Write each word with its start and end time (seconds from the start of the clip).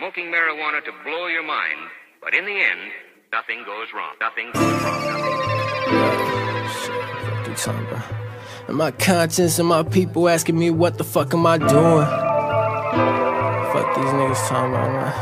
smoking 0.00 0.32
marijuana 0.32 0.82
to 0.82 0.90
blow 1.04 1.26
your 1.26 1.42
mind, 1.42 1.76
but 2.22 2.34
in 2.34 2.46
the 2.46 2.52
end, 2.52 2.90
nothing 3.32 3.62
goes 3.66 3.88
wrong. 3.94 4.14
Nothing 4.18 4.50
goes 4.54 4.82
wrong. 4.82 5.02
Fuck 7.20 7.48
you 7.48 7.54
talking 7.54 7.86
about? 7.86 8.04
And 8.66 8.78
my 8.78 8.92
conscience 8.92 9.58
and 9.58 9.68
my 9.68 9.82
people 9.82 10.26
asking 10.30 10.58
me 10.58 10.70
what 10.70 10.96
the 10.96 11.04
fuck 11.04 11.34
am 11.34 11.46
I 11.46 11.58
doing? 11.58 12.06
Fuck 13.74 13.94
these 13.94 14.06
niggas 14.06 14.48
talking 14.48 14.72
about, 14.72 14.90
man. 14.90 15.12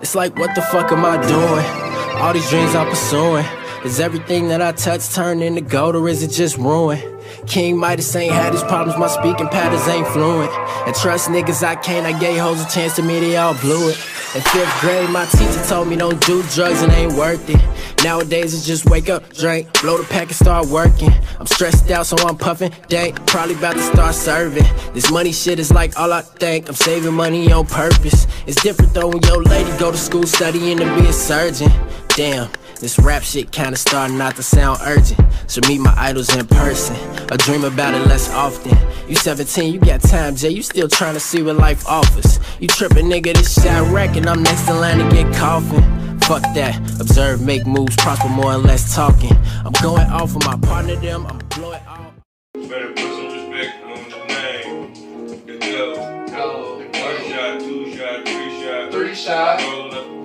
It's 0.00 0.14
like, 0.14 0.38
what 0.38 0.54
the 0.54 0.62
fuck 0.62 0.90
am 0.92 1.04
I 1.04 1.18
doing? 1.26 1.66
All 2.22 2.32
these 2.32 2.48
dreams 2.48 2.74
I'm 2.74 2.88
pursuing. 2.88 3.44
Is 3.84 4.00
everything 4.00 4.48
that 4.48 4.62
I 4.62 4.72
touch 4.72 5.10
turned 5.10 5.42
into 5.42 5.60
gold 5.60 5.94
or 5.94 6.08
is 6.08 6.22
it 6.22 6.30
just 6.30 6.56
ruin? 6.56 7.15
King 7.46 7.78
Midas 7.78 8.14
ain't 8.16 8.32
had 8.32 8.52
his 8.52 8.62
problems, 8.62 8.98
my 8.98 9.08
speaking 9.08 9.48
patterns 9.48 9.86
ain't 9.88 10.06
fluent. 10.08 10.50
And 10.86 10.94
trust 10.94 11.28
niggas 11.28 11.62
I 11.62 11.76
can't, 11.76 12.06
I 12.06 12.18
gave 12.18 12.40
hoes 12.40 12.64
a 12.64 12.68
chance 12.68 12.96
to 12.96 13.02
me, 13.02 13.20
they 13.20 13.36
all 13.36 13.54
blew 13.54 13.90
it. 13.90 13.96
In 14.34 14.42
fifth 14.42 14.80
grade, 14.80 15.08
my 15.10 15.24
teacher 15.26 15.64
told 15.66 15.88
me 15.88 15.96
don't 15.96 16.20
do 16.26 16.42
drugs, 16.54 16.82
it 16.82 16.90
ain't 16.90 17.14
worth 17.14 17.48
it. 17.48 17.60
Nowadays 18.04 18.52
it's 18.54 18.66
just 18.66 18.84
wake 18.90 19.08
up, 19.08 19.32
drink, 19.32 19.68
blow 19.80 19.96
the 19.96 20.04
pack 20.04 20.28
and 20.28 20.36
start 20.36 20.66
working. 20.66 21.10
I'm 21.40 21.46
stressed 21.46 21.90
out, 21.90 22.06
so 22.06 22.16
I'm 22.26 22.36
puffing, 22.36 22.72
dank, 22.88 23.24
probably 23.26 23.54
about 23.54 23.74
to 23.74 23.82
start 23.82 24.14
serving. 24.14 24.64
This 24.92 25.10
money 25.10 25.32
shit 25.32 25.58
is 25.58 25.72
like 25.72 25.98
all 25.98 26.12
I 26.12 26.22
think, 26.22 26.68
I'm 26.68 26.74
saving 26.74 27.14
money 27.14 27.50
on 27.50 27.66
purpose. 27.66 28.26
It's 28.46 28.60
different 28.62 28.92
though 28.94 29.08
when 29.08 29.22
your 29.22 29.42
lady 29.42 29.70
go 29.78 29.90
to 29.90 29.96
school 29.98 30.26
studying 30.26 30.78
to 30.78 30.84
be 30.96 31.06
a 31.06 31.12
surgeon. 31.12 31.70
Damn. 32.08 32.50
This 32.80 32.98
rap 32.98 33.22
shit 33.22 33.52
kinda 33.52 33.76
starting 33.76 34.18
not 34.18 34.36
to 34.36 34.42
sound 34.42 34.80
urgent. 34.84 35.20
Should 35.48 35.66
meet 35.66 35.80
my 35.80 35.94
idols 35.96 36.34
in 36.36 36.46
person. 36.46 36.96
I 37.30 37.36
dream 37.36 37.64
about 37.64 37.94
it 37.94 38.06
less 38.06 38.30
often. 38.30 38.76
You 39.08 39.16
17, 39.16 39.72
you 39.72 39.80
got 39.80 40.02
time, 40.02 40.36
Jay. 40.36 40.50
You 40.50 40.62
still 40.62 40.88
trying 40.88 41.14
to 41.14 41.20
see 41.20 41.42
what 41.42 41.56
life 41.56 41.86
offers. 41.86 42.38
You 42.60 42.68
trippin', 42.68 43.06
nigga, 43.06 43.34
this 43.34 43.54
shit 43.54 43.72
I 43.72 43.80
reckon. 43.80 44.28
I'm 44.28 44.42
next 44.42 44.68
in 44.68 44.78
line 44.78 44.98
to 44.98 45.08
get 45.10 45.34
coffin. 45.34 46.18
Fuck 46.20 46.42
that. 46.54 46.76
Observe, 47.00 47.40
make 47.40 47.66
moves, 47.66 47.96
prosper 47.96 48.28
more 48.28 48.52
and 48.52 48.64
less 48.64 48.94
talking. 48.94 49.36
I'm 49.64 49.72
going 49.82 50.06
off 50.10 50.36
of 50.36 50.44
my 50.44 50.56
partner, 50.56 50.96
them. 50.96 51.26
I'm 51.26 51.38
blowing 51.48 51.80
off. 51.86 52.12
Better 52.54 52.88
put 52.88 52.98
some 52.98 53.32
respect 53.32 53.84
on 53.84 54.10
the 54.10 54.26
name. 54.28 55.46
Let's 55.46 55.66
go. 55.66 56.26
Go. 56.26 56.78
One 56.78 57.30
shot, 57.30 57.60
two 57.60 57.96
shot, 57.96 58.24
three 58.26 58.62
shot. 58.62 58.92
Three 58.92 59.14
shot. 59.14 60.15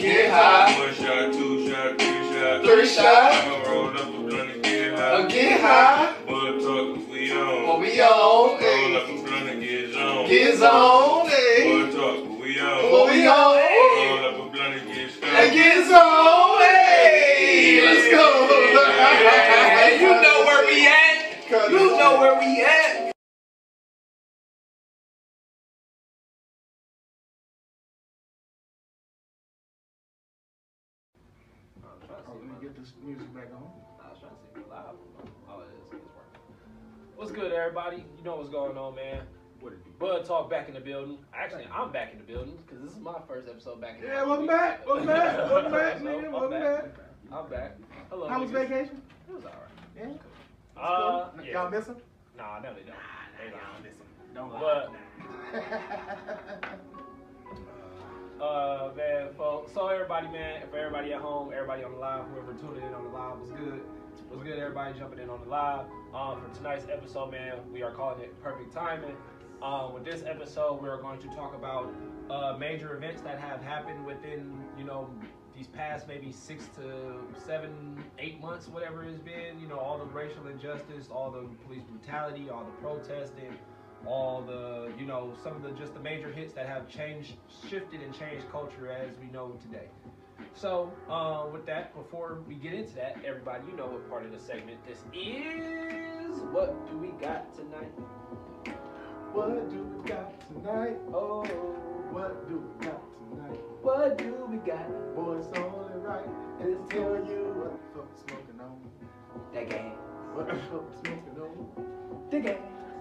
Get 0.00 0.30
high. 0.30 0.78
One 0.78 0.94
shot, 0.94 1.32
two 1.34 1.68
shot, 1.70 1.98
three 2.00 2.32
shot. 2.32 2.64
Three 2.64 2.86
shot. 2.88 3.32
I'ma 3.34 3.70
roll 3.70 3.88
up 3.88 3.96
the 3.96 4.18
blunt 4.28 4.50
and 4.50 4.62
get 4.62 4.94
high. 4.94 5.04
Uh, 5.04 5.28
get 5.28 5.60
high. 5.60 6.14
Bud 6.26 6.60
Talk, 6.62 7.10
we 7.10 7.32
on. 7.32 7.66
What 7.68 7.80
we 7.80 8.00
on? 8.00 8.08
Roll 8.10 8.58
Hey. 8.58 8.96
up 8.96 9.06
the 9.06 9.22
blunt 9.28 9.48
and 9.50 9.60
get 9.62 9.94
on. 9.96 10.26
Get 10.28 10.62
on. 10.62 11.28
Hey. 11.28 11.82
Bud 11.84 11.92
Talk, 11.92 12.40
we 12.40 12.60
on. 12.60 12.92
What 12.92 13.12
we 13.12 13.26
on? 13.26 13.58
Hey. 13.58 14.08
Roll 14.08 14.24
up 14.24 14.34
a 14.48 14.50
blunt 14.56 14.74
and 14.74 14.86
get 14.88 15.10
stoned. 15.10 15.36
And 15.36 15.52
get 15.52 15.92
on. 15.92 16.60
Hey. 16.62 17.82
Let's 17.84 18.10
go. 18.10 18.26
you 20.00 20.22
know 20.22 20.44
where 20.46 20.66
we 20.66 20.86
at. 20.86 21.70
You 21.70 21.96
know 21.98 22.18
where 22.20 22.38
we 22.38 22.62
at. 22.62 23.12
Let 32.98 33.06
me 33.06 33.12
get 33.14 33.18
this 33.20 33.28
music 33.28 33.34
back 33.34 33.46
on. 33.54 33.70
I 34.04 34.10
was 34.10 34.18
trying 34.20 34.32
to 34.32 34.38
see 34.54 34.60
if 34.60 34.68
live. 34.70 34.96
Oh, 35.48 35.60
it 35.60 35.64
is. 35.76 35.84
It's 35.86 35.92
working. 36.16 36.40
What's 37.16 37.30
good, 37.32 37.52
everybody? 37.52 38.04
You 38.18 38.24
know 38.24 38.36
what's 38.36 38.50
going 38.50 38.76
on, 38.76 38.94
man. 38.94 39.22
What 39.60 39.72
it 39.74 39.84
do? 39.84 39.90
Bud 39.98 40.24
Talk 40.24 40.48
back 40.50 40.68
in 40.68 40.74
the 40.74 40.80
building. 40.80 41.18
Actually, 41.34 41.66
I'm 41.72 41.92
back 41.92 42.12
in 42.12 42.18
the 42.18 42.24
building 42.24 42.56
because 42.66 42.82
this 42.82 42.92
is 42.92 43.00
my 43.00 43.16
first 43.28 43.48
episode 43.48 43.80
back 43.80 43.96
in 43.96 44.02
the 44.02 44.06
Yeah, 44.08 44.24
welcome 44.24 44.46
back. 44.46 44.86
Welcome 44.86 45.06
back. 45.06 45.36
Welcome 45.50 45.72
back, 45.72 45.98
So, 45.98 46.04
nigga. 46.04 46.24
I'm 46.26 46.32
Welcome 46.32 46.50
back. 46.50 46.84
I'm 47.32 47.50
back. 47.50 47.76
Hello. 48.10 48.28
How 48.28 48.40
was 48.40 48.50
niggas. 48.50 48.68
vacation? 48.68 49.02
It 49.28 49.34
was 49.34 49.44
alright. 49.44 49.60
Yeah. 49.96 50.08
Uh, 50.80 51.28
Cool. 51.30 51.44
yeah. 51.44 51.52
Y'all 51.52 51.70
miss 51.70 51.86
him? 51.86 51.96
Nah, 52.36 52.60
no, 52.60 52.72
they 52.74 52.80
don't. 52.80 52.88
Nah, 52.88 53.04
They 53.44 53.50
don't. 53.50 53.82
miss 53.82 53.96
him. 53.96 54.06
Don't 54.34 54.50
But 54.50 54.92
Uh, 58.40 58.90
man, 58.96 59.28
folks. 59.36 59.70
So 59.74 59.88
everybody, 59.88 60.26
man, 60.28 60.62
for 60.70 60.78
everybody 60.78 61.12
at 61.12 61.20
home, 61.20 61.52
everybody 61.54 61.84
on 61.84 61.92
the 61.92 61.98
live, 61.98 62.24
whoever 62.28 62.54
tuned 62.54 62.78
in 62.78 62.94
on 62.94 63.04
the 63.04 63.10
live 63.10 63.38
was 63.38 63.50
good. 63.50 63.82
Was 64.30 64.42
good. 64.42 64.58
Everybody 64.58 64.98
jumping 64.98 65.18
in 65.18 65.28
on 65.28 65.42
the 65.42 65.50
live. 65.50 65.84
Um, 66.14 66.40
for 66.40 66.56
tonight's 66.56 66.86
episode, 66.90 67.32
man, 67.32 67.58
we 67.70 67.82
are 67.82 67.92
calling 67.92 68.22
it 68.22 68.42
perfect 68.42 68.72
timing. 68.72 69.14
Um, 69.60 69.92
with 69.92 70.06
this 70.06 70.22
episode, 70.24 70.80
we 70.80 70.88
are 70.88 70.96
going 70.96 71.18
to 71.20 71.28
talk 71.28 71.54
about 71.54 71.92
uh, 72.30 72.56
major 72.56 72.96
events 72.96 73.20
that 73.22 73.38
have 73.38 73.60
happened 73.62 74.06
within, 74.06 74.58
you 74.78 74.84
know, 74.84 75.10
these 75.54 75.66
past 75.66 76.08
maybe 76.08 76.32
six 76.32 76.64
to 76.76 77.20
seven, 77.44 78.02
eight 78.18 78.40
months, 78.40 78.68
whatever 78.68 79.04
it's 79.04 79.18
been. 79.18 79.60
You 79.60 79.68
know, 79.68 79.78
all 79.78 79.98
the 79.98 80.06
racial 80.06 80.46
injustice, 80.46 81.08
all 81.12 81.30
the 81.30 81.46
police 81.66 81.82
brutality, 81.82 82.48
all 82.48 82.64
the 82.64 82.70
protesting, 82.80 83.52
all 84.06 84.42
the 84.42 84.90
you 84.98 85.06
know 85.06 85.32
some 85.42 85.54
of 85.54 85.62
the 85.62 85.70
just 85.72 85.92
the 85.94 86.00
major 86.00 86.30
hits 86.32 86.52
that 86.54 86.66
have 86.66 86.88
changed 86.88 87.34
shifted 87.68 88.00
and 88.02 88.12
changed 88.18 88.50
culture 88.50 88.90
as 88.90 89.14
we 89.18 89.30
know 89.30 89.52
today 89.62 89.88
so 90.54 90.90
uh, 91.10 91.44
with 91.52 91.66
that 91.66 91.94
before 91.94 92.38
we 92.48 92.54
get 92.54 92.72
into 92.72 92.94
that 92.94 93.16
everybody 93.26 93.62
you 93.70 93.76
know 93.76 93.86
what 93.86 94.08
part 94.08 94.24
of 94.24 94.32
the 94.32 94.38
segment 94.38 94.78
this 94.86 94.98
is 95.12 96.40
what 96.52 96.90
do 96.90 96.96
we 96.96 97.08
got 97.20 97.54
tonight 97.54 97.92
What 99.32 99.70
do 99.70 99.82
we 99.82 100.08
got 100.08 100.40
tonight? 100.48 100.96
oh 101.14 101.44
What 102.10 102.48
do 102.48 102.56
we 102.58 102.86
got 102.86 103.00
tonight? 103.30 103.60
what 103.82 104.18
do 104.18 104.34
we 104.50 104.56
got 104.58 104.88
Boy, 105.14 105.36
it's 105.38 105.46
only 105.58 105.98
right 106.00 106.26
and 106.60 106.68
it's 106.74 106.88
tell 106.90 107.14
you 107.28 107.52
what 107.54 107.72
the 107.72 108.00
fuck 108.00 108.08
we 108.10 108.32
smoking 108.32 108.60
on. 108.60 108.80
that 109.54 109.68
game 109.70 109.92
What 110.34 110.46
the 110.48 110.54
fuck 110.70 110.88
we 110.90 110.96
smoking 111.08 111.42
on? 111.42 112.30
the 112.30 112.40
game 112.40 112.56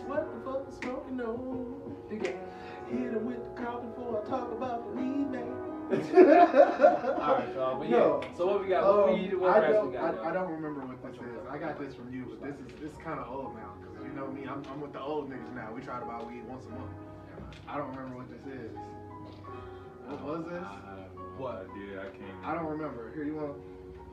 What 0.09 0.25
the 0.33 0.39
fuck 0.43 0.65
we 0.65 0.73
smoking 0.81 1.21
on? 1.21 1.95
the 2.09 2.15
game 2.17 2.41
Hit 2.89 3.13
him 3.13 3.25
with 3.25 3.37
the 3.37 3.61
cop 3.61 3.85
before 3.85 4.23
I 4.25 4.29
talk 4.29 4.51
about 4.51 4.81
the 4.83 4.91
weed, 4.99 5.29
man. 5.29 5.53
all 5.89 7.33
right 7.37 7.49
y'all 7.55 7.77
but 7.79 7.89
yeah 7.89 7.97
No. 7.97 8.21
so 8.37 8.45
what 8.45 8.61
we 8.61 8.67
got 8.69 8.83
what 8.85 9.09
Um, 9.09 9.13
we 9.13 9.35
what 9.37 9.57
I 9.57 9.71
don't, 9.71 9.87
we 9.87 9.93
got 9.93 10.13
I, 10.13 10.17
y'all? 10.17 10.27
I 10.27 10.33
don't 10.33 10.51
remember 10.51 10.81
what 10.85 11.01
this 11.01 11.15
is. 11.17 11.41
I 11.49 11.57
got 11.57 11.79
this 11.79 11.93
from 11.95 12.13
you, 12.13 12.25
but 12.29 12.41
this 12.45 12.57
is 12.61 12.67
this 12.81 12.91
is 12.93 12.97
kind 13.03 13.19
of 13.19 13.25
old 13.29 13.53
now 13.55 13.73
because 13.81 14.05
you 14.05 14.13
know 14.13 14.27
me. 14.29 14.45
I'm, 14.49 14.61
I'm 14.69 14.81
with 14.81 14.93
the 14.93 15.01
old 15.01 15.29
niggas 15.29 15.53
now. 15.55 15.69
We 15.73 15.81
try 15.81 15.99
to 15.99 16.05
buy 16.05 16.21
weed 16.25 16.45
once 16.45 16.65
a 16.65 16.69
month. 16.77 16.93
I 17.67 17.77
don't 17.77 17.89
remember 17.89 18.17
what 18.17 18.29
this 18.29 18.45
is. 18.53 18.69
What 20.05 20.21
was 20.25 20.45
this? 20.45 20.65
What? 21.37 21.65
Yeah, 21.77 22.01
I 22.05 22.09
can't. 22.13 22.37
I 22.45 22.53
don't 22.53 22.65
remember. 22.69 23.11
Here, 23.13 23.25
you 23.25 23.35
want 23.35 23.57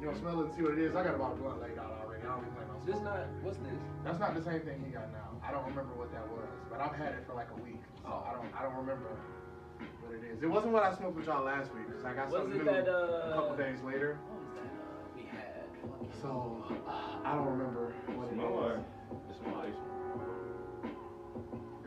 you 0.00 0.06
want 0.06 0.16
to 0.16 0.22
smell 0.22 0.40
it 0.40 0.44
and 0.46 0.54
see 0.54 0.62
what 0.62 0.72
it 0.76 0.82
is? 0.84 0.94
I 0.94 1.02
got 1.02 1.14
about 1.16 1.32
a 1.32 1.36
blunt 1.40 1.60
laid 1.60 1.78
out 1.78 1.92
already. 2.04 2.22
I 2.22 2.36
don't 2.36 2.44
be 2.44 2.50
playing 2.52 2.70
on 2.70 2.78
this 2.84 2.96
smoke. 3.00 3.16
not 3.16 3.26
what's 3.42 3.58
this 3.58 3.80
That's 4.04 4.20
not 4.20 4.34
the 4.36 4.44
same 4.44 4.60
thing 4.60 4.82
he 4.84 4.90
got 4.92 5.08
now. 5.12 5.32
I 5.42 5.50
don't 5.52 5.64
remember 5.66 5.94
what 5.96 6.12
that 6.12 6.26
was, 6.28 6.48
but 6.70 6.80
I've 6.80 6.94
had 6.96 7.14
it 7.16 7.24
for 7.26 7.34
like 7.34 7.48
a 7.54 7.60
week, 7.62 7.80
so 8.02 8.08
Oh. 8.12 8.22
I 8.28 8.32
don't 8.36 8.50
I 8.54 8.62
don't 8.62 8.76
remember 8.76 9.16
what 10.04 10.12
it 10.14 10.22
is. 10.26 10.42
It 10.42 10.50
wasn't 10.50 10.72
what 10.72 10.82
I 10.82 10.94
smoked 10.94 11.16
with 11.16 11.26
y'all 11.26 11.44
last 11.44 11.72
week 11.74 11.86
because 11.88 12.04
I 12.04 12.12
got 12.14 12.28
Was 12.30 12.42
something 12.42 12.60
it 12.60 12.64
new 12.64 12.70
that, 12.70 12.86
a 12.88 13.32
couple 13.34 13.54
uh, 13.54 13.56
days 13.56 13.80
later. 13.82 14.18
what 14.28 14.38
was 14.42 14.52
that 14.58 14.72
uh, 14.74 15.06
we 15.16 15.22
had 15.26 15.64
So 16.22 16.64
I 17.24 17.34
don't 17.34 17.46
remember 17.48 17.92
what 18.14 18.28
it 18.28 18.34
Smell 18.36 18.52
is. 18.68 18.78
like, 18.78 18.84
it's 19.30 19.42
nice. 19.48 19.78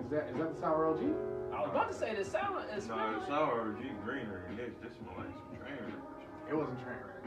Is 0.02 0.10
that 0.12 0.24
is 0.34 0.38
that 0.38 0.50
the 0.56 0.60
sour 0.60 0.88
OG? 0.88 1.02
I 1.54 1.62
was 1.62 1.70
about 1.72 1.88
to 1.92 1.98
say 1.98 2.16
the 2.16 2.24
sound 2.26 2.66
is 2.76 2.88
No, 2.88 2.96
it's 3.18 3.28
sour 3.28 3.76
G 3.82 3.92
greener 4.04 4.44
than 4.48 4.58
this. 4.58 4.74
This 4.82 4.94
smells 4.98 5.18
like 5.20 5.34
some 5.36 5.56
train 5.60 5.76
wreck. 5.84 6.00
It 6.50 6.56
wasn't 6.56 6.80
train 6.84 6.98
wreck. 7.04 7.19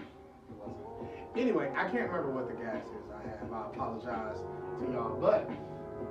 It 1.35 1.55
wasn't. 1.55 1.67
Anyway, 1.67 1.73
I 1.77 1.83
can't 1.91 2.11
remember 2.11 2.31
what 2.31 2.49
the 2.49 2.55
gas 2.55 2.85
is 2.85 3.11
I 3.11 3.23
have. 3.29 3.53
I 3.53 3.67
apologize 3.71 4.39
to 4.81 4.93
y'all. 4.93 5.19
But 5.21 5.49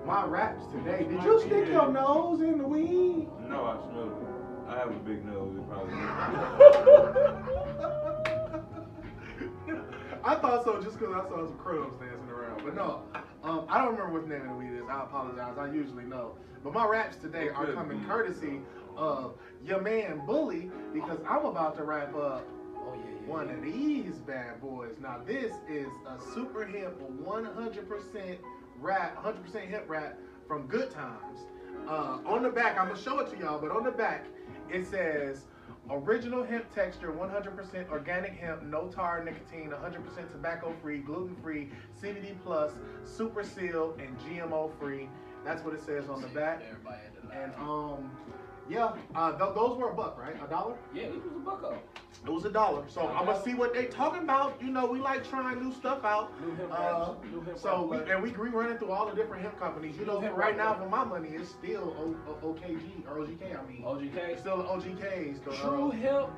my 0.05 0.25
raps 0.25 0.63
today. 0.71 1.05
Did 1.09 1.23
you 1.23 1.39
stick 1.41 1.67
your 1.67 1.91
nose 1.91 2.41
in 2.41 2.57
the 2.57 2.67
weed? 2.67 3.27
No, 3.47 3.65
I 3.65 3.77
smell 3.89 4.07
it. 4.07 4.13
I 4.67 4.77
have 4.79 4.89
a 4.89 4.99
big 4.99 5.25
nose. 5.25 5.55
It 5.57 5.69
probably. 5.69 5.93
I 10.23 10.35
thought 10.35 10.63
so 10.63 10.79
just 10.81 10.99
because 10.99 11.15
I 11.15 11.27
saw 11.27 11.47
some 11.47 11.57
crumbs 11.57 11.99
dancing 11.99 12.29
around. 12.29 12.61
But 12.63 12.75
no, 12.75 13.01
um, 13.43 13.65
I 13.69 13.79
don't 13.79 13.93
remember 13.93 14.19
what 14.19 14.29
the 14.29 14.35
name 14.35 14.43
of 14.43 14.49
the 14.49 14.55
weed 14.55 14.77
is. 14.77 14.83
I 14.89 15.03
apologize. 15.03 15.57
I 15.57 15.71
usually 15.73 16.03
know. 16.05 16.35
But 16.63 16.73
my 16.73 16.85
raps 16.87 17.17
today 17.17 17.49
are 17.49 17.73
coming 17.73 18.05
courtesy 18.05 18.61
of 18.95 19.35
your 19.65 19.81
man 19.81 20.21
Bully 20.25 20.69
because 20.93 21.19
I'm 21.27 21.45
about 21.45 21.75
to 21.77 21.83
wrap 21.83 22.15
up 22.15 22.47
Oh 22.83 22.93
yeah, 22.95 23.10
yeah. 23.10 23.10
One 23.25 23.49
of 23.49 23.61
these 23.61 24.15
bad 24.19 24.61
boys. 24.61 24.95
Now 24.99 25.21
this 25.25 25.53
is 25.69 25.87
a 26.07 26.19
super 26.33 26.65
hip 26.65 26.99
100% 27.23 28.37
rap, 28.79 29.23
100% 29.23 29.67
hip 29.67 29.85
rap 29.87 30.17
from 30.47 30.67
Good 30.67 30.91
Times. 30.91 31.39
Uh, 31.87 32.19
on 32.25 32.43
the 32.43 32.49
back, 32.49 32.77
I'm 32.77 32.87
gonna 32.87 32.99
show 32.99 33.19
it 33.19 33.29
to 33.31 33.37
y'all, 33.37 33.59
but 33.59 33.71
on 33.71 33.83
the 33.83 33.91
back 33.91 34.25
it 34.69 34.85
says 34.87 35.45
original 35.89 36.43
hemp 36.43 36.73
texture, 36.73 37.11
100% 37.11 37.89
organic 37.89 38.33
hemp, 38.33 38.63
no 38.63 38.87
tar, 38.87 39.23
nicotine, 39.23 39.69
100% 39.69 40.31
tobacco 40.31 40.73
free, 40.81 40.99
gluten 40.99 41.35
free, 41.41 41.69
CBD 42.01 42.35
plus, 42.43 42.71
super 43.03 43.43
seal, 43.43 43.97
and 43.99 44.17
GMO 44.19 44.71
free. 44.79 45.09
That's 45.43 45.63
what 45.63 45.73
it 45.73 45.81
says 45.81 46.07
on 46.07 46.21
the 46.21 46.27
back. 46.27 46.61
And 47.33 47.51
um, 47.55 48.11
Yeah, 48.71 48.93
uh, 49.15 49.31
th- 49.37 49.53
those 49.53 49.77
were 49.77 49.89
a 49.89 49.93
buck, 49.93 50.17
right? 50.17 50.35
A 50.41 50.47
dollar? 50.47 50.75
Yeah, 50.93 51.03
he 51.03 51.17
was 51.17 51.25
a 51.35 51.39
buck 51.39 51.61
up. 51.65 51.83
It 52.25 52.29
was 52.29 52.45
a 52.45 52.49
dollar. 52.51 52.83
So 52.87 53.05
I'm 53.05 53.25
gonna 53.25 53.43
see 53.43 53.53
what 53.53 53.73
they 53.73 53.85
talking 53.85 54.23
about. 54.23 54.61
You 54.61 54.69
know, 54.69 54.85
we 54.85 54.99
like 54.99 55.27
trying 55.27 55.61
new 55.61 55.73
stuff 55.73 56.05
out. 56.05 56.31
New 56.39 56.55
hemp 56.55 56.71
Uh, 56.71 57.13
new 57.29 57.41
hemp 57.41 57.57
so 57.59 57.83
we, 57.83 57.97
and 58.09 58.23
we 58.23 58.29
we 58.31 58.47
running 58.47 58.77
through 58.77 58.91
all 58.91 59.07
the 59.09 59.15
different 59.15 59.43
hemp 59.43 59.59
companies. 59.59 59.97
You 59.97 60.05
know, 60.05 60.21
right 60.31 60.55
now, 60.55 60.75
for 60.75 60.87
my 60.87 61.03
money, 61.03 61.29
it's 61.29 61.49
still 61.49 61.93
o- 61.99 62.15
o- 62.31 62.53
OKG 62.53 63.05
or 63.09 63.17
OGK. 63.19 63.59
I 63.59 63.67
mean, 63.69 63.83
OGK. 63.83 64.15
it's 64.29 64.41
still 64.41 64.57
OGKs. 64.63 65.43
The, 65.43 65.51
True 65.51 65.87
uh, 65.89 65.91
hemp. 65.91 66.29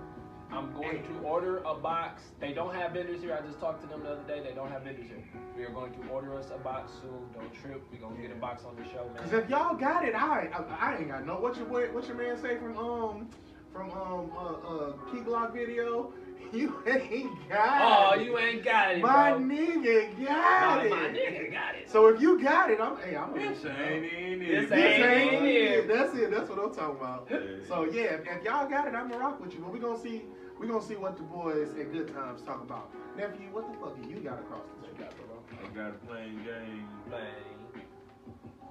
I'm 0.54 0.72
going 0.74 1.04
to 1.04 1.20
order 1.28 1.58
a 1.66 1.74
box. 1.74 2.22
They 2.40 2.54
don't 2.54 2.74
have 2.76 2.92
vendors 2.92 3.22
here. 3.22 3.38
I 3.42 3.46
just 3.46 3.60
talked 3.60 3.82
to 3.82 3.88
them 3.88 4.04
the 4.04 4.12
other 4.12 4.24
day. 4.28 4.42
They 4.48 4.54
don't 4.54 4.70
have 4.72 4.84
vendors 4.84 5.06
here. 5.08 5.24
We 5.58 5.64
are 5.64 5.70
going 5.72 5.92
to 5.94 6.08
order 6.10 6.38
us 6.38 6.50
a 6.54 6.58
box 6.60 6.92
soon. 7.02 7.26
Don't 7.34 7.52
trip. 7.54 7.82
We're 7.92 8.00
gonna 8.00 8.22
get 8.22 8.32
a 8.32 8.36
box 8.36 8.64
on 8.66 8.76
the 8.76 8.84
show, 8.90 9.10
Cause 9.18 9.34
if 9.34 9.50
y'all 9.50 9.76
got 9.76 10.06
it, 10.06 10.16
I 10.16 10.48
I, 10.54 10.92
I 10.94 10.98
ain't 10.98 11.08
got 11.10 11.26
no. 11.26 11.36
What 11.40 11.58
your 11.58 11.66
what 11.66 12.08
your 12.08 12.18
man 12.18 12.40
say 12.42 12.58
from 12.58 12.78
um 12.78 13.30
from 13.72 13.92
um 13.92 14.32
uh 14.38 14.68
uh 14.68 14.92
Key 15.12 15.22
Block 15.22 15.54
video? 15.54 16.14
You 16.54 16.84
ain't 16.86 17.50
got 17.50 17.82
Oh, 17.82 18.20
it. 18.20 18.26
you 18.28 18.38
ain't 18.38 18.64
got 18.64 18.92
it, 18.92 19.02
My 19.02 19.32
bro. 19.32 19.40
nigga 19.40 20.24
got 20.24 20.78
Oh, 20.78 20.86
it. 20.86 20.90
my 20.92 20.98
nigga 21.08 21.52
got 21.52 21.74
it. 21.74 21.90
So 21.90 22.10
if 22.10 22.22
you 22.22 22.40
got 22.44 22.70
it, 22.70 22.80
I'm 22.80 22.96
hey, 22.98 23.16
I'm 23.16 23.34
This 23.34 23.66
ain't 23.66 24.06
in 24.06 24.40
This 24.40 24.66
it. 24.66 24.70
This 24.70 25.00
ain't 25.00 25.04
ain't 25.04 25.34
in 25.34 25.46
it. 25.48 25.50
it. 25.80 25.88
That's 25.88 26.14
it. 26.14 26.30
That's 26.30 26.48
what 26.52 26.60
I'm 26.60 26.72
talking 26.76 26.98
about. 26.98 27.28
Yeah. 27.32 27.38
So 27.68 27.86
yeah, 27.86 28.02
if, 28.04 28.28
if 28.28 28.44
y'all 28.44 28.70
got 28.70 28.88
it, 28.88 28.94
I'm 28.94 29.10
gonna 29.10 29.18
rock 29.24 29.42
with 29.42 29.52
you. 29.56 29.62
But 29.62 29.74
we 29.74 29.80
gonna 29.80 29.98
see, 30.00 30.22
we 30.60 30.68
gonna 30.68 30.82
see 30.82 30.96
what 30.96 31.18
the 31.18 31.24
boys 31.24 31.70
at 31.80 31.92
Good 31.92 32.14
Times 32.14 32.42
talk 32.42 32.62
about. 32.62 32.90
Nephew, 33.18 33.50
what 33.52 33.68
the 33.72 33.78
fuck 33.80 33.96
do 34.02 34.10
you 34.10 34.18
got 34.22 34.40
across 34.40 34.66
the 34.82 34.88
table? 34.98 35.44
I 35.52 35.68
got 35.76 35.92
a 35.92 36.00
plain 36.08 36.42
Jane, 36.46 36.88
Plain. 37.10 37.84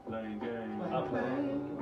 plain 0.08 0.40
Jane. 0.40 0.81
A 0.93 1.02
plain. 1.08 1.79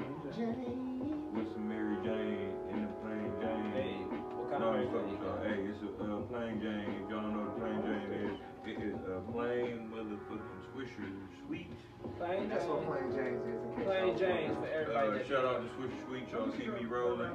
With 1.34 1.46
some 1.52 1.68
Mary 1.68 1.96
Jane 2.04 2.52
in 2.70 2.82
the 2.82 2.92
plain 3.00 3.30
Jane. 3.40 3.70
Hey, 3.72 3.92
what 4.36 4.50
kind 4.50 4.60
No, 4.62 4.74
of 4.74 4.82
it's 4.82 4.90
Plain 4.90 5.06
Jane 5.06 5.14
you 5.14 5.28
uh, 5.28 5.42
hey, 5.46 5.58
it's 5.70 5.80
a 5.82 5.90
uh, 6.04 6.20
plain 6.28 6.54
Jane. 6.60 6.90
If 7.04 7.10
y'all 7.10 7.22
don't 7.22 7.32
know 7.36 7.44
what 7.48 7.58
plain 7.60 7.78
Jane 7.86 8.10
is, 8.28 8.36
it 8.66 8.76
is 8.82 8.98
a 9.08 9.20
plain 9.32 9.88
motherfucking 9.94 10.60
Swisher 10.74 11.10
sweet. 11.46 11.70
Plain 12.18 12.48
That's 12.48 12.64
what 12.66 12.82
Jane. 12.82 12.90
Plain 12.90 13.08
James 13.14 13.42
is. 13.46 13.60
In 13.62 13.70
case 13.76 13.84
Plain 13.86 14.06
y'all 14.08 14.18
James 14.18 14.56
for 14.58 14.68
everybody. 14.68 15.08
Uh, 15.08 15.10
that- 15.16 15.26
shout 15.28 15.44
out 15.44 15.58
to 15.62 15.68
Swisher 15.78 16.00
Sweet. 16.06 16.26
Y'all 16.32 16.50
keep 16.52 16.72
me 16.74 16.84
rolling. 16.86 17.30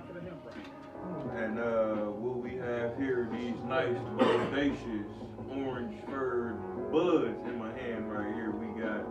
And 1.36 1.60
uh, 1.60 2.12
what 2.12 2.38
we 2.42 2.56
have 2.58 2.98
here, 2.98 3.28
these 3.32 3.56
nice, 3.66 3.96
bodacious, 4.18 5.06
orange 5.52 5.96
furred 6.10 6.58
buds 6.92 7.38
in 7.48 7.60
my 7.60 7.72
hand 7.74 8.12
right 8.12 8.34
here. 8.34 8.52
We 8.52 8.68
got 8.82 9.06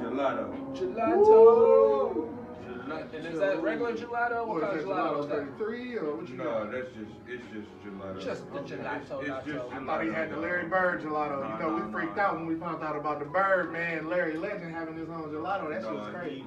gelato. 0.00 0.52
Gelato. 0.76 1.26
Gelato. 1.26 2.32
And 3.14 3.26
is 3.26 3.38
that 3.40 3.60
regular 3.62 3.94
gelato? 3.94 4.46
What 4.46 4.60
What 4.60 4.62
kind 4.62 4.76
is 4.78 4.82
of 4.84 4.88
that, 4.90 4.96
gelato 4.96 5.20
is 5.20 5.26
Gelato 5.26 5.28
that? 5.28 5.58
33 5.58 5.96
or 5.98 6.16
what 6.16 6.28
you 6.28 6.36
No, 6.36 6.44
got? 6.44 6.70
that's 6.72 6.88
just 6.94 7.10
it's 7.26 7.44
just 7.52 7.68
gelato. 7.84 8.20
Just 8.24 8.52
the 8.52 8.58
gelato, 8.60 9.20
It's, 9.20 9.46
just 9.46 9.66
nacho. 9.68 9.72
I 9.72 9.84
thought 9.84 10.04
he 10.04 10.10
had 10.10 10.30
the. 10.30 10.36
Larry 10.36 10.68
Bird 10.68 11.02
gelato. 11.02 11.40
No, 11.42 11.48
you 11.56 11.62
know, 11.62 11.78
no, 11.78 11.84
we 11.86 11.92
freaked 11.92 12.16
no. 12.16 12.22
out 12.22 12.34
when 12.36 12.46
we 12.46 12.54
found 12.54 12.84
out 12.84 12.94
about 12.96 13.18
the 13.18 13.24
Bird 13.24 13.72
man, 13.72 14.08
Larry 14.08 14.36
Legend 14.36 14.72
having 14.72 14.96
his 14.96 15.08
own 15.08 15.30
gelato. 15.30 15.68
That 15.68 15.82
shit 15.82 15.92
was 15.92 16.14
crazy. 16.14 16.34
He, 16.36 16.40
he, 16.40 16.46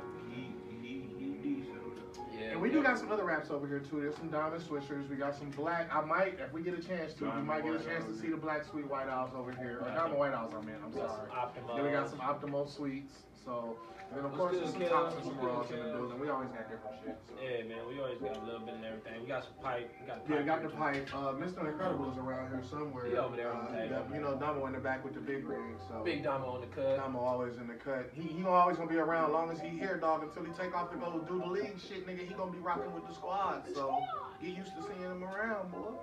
Yeah. 2.40 2.52
And 2.52 2.62
we 2.62 2.70
do 2.70 2.82
got 2.82 2.98
some 2.98 3.12
other 3.12 3.26
wraps 3.26 3.50
over 3.50 3.68
here 3.68 3.80
too. 3.80 4.02
There's 4.02 4.16
some 4.16 4.30
diamond 4.30 4.64
swishers. 4.64 5.10
We 5.10 5.16
got 5.16 5.36
some 5.36 5.50
black. 5.52 5.94
I 5.94 6.02
might, 6.02 6.40
if 6.40 6.54
we 6.54 6.62
get 6.62 6.78
a 6.78 6.82
chance 6.82 7.14
to, 7.16 7.26
we 7.26 7.42
might 7.42 7.64
get 7.64 7.76
a 7.76 7.84
chance 7.84 8.06
to 8.06 8.16
see 8.16 8.28
the 8.28 8.38
black 8.38 8.64
sweet 8.64 8.90
white 8.90 9.08
owls 9.08 9.32
over 9.36 9.52
here. 9.52 9.80
Or 9.82 9.90
diamond 9.90 10.18
white 10.18 10.34
owls, 10.34 10.54
I 10.56 10.62
mean. 10.62 10.76
I'm 10.84 10.94
sorry. 10.94 11.30
some 11.32 11.76
Then 11.76 11.86
we 11.86 11.92
got 11.92 12.10
some 12.10 12.20
optimal 12.20 12.74
sweets. 12.74 13.14
So, 13.50 13.74
and 14.10 14.18
then 14.18 14.26
of 14.26 14.38
What's 14.38 14.38
course 14.38 14.56
there's 14.62 14.74
some 14.78 14.82
Kev? 14.82 14.90
tops 14.94 15.16
and 15.18 15.24
some 15.26 15.38
What's 15.42 15.42
good, 15.42 15.50
raws 15.50 15.70
in 15.74 15.78
the 15.82 15.98
building. 15.98 16.20
We 16.22 16.30
always 16.30 16.50
got 16.54 16.70
different 16.70 16.98
shit. 17.02 17.18
So. 17.26 17.34
Yeah, 17.42 17.66
man, 17.66 17.82
we 17.90 17.98
always 17.98 18.22
got 18.22 18.38
a 18.38 18.46
little 18.46 18.62
bit 18.62 18.78
and 18.78 18.86
everything. 18.86 19.22
We 19.22 19.26
got 19.26 19.42
some 19.42 19.58
pipe. 19.58 19.90
We 19.90 20.06
got 20.06 20.22
the 20.22 20.30
Yeah, 20.30 20.38
pipe. 20.38 20.46
got 20.46 20.60
the 20.62 20.70
pipe. 20.78 21.04
Uh, 21.10 21.34
Mr. 21.34 21.66
Incredible 21.66 22.10
is 22.14 22.18
around 22.22 22.54
here 22.54 22.62
somewhere. 22.62 23.06
He 23.10 23.18
over 23.18 23.34
there 23.36 23.50
on 23.54 23.66
the 23.66 23.72
Uh, 23.74 23.82
table. 23.90 24.06
yeah, 24.06 24.14
you 24.14 24.22
know, 24.22 24.34
Damo 24.38 24.66
in 24.70 24.74
the 24.78 24.82
back 24.86 25.02
with 25.04 25.14
the 25.18 25.22
big 25.26 25.50
ring. 25.50 25.78
So 25.90 26.06
Big 26.06 26.22
Damo 26.22 26.46
on 26.46 26.62
the 26.62 26.70
cut. 26.70 26.98
Damo 27.02 27.18
always 27.26 27.58
in 27.58 27.66
the 27.66 27.74
cut. 27.82 28.10
He 28.14 28.22
he 28.30 28.46
always 28.46 28.78
gonna 28.78 28.90
be 28.90 28.98
around 29.02 29.30
as 29.30 29.34
long 29.34 29.50
as 29.50 29.60
he 29.62 29.70
here, 29.74 29.98
dog. 29.98 30.22
Until 30.22 30.46
he 30.46 30.54
take 30.54 30.74
off 30.78 30.92
to 30.94 30.98
go 30.98 31.18
do 31.26 31.40
the 31.42 31.50
league 31.50 31.78
shit, 31.82 32.06
nigga. 32.06 32.22
He 32.30 32.34
gonna 32.38 32.52
be 32.54 32.62
rocking 32.62 32.94
with 32.94 33.08
the 33.10 33.14
squad. 33.18 33.66
So 33.74 33.98
get 34.42 34.54
used 34.54 34.78
to 34.78 34.82
seeing 34.86 35.02
him 35.02 35.24
around, 35.26 35.72
boy. 35.72 35.98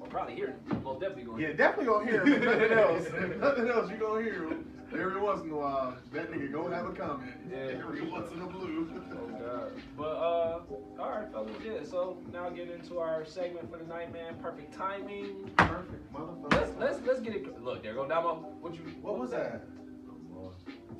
We'll 0.00 0.08
probably 0.10 0.34
hear 0.36 0.48
him. 0.56 0.80
Most 0.84 1.00
definitely 1.00 1.24
going 1.24 1.40
Yeah, 1.42 1.52
definitely 1.52 1.86
gonna 1.92 2.04
hear 2.08 2.24
him. 2.24 2.40
Nothing 2.44 2.72
else. 2.78 3.06
If 3.06 3.36
nothing 3.46 3.68
else, 3.68 3.90
you 3.90 3.96
gonna 3.96 4.22
hear 4.24 4.42
him. 4.48 4.64
Every 4.92 5.20
once 5.20 5.42
in 5.42 5.50
a 5.50 5.56
while, 5.56 5.96
that 6.12 6.32
nigga 6.32 6.50
gonna 6.50 6.74
have 6.74 6.86
a 6.86 6.92
comment. 6.92 7.32
Yeah. 7.50 7.56
Every 7.84 8.08
once 8.08 8.32
in 8.32 8.40
a 8.40 8.46
blue. 8.46 8.90
oh 9.12 9.26
god. 9.26 9.72
But 9.96 10.02
uh, 10.02 10.60
all 10.98 11.10
right, 11.10 11.30
fellas. 11.30 11.50
Yeah. 11.64 11.84
So 11.84 12.16
now 12.32 12.48
get 12.48 12.70
into 12.70 12.98
our 12.98 13.24
segment 13.26 13.70
for 13.70 13.78
the 13.78 13.84
night, 13.84 14.12
man. 14.12 14.36
Perfect 14.42 14.72
timing. 14.72 15.50
Perfect, 15.56 16.12
motherfucker. 16.12 16.52
Let's 16.52 16.72
let's 16.78 17.06
let's 17.06 17.20
get 17.20 17.34
it. 17.34 17.62
Look, 17.62 17.82
there 17.82 17.94
go 17.94 18.08
Damo. 18.08 18.46
What 18.60 18.74
you? 18.74 18.80
What 19.02 19.18
was 19.18 19.30
that? 19.32 19.66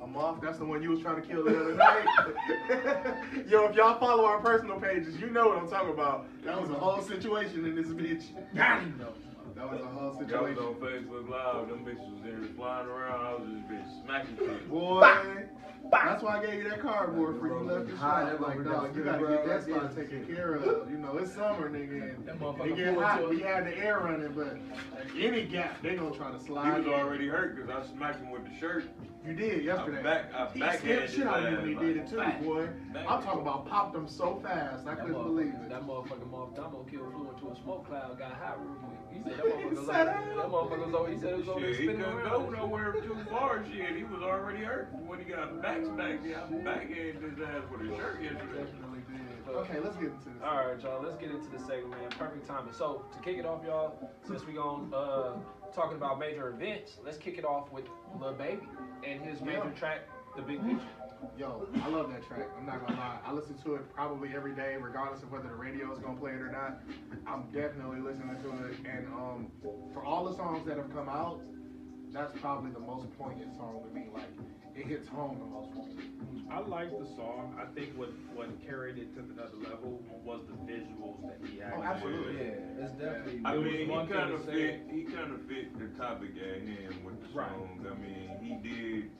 A 0.01 0.07
moth? 0.07 0.39
That's 0.41 0.57
the 0.59 0.65
one 0.65 0.81
you 0.81 0.91
was 0.91 1.01
trying 1.01 1.21
to 1.21 1.27
kill 1.27 1.43
the 1.43 1.59
other 1.59 1.75
night. 1.75 2.05
Yo, 3.47 3.65
if 3.65 3.75
y'all 3.75 3.99
follow 3.99 4.23
our 4.23 4.39
personal 4.39 4.79
pages, 4.79 5.19
you 5.19 5.29
know 5.29 5.47
what 5.47 5.57
I'm 5.57 5.69
talking 5.69 5.89
about. 5.89 6.25
That 6.45 6.61
was 6.61 6.69
a 6.69 6.75
whole 6.75 7.01
situation 7.01 7.65
in 7.65 7.75
this 7.75 7.87
bitch. 7.87 8.23
That 9.59 9.69
was 9.69 9.81
a 9.81 9.87
whole 9.87 9.99
Y'all 10.29 10.43
was 10.43 10.57
on 10.57 10.75
Facebook 10.75 11.29
Live. 11.29 11.67
Them 11.67 11.83
bitches 11.83 12.13
was 12.13 12.23
in 12.23 12.41
there 12.41 12.49
flying 12.55 12.87
around. 12.87 13.25
I 13.25 13.33
was 13.33 13.49
just 13.49 13.67
bitch 13.67 14.05
smacking 14.05 14.37
shit. 14.37 14.69
Boy, 14.69 15.01
that's 15.91 16.23
why 16.23 16.39
I 16.39 16.45
gave 16.45 16.63
you 16.63 16.69
that 16.69 16.81
cardboard 16.81 17.39
for 17.41 17.47
you 17.47 17.59
left 17.59 17.89
the 17.89 17.97
shop. 17.97 18.39
Like, 18.39 18.63
dog, 18.63 18.95
you 18.95 19.03
gotta 19.03 19.27
get 19.27 19.45
that 19.45 19.63
spot 19.63 19.93
taken 19.93 20.25
care 20.27 20.55
of. 20.55 20.89
You 20.89 20.97
know, 20.97 21.17
it's 21.17 21.33
summer, 21.33 21.69
nigga, 21.69 22.15
and 22.15 22.71
it 22.71 22.75
get 22.77 22.95
hot. 22.95 23.29
We 23.29 23.41
had 23.41 23.65
the 23.65 23.77
air 23.77 23.99
running, 23.99 24.31
but 24.31 24.57
any 25.17 25.43
gap, 25.43 25.81
they 25.81 25.95
gonna 25.95 26.15
try 26.15 26.31
to 26.31 26.39
slide. 26.39 26.77
He 26.77 26.83
slide. 26.83 26.85
was 26.85 26.87
already 26.87 27.27
hurt 27.27 27.57
because 27.57 27.69
I 27.69 27.85
smacked 27.93 28.21
him 28.21 28.31
with 28.31 28.45
the 28.49 28.57
shirt. 28.57 28.85
You 29.25 29.33
did 29.33 29.63
yesterday. 29.65 29.99
I 29.99 30.01
back- 30.03 30.33
I 30.33 30.47
he 30.53 30.59
backhanded 30.61 31.09
skipped 31.09 31.13
shit 31.13 31.27
out 31.27 31.43
of 31.43 31.51
you 31.51 31.57
his 31.57 31.59
when 31.59 31.67
he 31.67 31.75
ass, 31.75 31.81
did 31.81 31.97
it 31.97 32.07
too, 32.09 32.17
back- 32.17 32.41
boy. 32.43 32.67
back- 32.93 33.05
I'm 33.09 33.21
talking 33.21 33.41
about 33.41 33.67
popped 33.67 33.95
him 33.95 34.07
so 34.07 34.39
fast, 34.41 34.87
I 34.87 34.95
That 34.95 35.01
couldn't 35.05 35.23
believe 35.23 35.53
it. 35.53 35.69
That 35.69 35.83
motherfucker 35.83 36.31
Moth 36.31 36.55
Damo 36.55 36.85
killed 36.89 37.11
flew 37.13 37.29
into 37.29 37.49
a 37.51 37.55
smoke 37.61 37.85
cloud, 37.85 38.17
got 38.17 38.31
hot 38.31 38.57
real 38.63 38.75
quick. 38.79 38.99
He 39.11 39.19
said 39.21 39.37
that 39.37 39.45
He 39.45 39.51
motherfucker 39.51 39.69
was 39.75 39.85
said 39.85 39.95
over, 39.99 40.05
that? 40.05 40.35
that 40.35 40.49
motherfucker 40.49 40.85
was 40.85 40.95
over, 40.95 41.09
he 41.11 41.17
said 41.19 41.29
it 41.33 41.37
was 41.37 41.49
over 41.49 41.59
there 41.59 41.69
Shit, 41.73 41.79
he 41.79 41.87
spinning 41.87 42.03
couldn't 42.05 42.19
around. 42.19 42.45
go 42.45 42.49
nowhere 42.49 42.91
too 42.93 43.17
far. 43.29 43.65
Shit, 43.65 43.95
he 43.97 44.03
was 44.05 44.21
already 44.23 44.63
hurt 44.63 44.87
when 45.05 45.19
he 45.19 45.25
got 45.25 45.61
back 45.61 45.83
smacked. 45.83 46.25
Yeah, 46.25 46.43
I 46.47 46.53
backhanded 46.63 47.21
his 47.21 47.39
ass 47.43 47.63
with 47.71 47.81
his 47.81 47.97
shirt 47.99 48.21
yesterday. 48.23 48.63
Definitely 48.63 49.03
did. 49.11 49.55
Okay, 49.55 49.79
let's 49.83 49.95
get 49.97 50.15
into 50.15 50.29
this. 50.31 50.41
All 50.43 50.55
right, 50.63 50.81
y'all. 50.81 51.01
Let's 51.03 51.17
get 51.17 51.31
into 51.31 51.49
the 51.49 51.59
segment, 51.59 51.91
man. 51.91 52.09
Perfect 52.17 52.47
timing. 52.47 52.71
So 52.71 53.03
to 53.11 53.19
kick 53.19 53.37
it 53.37 53.45
off, 53.45 53.65
y'all, 53.65 53.97
since 54.25 54.45
we 54.47 54.53
going 54.53 54.93
uh 54.93 55.33
talking 55.75 55.97
about 55.97 56.19
major 56.19 56.49
events, 56.49 56.91
let's 57.03 57.17
kick 57.17 57.37
it 57.37 57.45
off 57.45 57.71
with 57.71 57.85
Lil 58.19 58.33
Baby 58.33 58.61
and 59.05 59.21
his 59.21 59.41
major 59.41 59.63
Yeah. 59.73 59.79
track, 59.79 60.01
The 60.35 60.41
Big 60.41 60.61
Picture. 60.63 60.87
Yo, 61.37 61.67
I 61.83 61.89
love 61.89 62.09
that 62.11 62.23
track. 62.23 62.47
I'm 62.57 62.65
not 62.65 62.79
gonna 62.85 62.97
lie. 62.97 63.19
I 63.25 63.33
listen 63.33 63.57
to 63.65 63.75
it 63.75 63.93
probably 63.93 64.29
every 64.33 64.53
day, 64.55 64.77
regardless 64.79 65.21
of 65.21 65.31
whether 65.31 65.49
the 65.49 65.55
radio 65.55 65.91
is 65.91 65.99
gonna 65.99 66.17
play 66.19 66.31
it 66.31 66.41
or 66.41 66.51
not. 66.51 66.81
I'm 67.27 67.43
definitely 67.51 67.99
listening 67.99 68.37
to 68.41 68.49
it. 68.67 68.75
And 68.89 69.07
um, 69.13 69.51
for 69.93 70.03
all 70.03 70.23
the 70.25 70.35
songs 70.35 70.65
that 70.65 70.77
have 70.77 70.93
come 70.93 71.09
out, 71.09 71.41
that's 72.13 72.31
probably 72.39 72.71
the 72.71 72.79
most 72.79 73.07
poignant 73.17 73.53
song 73.57 73.83
to 73.85 73.93
me. 73.93 74.07
Like, 74.13 74.29
it 74.79 74.85
hits 74.87 75.07
home 75.09 75.37
the 75.39 75.45
most 75.45 75.73
for 75.73 75.85
me. 75.95 76.45
I 76.49 76.59
like 76.59 76.89
the 76.89 77.05
song. 77.15 77.53
I 77.59 77.65
think 77.77 77.95
what 77.97 78.09
what 78.33 78.47
carried 78.65 78.97
it 78.97 79.13
to 79.15 79.19
another 79.21 79.57
level 79.69 80.01
was 80.23 80.41
the 80.47 80.55
visuals 80.71 81.21
that 81.27 81.37
he 81.47 81.59
had. 81.59 81.73
Oh, 81.77 81.83
absolutely. 81.83 82.35
Yeah, 82.41 82.83
it's 82.85 82.93
definitely. 82.93 83.41
I 83.45 83.55
mean, 83.57 83.89
he 83.89 83.95
kind 84.07 84.09
to 84.09 84.35
of 84.35 84.45
say- 84.45 84.53
fit. 84.53 84.87
He 84.89 85.03
kind 85.03 85.31
of 85.33 85.41
fit 85.45 85.77
the 85.77 85.87
topic 85.99 86.31
at 86.39 86.61
hand 86.63 87.03
with 87.05 87.19
the 87.21 87.37
Right. 87.37 87.51
song. 87.51 87.85
I 87.85 87.93
mean, 87.99 88.29
he 88.41 88.53
did. 88.67 89.11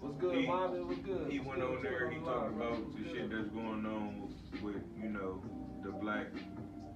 What's 0.00 0.16
good, 0.18 0.36
He- 0.36 0.46
Mom? 0.46 0.76
It 0.76 0.86
was 0.86 0.98
good. 0.98 1.30
He 1.32 1.38
What's 1.40 1.48
went 1.58 1.60
good? 1.60 1.76
on 1.76 1.82
there. 1.82 2.10
He 2.10 2.18
talked 2.20 2.26
live, 2.52 2.56
about 2.56 2.78
What's 2.78 2.94
the 2.96 3.02
good? 3.02 3.12
shit 3.16 3.30
that's 3.30 3.48
going 3.50 3.86
on 3.86 4.34
with 4.62 4.82
you 5.02 5.08
know 5.10 5.42
the 5.82 5.90
black 5.92 6.26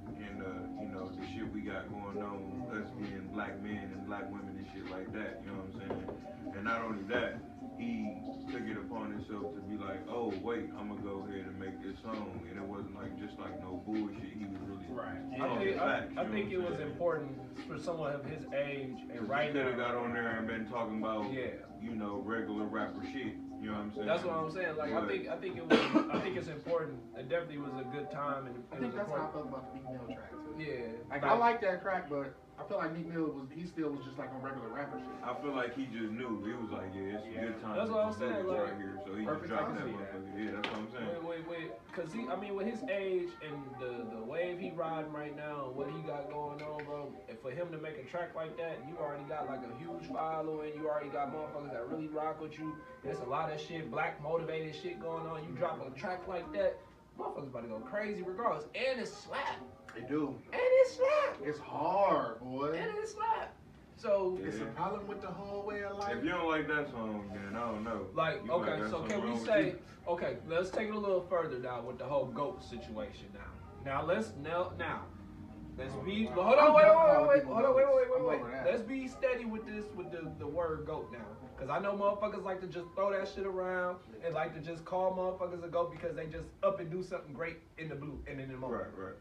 and 0.07 0.43
uh, 0.43 0.83
you 0.83 0.89
know 0.93 1.09
the 1.09 1.25
shit 1.33 1.51
we 1.53 1.63
got 1.63 1.89
going 1.91 2.21
on, 2.23 2.69
us 2.77 2.87
being 3.01 3.29
black 3.33 3.61
men 3.63 3.91
and 3.97 4.07
black 4.07 4.31
women 4.31 4.55
and 4.61 4.67
shit 4.73 4.89
like 4.93 5.11
that. 5.13 5.41
You 5.45 5.51
know 5.51 5.59
what 5.65 5.83
I'm 5.83 5.89
saying? 5.89 6.55
And 6.57 6.65
not 6.65 6.83
only 6.83 7.03
that, 7.09 7.41
he 7.81 8.53
took 8.53 8.63
it 8.63 8.77
upon 8.77 9.13
himself 9.13 9.55
to 9.55 9.61
be 9.63 9.77
like, 9.83 10.01
oh 10.11 10.33
wait, 10.43 10.69
I'm 10.79 10.89
gonna 10.89 11.01
go 11.01 11.25
ahead 11.27 11.47
and 11.47 11.59
make 11.59 11.81
this 11.83 11.97
song, 12.03 12.41
and 12.51 12.59
it 12.59 12.67
wasn't 12.69 12.95
like 12.95 13.19
just 13.19 13.39
like 13.39 13.59
no 13.61 13.83
bullshit. 13.87 14.21
He 14.39 14.45
was 14.45 14.59
really 14.67 14.77
Right. 14.91 15.23
I 15.35 15.39
talking 15.39 15.67
think, 15.69 15.81
I, 15.81 16.01
facts, 16.01 16.13
I 16.19 16.23
you 16.25 16.29
think 16.33 16.51
it 16.53 16.59
was 16.59 16.77
saying? 16.77 16.91
important 16.91 17.39
for 17.69 17.79
someone 17.79 18.13
of 18.13 18.25
his 18.25 18.43
age 18.53 18.97
and 19.15 19.29
right 19.29 19.53
could 19.53 19.65
have 19.65 19.79
now. 19.79 19.87
got 19.87 19.95
on 19.95 20.13
there 20.13 20.37
and 20.37 20.49
been 20.49 20.67
talking 20.67 20.99
about, 20.99 21.33
Yeah. 21.33 21.63
you 21.81 21.93
know, 21.95 22.21
regular 22.27 22.65
rapper 22.65 23.01
shit. 23.05 23.37
You 23.63 23.67
know 23.71 23.73
what 23.75 23.81
I'm 23.83 23.95
saying? 23.95 24.07
That's 24.09 24.25
what 24.25 24.35
I'm 24.35 24.51
saying. 24.51 24.77
Like 24.77 24.93
I 24.93 25.07
think 25.07 25.29
I 25.29 25.37
think 25.37 25.57
it 25.59 25.65
was 25.69 25.79
I 26.13 26.19
think 26.21 26.37
it's 26.37 26.49
important. 26.49 26.99
It 27.17 27.29
definitely 27.29 27.59
was 27.59 27.71
a 27.79 27.85
good 27.97 28.11
time 28.11 28.47
and 28.49 28.57
it 28.57 28.63
I 28.73 28.75
was 28.75 28.81
think 28.83 28.97
that's 28.97 29.11
how 29.11 29.17
I 29.17 29.25
important. 29.27 29.53
felt 29.53 29.63
about 29.63 29.75
the 29.75 29.79
female 29.79 30.07
track 30.17 30.31
too. 30.33 30.55
Yeah. 30.59 30.87
Like 31.11 31.25
I 31.25 31.35
like 31.37 31.61
that 31.61 31.83
track, 31.83 32.09
but 32.11 32.35
I 32.61 32.69
feel 32.69 32.77
like 32.77 32.93
Meek 32.95 33.07
Mill 33.09 33.33
was 33.33 33.49
he 33.51 33.65
still 33.65 33.89
was 33.91 34.05
just 34.05 34.19
like 34.19 34.29
on 34.35 34.43
regular 34.43 34.69
rapper 34.69 34.99
shit. 35.01 35.09
I 35.25 35.33
feel 35.41 35.55
like 35.57 35.75
he 35.75 35.87
just 35.87 36.13
knew. 36.13 36.45
He 36.45 36.53
was 36.53 36.69
like, 36.71 36.93
yeah, 36.95 37.17
it's 37.17 37.25
a 37.25 37.31
Yeah. 37.33 37.41
good 37.41 37.61
time. 37.63 37.77
That's 37.77 37.89
to 37.89 37.95
what 37.97 38.05
I'm 38.05 38.13
saying, 38.13 38.47
like, 38.47 38.61
right 38.61 38.77
here. 38.77 39.01
So 39.05 39.11
he 39.17 39.25
just 39.25 39.29
perfect 39.33 39.49
dropped 39.49 39.75
that 39.75 39.87
motherfucker. 39.89 40.37
Yeah, 40.37 40.51
that's 40.61 40.69
what 40.69 40.79
I'm 40.79 40.91
saying. 40.93 41.09
Wait, 41.25 41.25
wait, 41.25 41.49
wait. 41.49 41.71
Cause 41.97 42.13
he, 42.13 42.29
I 42.29 42.37
mean, 42.37 42.55
with 42.55 42.67
his 42.69 42.83
age 42.93 43.31
and 43.41 43.57
the 43.81 44.05
the 44.15 44.23
wave 44.23 44.59
he 44.61 44.71
riding 44.71 45.11
right 45.13 45.35
now, 45.35 45.67
and 45.69 45.75
what 45.77 45.89
he 45.89 45.99
got 46.05 46.29
going 46.29 46.61
on, 46.61 46.85
bro. 46.85 47.09
And 47.29 47.39
for 47.41 47.51
him 47.51 47.73
to 47.73 47.79
make 47.79 47.97
a 47.97 48.05
track 48.05 48.35
like 48.37 48.57
that, 48.59 48.85
you 48.87 48.97
already 49.01 49.25
got 49.25 49.49
like 49.49 49.65
a 49.65 49.73
huge 49.81 50.07
following. 50.13 50.75
You 50.77 50.89
already 50.89 51.09
got 51.09 51.33
motherfuckers 51.33 51.73
that 51.73 51.89
really 51.89 52.09
rock 52.09 52.41
with 52.41 52.59
you. 52.59 52.77
There's 53.03 53.19
a 53.21 53.25
lot 53.25 53.51
of 53.53 53.59
shit, 53.61 53.91
black 53.91 54.23
motivated 54.23 54.77
shit 54.77 55.01
going 55.01 55.27
on. 55.27 55.43
You 55.49 55.51
drop 55.57 55.81
a 55.81 55.91
track 55.99 56.29
like 56.29 56.53
that, 56.53 56.77
motherfuckers 57.21 57.49
about 57.49 57.63
to 57.63 57.69
go 57.69 57.79
crazy 57.79 58.23
regardless. 58.23 58.65
And 58.75 59.01
it's 59.01 59.13
slap. 59.13 59.61
They 59.95 60.03
do. 60.07 60.35
And 60.53 60.61
it's 60.63 60.97
slap. 60.97 61.37
It's 61.45 61.59
hard, 61.59 62.41
boy. 62.41 62.73
And 62.73 62.93
it's 62.99 63.15
slap. 63.15 63.55
So. 63.97 64.39
Yeah. 64.41 64.49
It's 64.49 64.61
a 64.61 64.65
problem 64.67 65.07
with 65.07 65.21
the 65.21 65.29
whole 65.29 65.67
way 65.67 65.83
of 65.83 65.99
life. 65.99 66.17
If 66.17 66.25
you 66.25 66.31
don't 66.31 66.49
like 66.49 66.69
that 66.69 66.91
song, 66.91 67.31
then 67.35 67.57
I 67.57 67.67
don't 67.67 67.85
know. 67.85 68.07
Like, 68.15 68.41
You 68.45 68.53
okay, 68.53 68.81
that's 68.81 68.91
so 68.91 69.03
can 69.03 69.31
we 69.31 69.37
say, 69.39 69.75
okay, 70.09 70.37
let's 70.49 70.71
take 70.71 70.89
it 70.89 70.95
a 70.95 70.99
little 70.99 71.27
further 71.29 71.59
now 71.59 71.83
with 71.83 71.99
the 71.99 72.05
whole 72.05 72.27
GOAT 72.27 72.63
situation 72.63 73.27
now. 73.35 73.41
Now, 73.85 74.05
let's, 74.05 74.33
now, 74.43 74.73
now, 74.79 75.05
let's 75.79 75.95
be, 76.05 76.29
Oh, 76.37 76.43
hold 76.43 76.59
on, 76.59 76.75
wait, 76.75 76.85
wait, 76.85 76.95
wait, 76.95 77.29
wait, 77.29 77.35
people 77.41 77.55
hold 77.55 77.67
on, 77.67 77.75
wait, 77.75 77.87
wait, 77.89 78.23
wait, 78.29 78.43
wait. 78.43 78.53
Let's 78.65 78.83
be 78.83 79.09
steady 79.09 79.45
with 79.45 79.67
this, 79.67 79.85
with 79.97 80.11
the, 80.13 80.31
the 80.39 80.47
word 80.47 80.85
GOAT 80.87 81.11
now. 81.13 81.19
Because 81.61 81.77
I 81.77 81.79
know 81.79 81.93
motherfuckers 81.93 82.43
like 82.43 82.63
to 82.63 82.67
just 82.67 82.87
throw 82.95 83.13
that 83.13 83.29
shit 83.29 83.45
around 83.45 83.99
and 84.25 84.33
like 84.33 84.55
to 84.55 84.61
just 84.61 84.83
call 84.87 85.13
motherfuckers 85.13 85.63
a 85.63 85.69
GOAT 85.69 85.93
because 85.93 86.17
they 86.17 86.25
just 86.25 86.47
up 86.63 86.81
and 86.81 86.91
do 86.91 87.03
something 87.03 87.35
great 87.35 87.59
in 87.77 87.91
the 87.91 87.95
blue 87.95 88.19
and 88.27 88.41
in 88.41 88.49
the 88.51 88.57
moment. 88.57 88.83
Right, 88.97 89.09
right. 89.09 89.15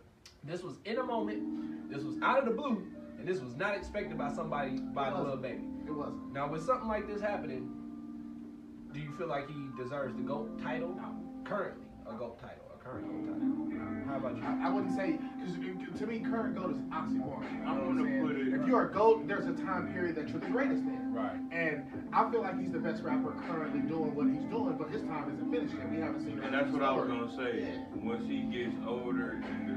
This 0.45 0.63
was 0.63 0.75
in 0.85 0.99
a 0.99 1.03
moment, 1.03 1.91
this 1.91 2.01
was 2.01 2.15
out 2.23 2.39
of 2.39 2.45
the 2.45 2.51
blue, 2.51 2.81
and 3.17 3.27
this 3.27 3.41
was 3.41 3.57
not 3.57 3.75
expected 3.75 4.17
by 4.17 4.31
somebody, 4.33 4.77
by 4.77 5.09
the 5.09 5.17
little 5.17 5.35
wasn't. 5.35 5.41
baby. 5.41 5.63
It 5.85 5.91
wasn't. 5.91 6.31
Now, 6.31 6.49
with 6.49 6.65
something 6.65 6.87
like 6.87 7.07
this 7.07 7.19
happening, 7.19 7.69
do 8.93 9.01
you 9.01 9.11
feel 9.17 9.27
like 9.27 9.49
he 9.49 9.67
deserves 9.77 10.15
the 10.15 10.23
GOAT 10.23 10.61
title? 10.61 10.97
Currently, 11.43 11.83
a 12.07 12.13
GOAT 12.13 12.39
title, 12.39 12.71
a 12.73 12.81
current 12.81 13.05
GOAT 13.05 13.33
title. 13.33 13.98
How 14.09 14.17
about 14.17 14.35
you? 14.37 14.43
I, 14.43 14.67
I 14.67 14.69
wouldn't 14.69 14.95
say 14.95 15.19
because 15.39 15.99
to 15.99 16.07
me, 16.07 16.19
current 16.19 16.55
goat 16.55 16.71
is 16.71 16.77
oxymoron. 16.89 17.45
I'm 17.67 17.77
gonna 17.85 18.03
saying? 18.03 18.27
put 18.27 18.35
it- 18.35 18.53
if 18.53 18.67
you're 18.67 18.89
a 18.89 18.91
goat, 18.93 19.27
there's 19.27 19.45
a 19.47 19.53
time 19.63 19.93
period 19.93 20.15
that 20.15 20.29
you're 20.29 20.39
the 20.39 20.47
greatest 20.49 20.83
in. 20.83 21.13
Right. 21.13 21.37
And 21.51 21.83
I 22.13 22.29
feel 22.31 22.41
like 22.41 22.59
he's 22.59 22.71
the 22.71 22.79
best 22.79 23.03
rapper 23.03 23.35
currently 23.47 23.81
doing 23.81 24.15
what 24.15 24.27
he's 24.27 24.43
doing, 24.49 24.75
but 24.77 24.89
his 24.89 25.01
time 25.03 25.31
isn't 25.33 25.51
finished 25.51 25.75
yet. 25.77 25.89
We 25.91 25.99
haven't 25.99 26.25
seen. 26.25 26.39
And 26.39 26.53
that's 26.53 26.71
what 26.71 26.81
I 26.83 26.91
was 26.91 27.07
gonna 27.07 27.35
say. 27.35 27.69
Yeah. 27.69 28.03
Once 28.03 28.25
he 28.27 28.41
gets 28.49 28.75
older 28.87 29.41
and 29.43 29.69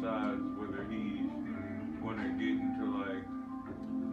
decides 0.00 0.42
whether 0.60 0.84
he's 0.90 1.28
gonna 2.04 2.28
get 2.38 2.56
into 2.60 2.84
like 3.00 3.24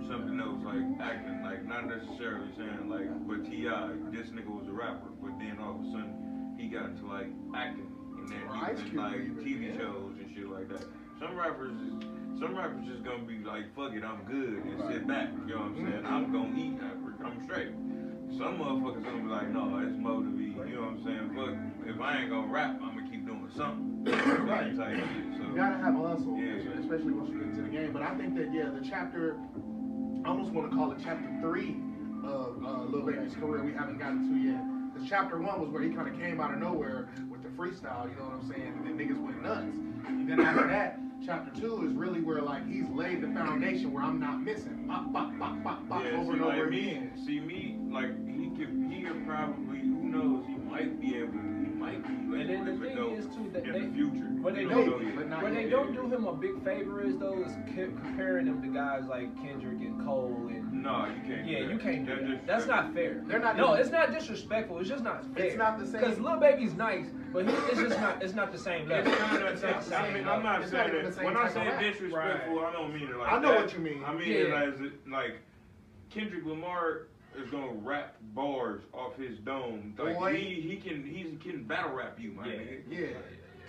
something 0.07 0.39
else, 0.39 0.59
like 0.63 0.83
acting, 0.99 1.43
like 1.43 1.63
not 1.65 1.87
necessarily 1.87 2.47
saying 2.57 2.89
like, 2.89 3.07
but 3.27 3.45
T.I., 3.45 3.87
this 4.11 4.27
nigga 4.31 4.47
was 4.51 4.67
a 4.67 4.71
rapper, 4.71 5.11
but 5.21 5.37
then 5.39 5.57
all 5.59 5.75
of 5.79 5.81
a 5.85 5.91
sudden 5.91 6.55
he 6.57 6.67
got 6.67 6.91
into 6.91 7.05
like 7.07 7.27
acting, 7.55 7.90
and 8.21 8.29
then 8.29 8.43
Or 8.47 8.55
he 8.55 8.61
Ice 8.61 8.77
was 8.77 8.81
in 8.81 8.89
Cube 8.89 8.97
like 8.97 9.45
TV 9.45 9.77
shows 9.77 10.13
and 10.19 10.27
shit 10.35 10.47
like 10.49 10.69
that. 10.69 10.85
Some 11.19 11.35
rappers. 11.35 11.73
Some 12.39 12.55
rappers 12.57 12.85
just 12.87 13.03
gonna 13.03 13.23
be 13.23 13.39
like, 13.43 13.69
fuck 13.75 13.93
it, 13.93 14.03
I'm 14.03 14.23
good, 14.25 14.63
and 14.65 14.81
sit 14.89 15.05
back. 15.07 15.29
You 15.45 15.53
know 15.55 15.61
what 15.61 15.77
I'm 15.77 15.91
saying? 15.91 16.05
I'm 16.05 16.31
gonna 16.31 16.57
eat, 16.57 16.79
I'm 17.23 17.43
straight. 17.45 17.69
Some 18.37 18.57
motherfuckers 18.57 19.03
gonna 19.03 19.21
be 19.21 19.27
like, 19.29 19.49
no, 19.49 19.77
it's 19.85 19.97
more 19.99 20.21
to 20.23 20.29
be, 20.31 20.45
you 20.65 20.75
know 20.75 20.81
what 20.89 20.97
I'm 20.97 21.03
saying? 21.03 21.29
Fuck, 21.35 21.85
if 21.93 22.01
I 22.01 22.17
ain't 22.21 22.29
gonna 22.31 22.47
rap, 22.47 22.79
I'm 22.81 22.95
gonna 22.97 23.09
keep 23.11 23.25
doing 23.27 23.49
something. 23.55 23.89
Right. 24.47 24.75
Type 24.75 24.95
shit. 24.97 25.37
So, 25.37 25.43
You 25.49 25.55
gotta 25.55 25.77
have 25.77 25.93
a 25.93 26.07
hustle, 26.07 26.35
Yeah. 26.37 26.79
especially 26.81 27.13
once 27.13 27.29
you 27.29 27.37
get 27.37 27.47
into 27.49 27.61
the 27.61 27.69
game. 27.69 27.93
But 27.93 28.01
I 28.01 28.15
think 28.17 28.35
that 28.37 28.51
yeah, 28.51 28.69
the 28.73 28.81
chapter, 28.87 29.37
I 30.25 30.29
almost 30.29 30.51
want 30.51 30.71
to 30.71 30.75
call 30.75 30.91
it 30.93 30.97
chapter 31.03 31.29
three 31.41 31.77
of 32.25 32.57
uh, 32.65 32.83
Lil 32.89 33.05
Baby's 33.05 33.35
career. 33.35 33.63
We 33.63 33.73
haven't 33.73 33.99
gotten 33.99 34.25
to 34.33 34.49
yet. 34.49 34.63
Because 34.93 35.07
chapter 35.07 35.37
one 35.39 35.61
was 35.61 35.69
where 35.69 35.83
he 35.83 35.89
kind 35.91 36.07
of 36.07 36.17
came 36.19 36.39
out 36.41 36.51
of 36.53 36.59
nowhere 36.59 37.09
with 37.51 37.59
freestyle. 37.59 38.09
You 38.09 38.15
know 38.17 38.25
what 38.25 38.33
I'm 38.41 38.49
saying? 38.49 38.73
And 38.77 38.85
then 38.85 38.97
niggas 38.97 39.21
went 39.21 39.41
nuts. 39.43 39.75
And 40.07 40.29
then 40.29 40.39
after 40.39 40.67
that, 40.67 40.99
chapter 41.25 41.59
two 41.59 41.85
is 41.85 41.93
really 41.93 42.21
where 42.21 42.41
like 42.41 42.67
he's 42.67 42.87
laid 42.89 43.21
the 43.21 43.27
foundation 43.27 43.91
where 43.91 44.03
I'm 44.03 44.19
not 44.19 44.41
missing. 44.41 44.87
Bop, 44.87 45.11
bop, 45.13 45.37
bop, 45.37 45.63
bop, 45.63 45.87
bop, 45.87 46.03
yeah, 46.03 46.17
over 46.17 46.33
see, 46.33 46.37
and 46.37 46.41
over 46.41 46.63
like 46.63 46.69
me, 46.69 47.09
see 47.25 47.39
me, 47.39 47.77
like 47.89 48.09
he 48.27 48.49
could, 48.49 48.69
he 48.89 49.03
could 49.03 49.25
probably, 49.25 49.79
who 49.79 50.03
knows, 50.03 50.45
he 50.47 50.55
might 50.55 50.99
be 50.99 51.17
able, 51.17 51.33
he 51.33 51.60
might 51.99 52.07
be 52.33 52.41
And 52.41 52.49
then 52.49 52.65
the 52.79 52.85
thing 52.85 52.97
is 53.17 53.25
too 53.27 53.49
that 53.53 53.65
in 53.65 53.73
they, 53.73 53.79
the 53.81 53.93
future. 53.93 54.25
what 54.41 54.55
they 54.55 54.65
don't, 54.65 54.87
know, 54.87 54.97
Maybe, 54.97 55.11
but 55.11 55.29
not 55.29 55.43
what 55.43 55.53
they 55.53 55.69
don't 55.69 55.93
do 55.93 56.01
him 56.13 56.25
a 56.25 56.33
big 56.33 56.63
favor 56.63 57.01
is 57.03 57.17
though 57.17 57.43
is 57.43 57.51
c- 57.67 57.91
comparing 58.03 58.47
him 58.47 58.61
to 58.61 58.67
guys 58.69 59.05
like 59.07 59.35
Kendrick 59.41 59.79
and 59.81 60.03
Cole 60.05 60.47
and. 60.49 60.71
No, 60.81 61.05
you 61.05 61.21
can't. 61.27 61.47
Yeah, 61.47 61.59
you 61.59 61.77
can't 61.77 62.05
do 62.07 62.15
That 62.15 62.27
that. 62.27 62.47
That's 62.47 62.65
not 62.65 62.93
fair. 62.93 63.21
They're 63.27 63.37
not 63.39 63.55
No, 63.57 63.73
it's 63.73 63.91
not 63.91 64.11
disrespectful. 64.11 64.79
It's 64.79 64.89
just 64.89 65.03
not 65.03 65.23
fair. 65.35 65.45
It's 65.45 65.57
not 65.57 65.77
the 65.79 65.85
same. 65.85 66.01
Because 66.01 66.19
Lil 66.19 66.37
Baby's 66.37 66.73
nice, 66.73 67.05
but 67.31 67.45
he, 67.47 67.53
it's 67.53 67.79
just 67.79 67.99
not. 67.99 68.23
It's 68.23 68.33
not 68.33 68.51
the 68.51 68.57
same 68.57 68.87
level. 68.89 69.11
It's 69.11 69.21
kind 69.21 69.43
of, 69.43 69.53
It's 69.53 69.61
not 69.61 69.83
the 69.85 69.97
I 69.99 70.13
mean, 70.13 70.27
I'm 70.27 70.41
not 70.43 70.61
It's 70.63 70.71
not 70.71 70.87
saying 70.87 70.99
even 70.99 71.11
that. 71.11 71.23
When 71.23 71.37
I 71.37 71.49
say 71.49 71.67
rap. 71.67 71.79
disrespectful, 71.79 72.59
I 72.65 72.71
don't 72.71 72.93
mean 72.93 73.09
it 73.09 73.17
like 73.17 73.31
I 73.31 73.39
know 73.39 73.49
that. 73.49 73.61
what 73.65 73.73
you 73.73 73.79
mean. 73.79 74.03
I 74.05 74.13
mean 74.13 74.27
Yeah. 74.29 74.35
it 74.37 74.73
as 74.73 74.81
it, 74.81 74.93
like 75.09 75.39
Kendrick 76.09 76.45
Lamar 76.45 77.07
is 77.37 77.49
gonna 77.49 77.73
rap 77.73 78.15
bars 78.33 78.81
off 78.93 79.15
his 79.15 79.37
dome. 79.39 79.95
Like 79.97 80.17
Boy. 80.17 80.35
he 80.35 80.61
he 80.61 80.77
can 80.77 81.03
he 81.05 81.37
can 81.41 81.63
battle 81.63 81.93
rap 81.95 82.17
you, 82.19 82.31
my 82.31 82.47
Yeah. 82.47 82.53
nigga. 82.53 82.81
Yeah. 82.89 83.07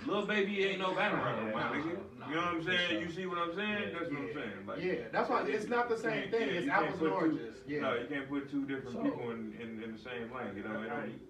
Lil 0.07 0.27
Baby 0.27 0.65
ain't 0.65 0.81
no 0.81 0.95
battle 0.95 1.19
rapper, 1.19 1.47
Yeah, 1.47 1.53
my 1.55 1.63
nigga. 1.79 2.19
nah, 2.19 2.29
you 2.29 2.35
know 2.35 2.41
what 2.41 2.49
I'm 2.55 2.65
saying? 2.65 2.91
sure. 2.91 3.01
You 3.03 3.11
see 3.13 3.27
what 3.27 3.39
I'm 3.39 3.55
saying? 3.55 3.83
Yeah. 3.93 3.99
That's 3.99 4.11
what 4.11 4.19
I'm 4.21 4.33
saying. 4.35 4.67
Like, 4.67 4.83
Yeah, 4.83 4.95
that's 5.13 5.31
why 5.31 5.43
it's 5.47 5.69
not 5.69 5.89
the 5.89 5.97
same 5.97 6.29
thing. 6.31 6.41
can't- 6.41 6.51
It's 6.51 6.67
can't 6.69 6.83
apples 6.87 6.99
put 6.99 7.07
and 7.07 7.13
two- 7.13 7.25
oranges. 7.39 7.57
Yeah. 7.69 7.81
No, 7.83 7.95
you 7.95 8.07
can't 8.09 8.29
put 8.29 8.51
two 8.51 8.67
different 8.67 8.97
So- 8.97 9.03
people 9.05 9.31
in, 9.31 9.55
in, 9.61 9.81
in 9.83 9.93
the 9.93 9.99
same 9.99 10.33
lane. 10.35 10.57
You 10.57 10.65
know, 10.65 10.83
it 10.83 10.89
don't, 10.89 11.21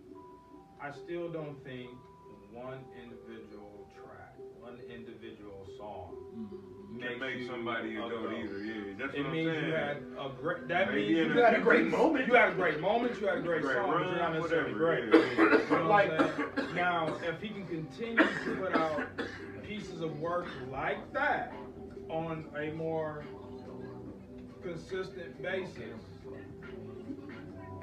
I 0.80 0.90
still 0.90 1.28
don't 1.30 1.62
think 1.64 1.90
one 2.50 2.78
individual 2.96 3.86
track, 3.94 4.36
one 4.58 4.78
individual 4.88 5.68
song 5.76 6.16
can 7.02 7.18
make 7.18 7.36
you 7.38 7.46
somebody 7.46 7.96
a 7.96 8.00
goat 8.00 8.10
goat. 8.10 8.32
either. 8.32 8.58
Yeah, 8.58 8.74
that's 8.98 9.14
It 9.14 9.18
what 9.18 9.26
I'm 9.26 9.32
means 9.32 9.50
saying. 9.52 9.64
you 9.66 9.72
had 9.74 9.96
a 10.18 10.30
great. 10.40 10.68
That 10.68 10.88
Maybe 10.88 11.00
means 11.14 11.18
in 11.30 11.36
you 11.36 11.42
had 11.42 11.54
a 11.54 11.60
great 11.60 11.86
moment. 11.86 12.26
You 12.26 12.34
had 12.34 12.48
a 12.50 12.54
great 12.54 12.80
moment. 12.80 13.20
You 13.20 13.26
had 13.26 13.38
a 13.38 13.40
great, 13.42 13.62
Great 13.62 13.76
song, 13.76 13.90
but 13.90 14.06
you're 14.06 14.16
not 14.18 14.32
necessarily 14.34 14.72
whatever, 14.74 15.10
great. 15.10 15.38
yeah. 15.38 15.58
You 15.70 15.76
know 15.76 15.86
Like- 15.88 16.10
what 16.10 16.20
I'm 16.20 16.56
saying? 16.56 16.74
Now, 16.74 17.16
if 17.28 17.40
he 17.40 17.48
can 17.48 17.66
continue 17.66 18.16
to 18.16 18.56
put 18.60 18.74
out 18.74 19.00
pieces 19.62 20.00
of 20.00 20.18
work 20.20 20.46
like 20.70 21.12
that 21.12 21.52
on 22.08 22.44
a 22.56 22.70
more 22.72 23.24
consistent 24.62 25.40
basis, 25.42 26.00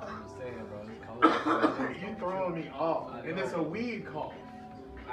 I'm 0.00 0.24
saying, 0.38 0.66
bro. 0.70 1.90
You 2.00 2.14
throwing 2.18 2.54
me 2.54 2.70
off, 2.78 3.10
and 3.24 3.38
it's 3.38 3.52
a 3.52 3.62
weed 3.62 4.06
cough. 4.10 4.32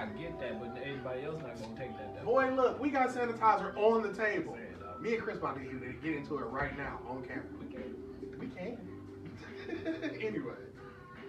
I 0.02 0.06
get 0.20 0.40
that, 0.40 0.60
but 0.60 0.82
anybody 0.84 1.24
else 1.26 1.42
not 1.42 1.62
gonna 1.62 1.78
take 1.78 1.96
that. 1.98 2.16
Though. 2.16 2.26
Boy, 2.26 2.50
look, 2.56 2.80
we 2.80 2.90
got 2.90 3.10
sanitizer 3.10 3.76
on 3.78 4.02
the 4.02 4.12
table. 4.14 4.58
Me 5.00 5.14
and 5.16 5.24
Chris 5.24 5.38
about 5.38 5.56
to 5.58 5.62
get 5.62 6.04
get 6.04 6.16
into 6.16 6.38
it 6.40 6.46
right 6.46 6.76
now 6.78 7.00
on 7.08 7.24
camera. 7.24 7.44
We 7.60 7.68
can. 7.68 7.96
We 8.40 8.48
can. 8.48 8.78
anyway, 10.22 10.54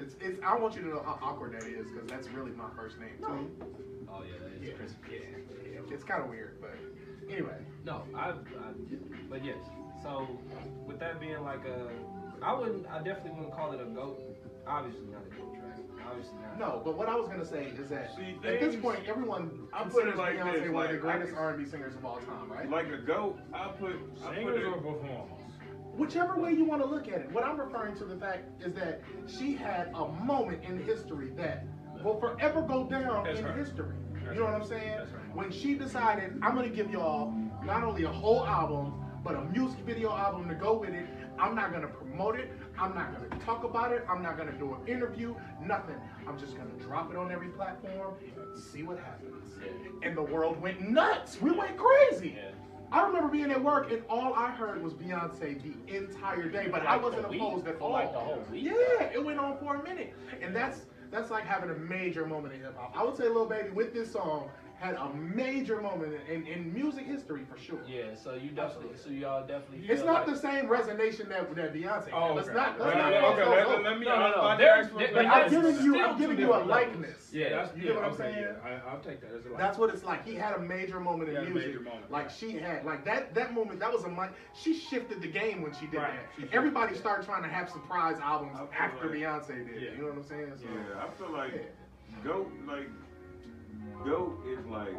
it's 0.00 0.17
it's. 0.21 0.38
I 0.43 0.57
want 0.57 0.75
you 0.75 0.83
to 0.83 0.88
know 0.88 1.02
how 1.02 1.19
awkward 1.23 1.52
that 1.52 1.64
is 1.67 1.91
because 1.91 2.09
that's 2.09 2.29
really 2.29 2.52
my 2.52 2.69
first 2.75 2.99
name 2.99 3.17
too. 3.19 3.50
Oh 4.11 4.23
yeah, 4.23 4.38
that 4.43 4.62
is 4.62 4.69
Yeah. 4.69 4.75
Chris. 4.75 4.95
Yeah, 5.11 5.19
yeah. 5.73 5.95
It's 5.95 6.05
kind 6.05 6.23
of 6.23 6.31
weird, 6.31 6.59
but 6.61 6.76
anyway. 7.31 7.59
No, 7.85 8.02
I, 8.14 8.31
I, 8.31 8.35
but 9.29 9.45
yes. 9.45 9.59
So 10.02 10.29
with 10.87 10.99
that 11.00 11.21
being 11.21 11.43
like 11.43 11.64
a, 11.67 11.88
I 12.43 12.52
wouldn't, 12.55 12.87
I 12.91 12.99
definitely 13.02 13.33
wouldn't 13.33 13.55
call 13.55 13.73
it 13.73 13.81
a 13.81 13.85
goat. 13.85 14.19
Obviously 14.67 15.07
not 15.11 15.23
a 15.26 15.35
goat 15.35 15.55
track. 15.55 15.62
Obviously 16.09 16.35
not. 16.42 16.59
No, 16.59 16.82
but 16.85 16.97
what 16.97 17.09
I 17.09 17.14
was 17.16 17.28
gonna 17.28 17.44
say 17.44 17.66
is 17.78 17.88
that 17.90 18.14
See, 18.16 18.35
at 18.44 18.61
this 18.61 18.73
things- 18.73 18.82
point, 18.82 19.00
everyone 19.06 19.68
I 19.73 19.82
put 19.85 19.92
considers 19.92 20.16
like 20.18 20.37
Beyonce 20.37 20.37
this, 20.37 20.44
one 20.44 20.56
of 20.56 20.62
the 20.64 20.73
like, 20.73 20.90
I 20.90 20.97
greatest 20.97 21.32
can- 21.35 21.38
R&B 21.38 21.64
singers 21.66 21.94
of 21.94 22.04
all 22.04 22.18
time, 22.18 22.50
right? 22.50 22.68
Like 22.68 22.88
a 22.88 22.99
goat, 22.99 23.38
I 23.54 23.68
put 23.68 23.92
I 23.92 24.26
put 24.26 24.35
singers 24.35 24.56
it, 24.59 24.64
or 24.66 24.73
performers. 24.76 25.38
Whichever 25.97 26.37
way 26.40 26.52
you 26.52 26.64
want 26.64 26.80
to 26.82 26.88
look 26.88 27.06
at 27.09 27.21
it, 27.21 27.30
what 27.32 27.44
I'm 27.44 27.61
referring 27.61 27.97
to 27.97 28.04
the 28.04 28.16
fact 28.16 28.44
is 28.64 28.73
that 28.75 29.02
she 29.26 29.54
had 29.54 29.92
a 29.94 30.09
moment 30.09 30.64
in 30.64 30.82
history 30.82 31.30
that 31.37 31.64
will 32.02 32.18
forever 32.18 32.62
go 32.62 32.85
down 32.85 33.25
That's 33.25 33.40
in 33.40 33.44
right. 33.44 33.56
history. 33.56 33.94
That's 34.25 34.35
you 34.35 34.40
know 34.40 34.47
what. 34.47 34.54
I'm 34.54 34.64
saying? 34.64 34.97
That's 34.97 35.11
right. 35.12 35.35
When 35.37 35.50
she 35.50 35.75
decided, 35.75 36.38
I'm 36.42 36.54
gonna 36.54 36.68
give 36.71 36.90
y'all 36.90 37.32
not 37.64 37.85
only 37.85 38.04
a 38.04 38.09
whole 38.09 38.47
album, 38.47 38.94
but 39.23 39.35
a 39.35 39.42
music 39.47 39.80
video 39.80 40.11
album 40.16 40.49
to 40.49 40.54
go 40.54 40.78
with 40.78 40.90
it. 40.94 41.06
I'm 41.38 41.54
not 41.54 41.73
gonna 41.73 41.88
promote 41.88 42.37
it. 42.38 42.50
I'm 42.83 42.97
not 42.97 43.12
gonna 43.12 43.45
talk 43.45 43.62
about 43.62 43.93
it. 43.93 44.05
I'm 44.11 44.23
not 44.23 44.37
gonna 44.37 44.59
do 44.59 44.75
an 44.75 44.89
interview. 44.89 45.37
Nothing. 45.65 45.95
I'm 46.27 46.37
just 46.37 46.57
gonna 46.57 46.75
drop 46.81 47.12
it 47.12 47.17
on 47.17 47.31
every 47.31 47.47
platform. 47.47 48.15
See 48.57 48.83
what 48.83 48.99
happens. 48.99 49.55
And 50.03 50.17
the 50.17 50.23
world 50.23 50.61
went 50.61 50.81
nuts. 50.81 51.41
We 51.41 51.53
went 51.53 51.77
crazy. 51.77 52.37
I 52.91 53.07
remember 53.07 53.29
being 53.29 53.53
at 53.53 53.62
work 53.62 53.93
and 53.93 54.03
all 54.11 54.35
I 54.35 54.51
heard 54.51 54.83
was 54.83 54.95
Beyonce 54.95 55.62
the 55.62 55.97
entire 55.97 56.49
day, 56.49 56.67
but 56.67 56.85
I 56.85 56.97
wasn't 56.97 57.25
opposed 57.25 57.69
at 57.69 57.79
For 57.79 57.85
oh, 57.85 57.87
all. 57.87 57.93
like 57.93 58.12
the 58.12 58.19
whole 58.19 58.45
week? 58.51 58.65
Yeah, 58.65 59.05
it 59.15 59.25
went 59.25 59.39
on 59.39 59.59
for 59.59 59.77
a 59.77 59.83
minute, 59.85 60.12
and 60.43 60.55
that's 60.55 60.81
that's 61.12 61.31
like 61.31 61.45
having 61.45 61.71
a 61.71 61.75
major 61.75 62.27
moment 62.27 62.55
in 62.55 62.62
hip 62.62 62.77
hop. 62.77 62.93
I 62.97 63.05
would 63.05 63.17
say 63.17 63.29
Lil 63.29 63.47
Baby 63.47 63.71
with 63.71 63.95
this 63.95 64.11
song 64.11 64.51
had 64.83 64.97
a 64.97 65.15
major 65.15 65.81
moment 65.81 66.12
in, 66.29 66.45
in 66.45 66.75
music 66.75 67.07
history 67.07 67.43
for 67.49 67.57
sure. 67.57 67.79
Yeah, 67.87 68.17
so 68.21 68.35
you 68.35 68.51
definitely, 68.51 68.97
so 68.97 69.11
y'all 69.11 69.47
definitely. 69.47 69.87
It's 69.89 70.03
not 70.03 70.27
like, 70.27 70.35
the 70.35 70.37
same 70.37 70.67
resonation 70.67 71.29
that, 71.29 71.55
that 71.55 71.73
Beyonce. 71.73 72.09
Oh, 72.12 72.35
let's 72.35 72.49
okay. 72.49 72.57
not, 72.57 72.81
let's 72.81 72.93
Well, 72.97 72.99
not 72.99 73.12
yeah, 73.12 73.27
okay, 73.27 73.45
go, 73.45 73.51
let, 73.71 73.83
let 73.85 73.99
me. 74.01 74.07
Uh, 74.09 74.17
no, 74.17 74.21
no, 74.31 74.35
no. 74.35 74.43
I'll 74.43 74.59
They're- 74.59 74.69
ask 74.69 74.91
for- 74.91 74.99
they're- 74.99 75.11
But 75.15 75.23
Yeah, 75.25 75.33
I'm 75.35 75.51
giving 75.51 75.85
you, 75.85 76.01
I'm 76.03 76.19
giving 76.19 76.37
you 76.39 76.53
a 76.53 76.59
different 76.59 76.67
levels. 76.67 76.69
likeness. 76.69 77.31
Yeah, 77.33 77.49
that's 77.51 77.77
You 77.77 77.83
get 77.85 77.95
what 77.95 78.05
I'm 78.05 78.11
okay, 78.15 78.23
saying? 78.35 78.39
yeah, 78.65 78.69
I, 78.85 78.91
I'll 78.91 79.01
take 79.01 79.21
that 79.21 79.31
as 79.39 79.47
a 79.47 79.51
like. 79.51 79.59
That's 79.59 79.79
what 79.79 79.95
it's 79.95 80.03
like. 80.03 80.27
He 80.27 80.35
had 80.35 80.55
a 80.55 80.59
major 80.61 80.99
moment 80.99 81.31
in 81.31 81.37
He 81.37 81.43
a 81.43 81.45
music. 81.51 81.69
major 81.69 81.81
moment. 81.81 82.11
Like 82.11 82.29
she 82.29 82.51
had, 82.59 82.85
like 82.85 83.05
that 83.05 83.35
that 83.37 83.55
moment. 83.55 83.79
That 83.79 83.93
was 83.93 84.03
a 84.03 84.09
mic. 84.09 84.31
She 84.53 84.75
shifted 84.75 85.23
the 85.23 85.29
game 85.29 85.62
when 85.62 85.73
she 85.75 85.87
did 85.87 85.99
Right. 85.99 86.11
that. 86.12 86.27
She 86.51 86.53
Everybody 86.53 86.97
started 86.97 87.25
trying 87.25 87.45
to 87.45 87.49
have 87.49 87.71
surprise 87.71 88.17
albums 88.21 88.59
after 88.77 89.07
Beyonce 89.07 89.65
did. 89.73 89.81
You 89.81 89.99
know 89.99 90.07
what 90.09 90.17
I'm 90.17 90.25
saying? 90.25 90.53
Yeah, 90.61 91.05
I 91.05 91.09
feel 91.17 91.31
like 91.31 91.73
Goat, 92.25 92.53
like 92.67 92.89
Goat 94.04 94.38
is 94.49 94.64
like 94.66 94.94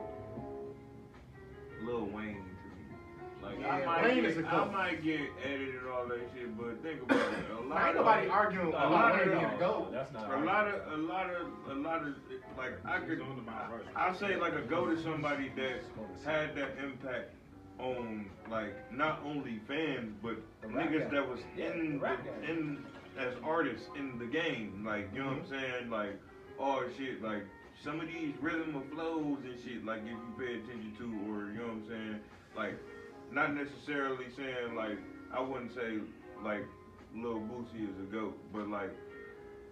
Lil 1.83 2.05
Wayne 2.07 2.36
to 2.36 2.41
me. 2.41 2.95
Like 3.41 3.60
Yeah, 3.60 3.67
I 3.75 3.86
might 3.86 4.03
Wayne 4.03 4.15
get, 4.22 4.25
is 4.31 4.38
a 4.38 4.48
I 4.48 4.51
goat. 4.51 4.72
might 4.72 5.03
get 5.03 5.19
edited 5.43 5.75
and 5.75 5.88
all 5.89 6.07
that 6.07 6.19
shit, 6.33 6.57
but 6.57 6.81
think 6.81 7.01
about 7.03 7.17
it. 7.17 7.45
A 7.51 7.62
lot 7.67 7.79
Ain't 7.81 7.89
of 7.89 7.95
nobody 8.05 8.27
arguing 8.29 8.67
A 8.67 8.72
lot 8.72 9.13
Wayne 9.13 9.22
of 9.22 9.29
being 9.33 9.41
them- 9.43 9.55
a 9.55 9.60
goat. 9.60 9.91
That's 9.91 10.13
not. 10.13 10.33
a 10.33 10.38
lot 10.45 10.67
of 10.67 10.93
a 10.93 10.98
lot 10.98 11.29
of 11.29 11.48
a 11.69 11.79
lot 11.79 12.01
of 12.07 12.13
like 12.57 12.74
I 12.86 13.00
could 13.00 13.22
on 13.22 13.36
the 13.36 13.41
Mount 13.41 13.74
I 13.95 14.13
say 14.13 14.36
like 14.38 14.53
a 14.53 14.62
goat 14.62 14.91
is 14.91 15.03
somebody 15.03 15.51
that 15.57 15.81
had 16.25 16.55
that 16.55 16.77
impact 16.81 17.31
on 17.79 18.27
like 18.50 18.74
not 18.93 19.22
only 19.25 19.60
fans 19.67 20.13
but 20.22 20.38
niggas 20.69 20.91
game. 20.91 21.10
that 21.12 21.27
was 21.27 21.39
Yeah, 21.57 21.72
in 21.74 22.00
the 22.00 22.07
the, 22.45 22.50
in 22.51 22.86
as 23.17 23.33
artists 23.43 23.88
in 23.98 24.17
the 24.19 24.25
game. 24.25 24.83
Like 24.86 25.10
you 25.13 25.19
know 25.19 25.25
what 25.27 25.38
I'm 25.38 25.43
mm-hmm. 25.43 25.60
saying? 25.60 25.89
Like 25.89 26.19
all 26.60 26.83
shit 26.98 27.22
like 27.22 27.43
some 27.84 28.00
of 28.00 28.08
these 28.08 28.34
rhythm 28.42 28.75
of 28.75 28.84
flows 28.94 29.40
and 29.44 29.60
shit 29.63 29.86
like 29.86 30.00
if 30.04 30.12
you 30.12 30.34
pay 30.40 30.56
attention 30.56 30.94
to 30.98 31.04
or 31.28 31.52
you 31.52 31.60
know 31.60 31.68
what 31.68 31.84
I'm 31.84 31.88
saying? 31.90 32.20
Like 32.56 32.80
not 33.32 33.54
necessarily 33.54 34.25
saying 34.38 34.75
like 34.75 34.98
I 35.36 35.42
wouldn't 35.42 35.74
say 35.75 36.00
like 36.44 36.63
Lil 37.16 37.42
Boosie 37.42 37.84
is 37.84 37.98
a 38.00 38.12
goat, 38.12 38.38
but 38.54 38.70
like 38.70 38.92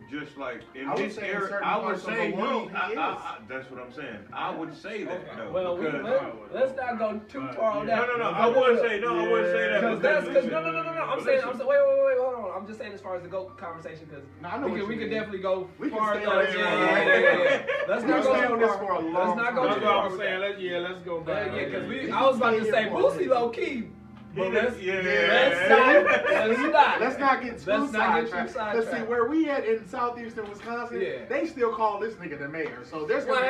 just 0.09 0.37
like 0.37 0.61
in 0.75 0.87
I 0.87 0.93
would 0.95 1.05
this 1.05 1.15
say 1.15 1.29
era, 1.29 1.61
I 1.63 1.77
would 1.77 1.83
parts 1.85 2.01
of 2.01 2.07
the 2.07 2.15
say 2.15 2.31
world, 2.31 2.69
he, 2.71 2.75
I, 2.75 3.11
I, 3.13 3.37
that's 3.47 3.69
what 3.71 3.79
I'm 3.81 3.91
saying. 3.93 4.17
I 4.33 4.49
would 4.55 4.75
say 4.75 5.03
that 5.03 5.13
Okay. 5.21 5.27
though. 5.37 5.51
Well, 5.51 5.77
we, 5.77 5.85
because, 5.85 6.03
let, 6.03 6.53
let's 6.53 6.75
not 6.77 6.97
go 6.99 7.19
too 7.29 7.41
But, 7.41 7.55
far 7.55 7.71
on 7.79 7.87
yeah. 7.87 7.99
that. 7.99 8.07
no, 8.07 8.17
no, 8.17 8.31
no. 8.31 8.37
I 8.37 8.47
wouldn't 8.47 8.79
say 8.81 8.99
no. 8.99 9.17
I 9.19 9.31
wouldn't 9.31 9.51
say 9.53 9.69
that. 9.69 9.81
Because 9.81 10.01
that's 10.01 10.27
because 10.27 10.45
no, 10.45 10.61
no, 10.61 10.71
no, 10.71 10.83
no, 10.83 10.93
no. 10.93 11.01
I'm 11.01 11.17
But 11.19 11.25
saying, 11.25 11.41
I'm 11.45 11.57
saying, 11.57 11.69
wait, 11.69 11.77
wait, 11.87 12.05
wait, 12.05 12.17
hold 12.19 12.35
on. 12.35 12.51
I'm 12.61 12.67
just 12.67 12.79
saying 12.79 12.93
as 12.93 13.01
far 13.01 13.15
as 13.15 13.21
the 13.23 13.29
goat 13.29 13.57
conversation 13.57 14.05
because 14.09 14.23
No, 14.41 14.65
we 14.67 14.71
what 14.71 14.79
can, 14.81 14.89
we 14.89 14.97
can 14.97 15.09
definitely 15.09 15.39
go 15.39 15.69
We 15.79 15.89
can 15.89 15.97
far. 15.97 16.15
stay 16.15 16.23
Yeah, 16.23 16.41
yeah, 16.41 16.49
yeah, 16.51 16.65
long 16.65 17.07
yeah, 17.07 17.19
yeah. 17.19 17.57
time. 17.57 17.65
Let's 17.87 18.03
not 18.03 18.23
go 18.23 18.33
stay 18.35 18.47
too 18.47 18.53
on 18.53 18.59
this 18.59 18.69
far. 18.69 18.77
for 18.79 18.91
a 18.91 18.99
long 18.99 19.13
Let's 19.13 19.37
not 19.37 19.55
go 19.55 19.61
time. 19.61 19.67
That's 19.69 19.79
too 19.79 19.85
what 19.85 19.93
far. 19.95 20.05
I'm 20.11 20.17
saying. 20.17 20.55
yeah, 20.59 20.77
let's 20.79 21.01
go 21.01 21.21
back. 21.21 21.51
yeah, 21.55 21.65
because 21.65 21.87
we. 21.87 21.99
We 22.05 22.11
I 22.11 22.21
was 22.25 22.37
about 22.37 22.51
to 22.51 22.65
say 22.65 22.83
Boosie 22.89 23.27
a 23.27 23.29
low 23.29 23.49
key. 23.49 23.83
But 24.33 24.53
let's, 24.53 24.79
yeah. 24.81 25.01
let's 25.03 25.69
not. 25.69 26.47
Let's 26.47 26.59
not. 26.59 27.01
Let's 27.01 27.19
not 27.19 27.43
get 27.43 27.59
too 27.59 27.69
Let's 27.69 27.91
not 27.91 28.15
get 28.15 28.25
too 28.25 28.53
sidetracked. 28.53 28.75
Let's 28.77 28.91
see 28.91 29.03
where 29.03 29.25
we 29.27 29.49
at 29.49 29.65
in 29.65 29.85
southeastern 29.87 30.49
Wisconsin. 30.49 31.01
Yeah. 31.01 31.25
They 31.27 31.45
still 31.47 31.73
call 31.73 31.99
this 31.99 32.13
nigga 32.15 32.39
the 32.39 32.47
mayor. 32.47 32.83
So 32.89 33.05
there's 33.05 33.25
gonna 33.25 33.41
be. 33.41 33.47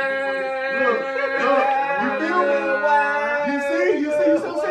Look, 0.86 1.00
look, 1.46 1.66
you 2.02 2.10
feel 2.20 2.42
me? 2.48 2.62
You 3.54 3.60
see, 3.62 4.00
you 4.00 4.12
see, 4.12 4.32
you 4.32 4.38
see 4.38 4.48
what 4.48 4.62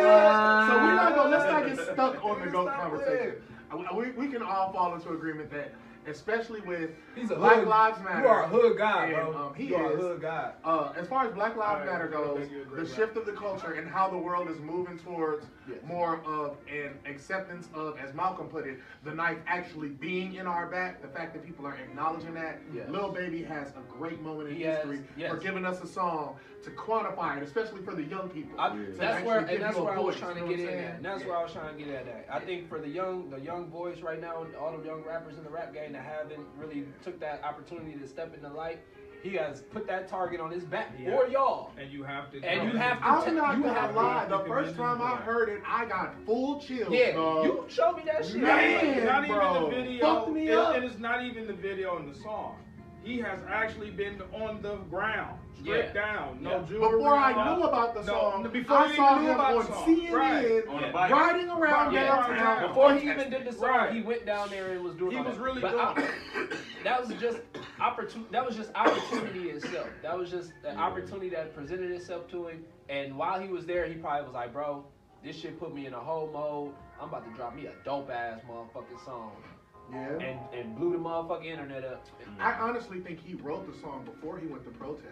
So 0.67 0.75
we're 0.77 0.95
not 0.95 1.15
gonna 1.15 1.29
let's 1.29 1.45
not 1.45 1.65
get 1.67 1.93
stuck 1.93 2.25
on 2.25 2.41
the 2.41 2.47
goat 2.47 2.73
conversation. 2.73 3.35
We, 3.95 4.11
we 4.11 4.27
can 4.27 4.41
all 4.41 4.73
fall 4.73 4.93
into 4.95 5.09
agreement 5.11 5.49
that, 5.51 5.73
especially 6.07 6.61
with 6.61 6.91
He's 7.15 7.31
a 7.31 7.35
Black 7.35 7.57
hood. 7.59 7.67
Lives 7.67 8.03
Matter. 8.03 8.21
You 8.21 8.27
are 8.27 8.43
a 8.43 8.47
hood 8.47 8.77
guy, 8.77 9.05
and, 9.07 9.15
bro. 9.15 9.47
um, 9.47 9.53
he 9.55 9.65
you 9.67 9.75
are 9.75 9.91
a 9.91 9.93
is. 9.93 9.99
hood 9.99 10.21
guy. 10.21 10.51
Uh, 10.63 10.93
as 10.95 11.07
far 11.07 11.25
as 11.27 11.33
Black 11.33 11.55
Lives 11.57 11.81
Alright, 11.81 11.85
Matter 11.85 12.07
goes, 12.07 12.39
think 12.39 12.51
you 12.51 12.61
agree 12.61 12.75
the 12.77 12.81
with 12.83 12.95
shift 12.95 13.17
of 13.17 13.25
the 13.25 13.33
culture 13.33 13.73
and 13.73 13.89
how 13.89 14.09
the 14.09 14.17
world 14.17 14.49
is 14.49 14.59
moving 14.59 14.97
towards 14.99 15.45
Yes. 15.69 15.77
more 15.85 16.19
of 16.25 16.57
an 16.73 16.97
acceptance 17.05 17.69
of, 17.75 17.95
as 17.99 18.13
Malcolm 18.15 18.47
put 18.47 18.65
it, 18.65 18.79
the 19.05 19.13
knife 19.13 19.37
actually 19.45 19.89
being 19.89 20.33
in 20.35 20.47
our 20.47 20.65
back. 20.65 21.01
The 21.03 21.07
fact 21.07 21.33
that 21.33 21.45
people 21.45 21.67
are 21.67 21.75
acknowledging 21.75 22.33
that. 22.33 22.59
Yes. 22.73 22.89
Lil 22.89 23.11
Baby 23.11 23.43
has 23.43 23.69
a 23.69 23.81
great 23.87 24.21
moment 24.21 24.49
in 24.49 24.55
He 24.55 24.63
has, 24.63 24.77
history 24.79 25.01
yes. 25.15 25.31
for 25.31 25.37
giving 25.37 25.63
us 25.65 25.79
a 25.81 25.87
song 25.87 26.35
to 26.63 26.71
quantify 26.71 27.37
it, 27.37 27.43
especially 27.43 27.81
for 27.83 27.93
the 27.93 28.03
young 28.03 28.27
people. 28.29 28.59
I, 28.59 28.73
Yeah. 28.75 28.83
That's 28.89 29.01
actually 29.01 29.27
where 29.27 29.39
and 29.39 29.61
that's 29.61 29.77
where 29.77 29.93
I 29.93 29.99
was 29.99 30.15
trying 30.15 30.35
to 30.35 30.41
get 30.47 30.59
in 30.59 30.65
what 30.65 30.73
at. 30.73 30.79
saying? 30.79 30.95
And 30.95 31.05
that's 31.05 31.25
where 31.25 31.37
I 31.37 31.43
was 31.43 31.53
trying 31.53 31.77
to 31.77 31.83
get 31.83 31.93
at. 31.93 32.05
That. 32.05 32.27
I 32.31 32.39
think 32.39 32.67
for 32.67 32.79
the 32.79 32.89
young 32.89 33.29
the 33.29 33.39
young 33.39 33.67
boys 33.69 34.01
right 34.01 34.19
now, 34.19 34.41
and 34.43 34.55
all 34.55 34.75
the 34.75 34.83
young 34.85 35.03
rappers 35.03 35.37
in 35.37 35.43
the 35.43 35.49
rap 35.49 35.73
game 35.73 35.90
that 35.93 36.03
haven't 36.03 36.45
really 36.57 36.85
took 37.03 37.19
that 37.19 37.43
opportunity 37.43 37.97
to 37.97 38.07
step 38.07 38.33
in 38.35 38.41
the 38.41 38.49
light, 38.49 38.79
he 39.23 39.33
has 39.35 39.61
put 39.61 39.85
that 39.87 40.07
target 40.07 40.39
on 40.39 40.49
his 40.49 40.63
back 40.63 40.89
Yeah. 40.99 41.11
for 41.15 41.27
y'all. 41.27 41.71
And 41.79 41.91
you 41.91 42.03
have 42.03 42.31
to. 42.31 42.41
And 42.43 42.71
you 42.71 42.77
have 42.77 42.97
to- 42.99 43.05
I'm 43.05 43.35
not 43.35 43.57
You 43.57 43.63
gonna 43.63 43.79
have- 43.79 43.95
lie. 43.95 44.25
The 44.25 44.39
first 44.45 44.75
time 44.75 44.99
I 45.01 45.15
heard 45.17 45.49
it, 45.49 45.61
I 45.67 45.85
got 45.85 46.15
full 46.25 46.59
chills. 46.59 46.91
Yeah, 46.91 47.11
dog. 47.13 47.45
you 47.45 47.65
showed 47.67 47.97
me 47.97 48.03
that 48.07 48.25
shit. 48.25 48.37
Man. 48.41 49.05
not 49.05 49.27
bro. 49.27 49.51
even 49.51 49.63
the 49.63 49.75
video. 49.83 50.01
Fucked 50.15 50.31
me 50.31 50.47
it- 50.49 50.57
up. 50.57 50.75
it 50.75 50.83
is 50.83 50.97
not 50.99 51.23
even 51.23 51.45
the 51.45 51.53
video 51.53 51.97
and 51.97 52.11
the 52.11 52.17
song. 52.17 52.57
He 53.03 53.19
has 53.19 53.39
actually 53.49 53.89
been 53.89 54.21
on 54.31 54.61
the 54.61 54.75
ground, 54.91 55.39
stripped 55.59 55.95
Yeah. 55.95 56.01
down, 56.13 56.37
no 56.43 56.51
Yeah. 56.51 56.63
jewelry. 56.67 56.97
Before 56.97 57.15
I 57.15 57.33
no- 57.33 57.55
knew 57.57 57.63
about 57.63 57.93
the 57.95 58.01
no, 58.01 58.13
song, 58.13 58.47
before 58.51 58.77
I 58.77 58.95
saw 58.95 59.17
knew 59.19 59.27
him 59.29 59.33
about 59.35 59.53
on 59.55 59.65
the. 59.65 59.71
CNN 59.71 60.13
Right. 60.13 60.67
On 60.67 60.81
Yeah. 60.81 60.91
bike. 60.91 61.11
riding 61.11 61.49
around 61.49 61.93
Yeah. 61.93 62.03
downtown. 62.03 62.67
Before 62.67 62.93
he 62.93 63.09
even 63.09 63.29
did 63.31 63.45
the 63.45 63.53
song, 63.53 63.69
Right. 63.69 63.93
he 63.93 64.01
went 64.03 64.25
down 64.27 64.49
there 64.49 64.71
and 64.73 64.83
was 64.83 64.93
doing. 64.95 65.17
He 65.17 65.21
was 65.23 65.35
that. 65.37 65.43
really 65.43 65.61
But 65.61 65.71
doing 65.71 65.83
um, 65.83 66.49
that 66.83 67.01
was 67.01 67.09
just 67.19 67.39
opportunity. 67.79 68.29
That 68.31 68.45
was 68.45 68.55
just 68.55 68.71
opportunity 68.75 69.49
itself. 69.49 69.87
That 70.03 70.15
was 70.17 70.29
just 70.29 70.53
an 70.63 70.77
opportunity 70.77 71.29
that 71.29 71.55
presented 71.55 71.89
itself 71.91 72.27
to 72.29 72.47
him. 72.47 72.65
And 72.87 73.17
while 73.17 73.39
he 73.39 73.47
was 73.49 73.65
there, 73.65 73.85
he 73.87 73.95
probably 73.95 74.25
was 74.25 74.33
like, 74.33 74.53
"Bro, 74.53 74.85
this 75.23 75.35
shit 75.39 75.59
put 75.59 75.73
me 75.73 75.87
in 75.87 75.93
a 75.95 75.99
whole 75.99 76.27
mode. 76.31 76.75
I'm 77.01 77.07
about 77.09 77.25
to 77.25 77.31
drop 77.35 77.55
me 77.55 77.65
a 77.65 77.71
dope 77.83 78.11
ass 78.11 78.41
motherfucking 78.47 79.03
song." 79.03 79.31
Yeah. 79.91 80.17
And 80.19 80.39
and 80.53 80.75
blew 80.75 80.91
the 80.91 80.97
motherfucking 80.97 81.45
internet 81.45 81.83
up. 81.83 82.05
I 82.39 82.53
honestly 82.53 82.99
think 82.99 83.19
he 83.25 83.35
wrote 83.35 83.71
the 83.71 83.79
song 83.79 84.05
before 84.05 84.37
he 84.37 84.47
went 84.47 84.63
to 84.65 84.71
protest. 84.71 85.07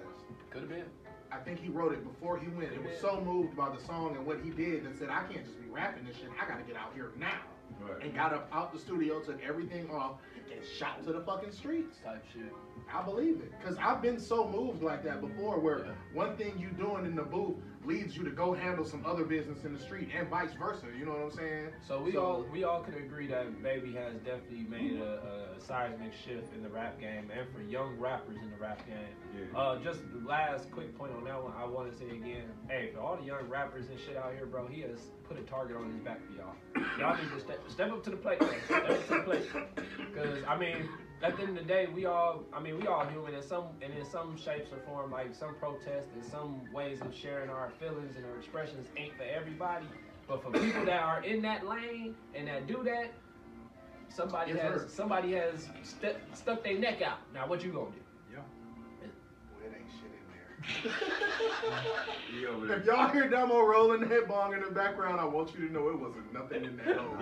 Could 0.52 0.62
have 0.62 0.70
been. 0.70 0.86
I 1.32 1.38
think 1.38 1.60
he 1.60 1.70
wrote 1.70 1.94
it 1.94 2.04
before 2.04 2.40
he 2.40 2.48
went. 2.48 2.72
It 2.74 2.84
was 2.84 3.00
so 3.00 3.22
moved 3.22 3.56
by 3.56 3.70
the 3.70 3.82
song 3.84 4.16
and 4.16 4.26
what 4.26 4.40
he 4.44 4.50
did 4.50 4.86
that 4.86 4.98
said, 4.98 5.10
I 5.10 5.24
can't 5.32 5.46
just 5.46 5.62
be 5.62 5.70
rapping 5.70 6.06
this 6.06 6.16
shit. 6.18 6.30
I 6.42 6.48
gotta 6.48 6.64
get 6.64 6.76
out 6.76 6.92
here 6.96 7.12
now. 7.20 7.42
Right. 7.82 8.04
And 8.04 8.16
got 8.16 8.34
up 8.34 8.50
out 8.52 8.74
the 8.74 8.80
studio, 8.80 9.20
took 9.20 9.42
everything 9.44 9.90
off, 9.92 10.14
and 10.56 10.66
shot 10.78 11.04
to 11.06 11.14
the 11.14 11.22
fucking 11.22 11.52
streets. 11.52 11.98
Type 12.04 12.24
shit. 12.34 12.52
I 12.94 13.04
believe 13.04 13.42
it. 13.42 13.52
Because 13.60 13.78
I've 13.78 14.02
been 14.02 14.20
so 14.20 14.48
moved 14.48 14.82
like 14.82 15.04
that 15.04 15.22
before 15.22 15.60
where 15.60 15.80
Yeah. 15.80 15.92
one 16.14 16.36
thing 16.38 16.58
you 16.58 16.70
doing 16.70 17.06
in 17.06 17.16
the 17.16 17.22
booth 17.24 17.58
leads 17.86 18.16
you 18.18 18.24
to 18.24 18.32
go 18.32 18.54
handle 18.54 18.84
some 18.86 19.06
other 19.06 19.24
business 19.24 19.64
in 19.64 19.74
the 19.74 19.80
street 19.80 20.10
and 20.18 20.28
vice 20.28 20.54
versa. 20.54 20.86
You 20.98 21.06
know 21.06 21.12
what 21.12 21.22
I'm 21.22 21.32
saying? 21.32 21.68
So 21.88 22.02
we 22.02 22.18
all 22.18 22.46
we 22.52 22.64
all 22.64 22.82
can 22.82 22.96
agree 22.96 23.28
that 23.28 23.62
Baby 23.64 23.94
has 23.94 24.16
definitely 24.26 24.66
made 24.70 25.00
a, 25.00 25.22
a 25.22 25.49
seismic 25.60 26.14
shift 26.14 26.54
in 26.54 26.64
the 26.64 26.70
rap 26.70 27.00
game 27.00 27.30
and 27.36 27.48
for 27.54 27.62
young 27.62 27.98
rappers 27.98 28.38
in 28.42 28.50
the 28.50 28.58
rap 28.58 28.86
game. 28.88 28.98
Yeah. 29.36 29.58
Uh, 29.58 29.80
just 29.80 30.02
last 30.26 30.72
quick 30.72 30.98
point 30.98 31.14
on 31.14 31.24
that 31.26 31.44
one, 31.44 31.54
I 31.58 31.66
want 31.66 31.92
to 31.92 31.98
say 31.98 32.10
again, 32.10 32.46
hey, 32.68 32.92
for 32.94 33.00
all 33.02 33.18
the 33.18 33.24
young 33.24 33.48
rappers 33.50 33.90
and 33.90 34.00
shit 34.00 34.18
out 34.18 34.34
here, 34.34 34.46
bro, 34.46 34.68
he 34.68 34.82
has 34.82 35.00
put 35.28 35.38
a 35.38 35.44
target 35.44 35.78
on 35.78 35.92
his 35.92 36.00
back 36.02 36.20
for 36.26 36.34
y'all. 36.34 36.56
Y'all 36.98 37.18
need 37.18 37.32
to 37.32 37.40
step, 37.40 37.60
step 37.70 37.92
up 37.92 38.04
to 38.04 38.10
the 38.10 38.18
plate, 38.18 38.42
man. 38.42 38.52
Step 38.66 38.90
up 38.90 39.08
to 39.08 39.14
the 39.14 39.20
plate. 39.22 39.48
Because 40.12 40.44
I 40.48 40.58
mean, 40.58 40.90
at 41.22 41.36
the 41.36 41.44
end 41.44 41.58
of 41.58 41.68
the 41.68 41.68
day, 41.68 41.88
we 41.94 42.06
all, 42.06 42.44
I 42.54 42.60
mean, 42.60 42.80
we 42.80 42.88
all 42.88 43.06
human 43.06 43.34
in 43.34 43.44
some 43.44 43.66
and 43.82 43.94
in 43.94 44.06
some 44.06 44.38
shapes 44.38 44.72
or 44.72 44.80
form. 44.88 45.12
Like 45.12 45.36
some 45.36 45.56
protest 45.56 46.08
and 46.16 46.24
some 46.24 46.62
ways 46.74 47.02
of 47.02 47.14
sharing 47.14 47.50
our 47.50 47.72
feelings 47.80 48.16
and 48.16 48.26
our 48.26 48.38
expressions 48.38 48.88
ain't 48.98 49.16
for 49.18 49.24
everybody. 49.24 49.86
But 50.28 50.44
for 50.44 50.52
people 50.52 50.86
that 50.86 51.02
are 51.02 51.24
in 51.24 51.42
that 51.42 51.68
lane 51.68 52.16
and 52.36 52.48
that 52.48 52.68
do 52.68 52.84
that, 52.84 53.12
somebody 54.10 54.52
It's 54.52 54.62
has 54.62 54.82
hurt. 54.82 54.92
somebody 54.92 55.34
has 55.34 55.68
stu 55.84 56.10
stuck 56.34 56.64
their 56.64 56.78
neck 56.78 57.02
out. 57.02 57.20
Now 57.34 57.48
what 57.48 57.64
you 57.64 57.72
gonna 57.72 57.86
do? 57.92 58.02
Yeah. 58.34 58.40
Well, 59.02 59.68
it 59.68 59.74
ain't 59.78 59.90
shit 59.92 60.12
in 60.12 60.92
there. 60.92 60.94
He 62.40 62.46
over 62.46 62.68
there. 62.68 62.78
If 62.78 62.86
y'all 62.86 63.10
hear 63.10 63.28
Damo 63.28 63.62
rolling 63.62 64.08
that 64.08 64.28
bong 64.28 64.54
in 64.54 64.62
the 64.62 64.70
background, 64.72 65.20
I 65.20 65.26
want 65.26 65.54
you 65.58 65.68
to 65.68 65.74
know 65.74 65.90
it 65.90 66.00
wasn't 66.00 66.32
nothing 66.34 66.64
in 66.66 66.78
that 66.78 66.98
hole. 66.98 67.18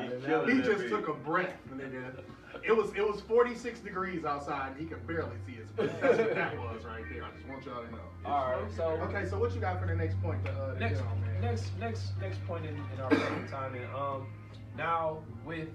He 0.46 0.54
He 0.56 0.62
just 0.62 0.82
beat. 0.82 0.90
took 0.90 1.08
a 1.08 1.14
breath, 1.14 1.54
nigga. 1.74 2.20
It 2.64 2.76
was 2.76 2.90
it 2.96 3.08
was 3.08 3.22
46 3.22 3.80
degrees 3.82 4.26
outside 4.26 4.72
and 4.72 4.80
he 4.80 4.86
could 4.86 5.06
barely 5.08 5.38
see 5.46 5.54
his 5.54 5.70
feet. 5.72 6.02
That's 6.02 6.18
what 6.18 6.36
that 6.36 6.58
was 6.58 6.84
right 6.84 7.04
there. 7.12 7.24
I 7.24 7.30
just 7.38 7.48
want 7.48 7.66
y'all 7.66 7.84
to 7.84 7.92
know. 7.92 8.00
All 8.26 8.52
right, 8.62 8.72
so 8.76 8.84
Okay, 9.08 9.26
so 9.30 9.38
what 9.40 9.54
you 9.54 9.62
got 9.62 9.80
for 9.80 9.86
the 9.88 9.96
next 9.96 10.20
point 10.22 10.44
to, 10.46 10.52
uh, 10.52 10.76
next 10.80 11.00
on, 11.02 11.22
next 11.40 11.72
next 11.80 12.12
next 12.20 12.46
point 12.48 12.66
in, 12.66 12.76
in 12.76 13.00
our 13.02 13.10
time 13.52 13.76
and 13.76 13.86
um 13.96 14.28
now 14.76 15.20
with 15.46 15.70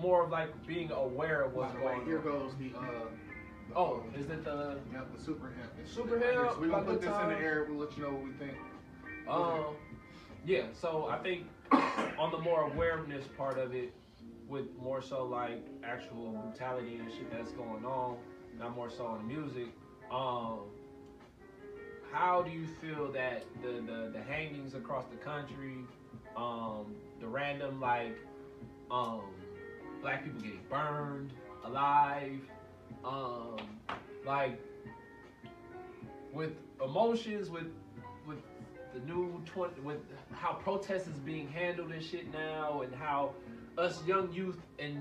more 0.00 0.24
of 0.24 0.30
like 0.30 0.66
being 0.66 0.90
aware 0.92 1.42
of 1.42 1.54
what's 1.54 1.74
going 1.74 2.04
here 2.04 2.18
on. 2.18 2.24
goes 2.24 2.52
the 2.58 2.76
uh. 2.76 2.82
the, 2.82 3.76
Oh, 3.76 4.02
is 4.18 4.28
it 4.28 4.44
the 4.44 4.78
Yeah, 4.92 5.02
the 5.16 5.22
super 5.22 5.46
hemp. 5.46 5.70
It's- 5.78 5.94
Super 5.94 6.18
hemp, 6.18 6.60
We're 6.60 6.68
gonna 6.68 6.84
put 6.84 7.00
this 7.00 7.16
in 7.22 7.28
the 7.28 7.36
air. 7.38 7.66
We'll 7.68 7.78
let 7.78 7.96
you 7.96 8.02
know 8.02 8.10
what 8.10 8.24
we 8.24 8.32
think. 8.32 8.56
Um, 9.28 9.76
yeah. 10.44 10.64
So 10.72 11.06
I 11.06 11.18
think 11.18 11.46
on 12.18 12.32
the 12.32 12.38
more 12.38 12.62
awareness 12.62 13.24
part 13.38 13.58
of 13.58 13.74
it, 13.74 13.92
with 14.48 14.76
more 14.82 15.00
so 15.00 15.24
like 15.24 15.64
actual 15.84 16.32
brutality 16.32 16.96
and 16.96 17.10
shit 17.12 17.30
that's 17.30 17.52
going 17.52 17.84
on, 17.84 18.16
not 18.58 18.74
more 18.74 18.90
so 18.90 19.06
on 19.06 19.18
the 19.18 19.34
music. 19.34 19.68
Um, 20.10 20.62
how 22.10 22.42
do 22.42 22.50
you 22.50 22.66
feel 22.66 23.12
that 23.12 23.44
the, 23.62 23.80
the, 23.80 24.10
the 24.12 24.20
hangings 24.20 24.74
across 24.74 25.04
the 25.06 25.16
country, 25.16 25.76
um, 26.36 26.96
the 27.20 27.28
random 27.28 27.80
like 27.80 28.18
um, 28.90 29.20
black 30.00 30.24
people 30.24 30.40
getting 30.40 30.60
burned 30.68 31.32
alive, 31.64 32.40
um, 33.04 33.58
like 34.26 34.60
with 36.32 36.52
emotions, 36.82 37.50
with 37.50 37.72
with 38.26 38.38
the 38.94 39.00
new 39.00 39.42
twenty, 39.46 39.80
with 39.80 40.00
how 40.32 40.52
protests 40.54 41.06
is 41.06 41.18
being 41.18 41.48
handled 41.48 41.92
and 41.92 42.02
shit 42.02 42.32
now, 42.32 42.82
and 42.82 42.94
how 42.94 43.32
us 43.78 44.02
young 44.06 44.32
youth 44.32 44.58
and 44.78 44.98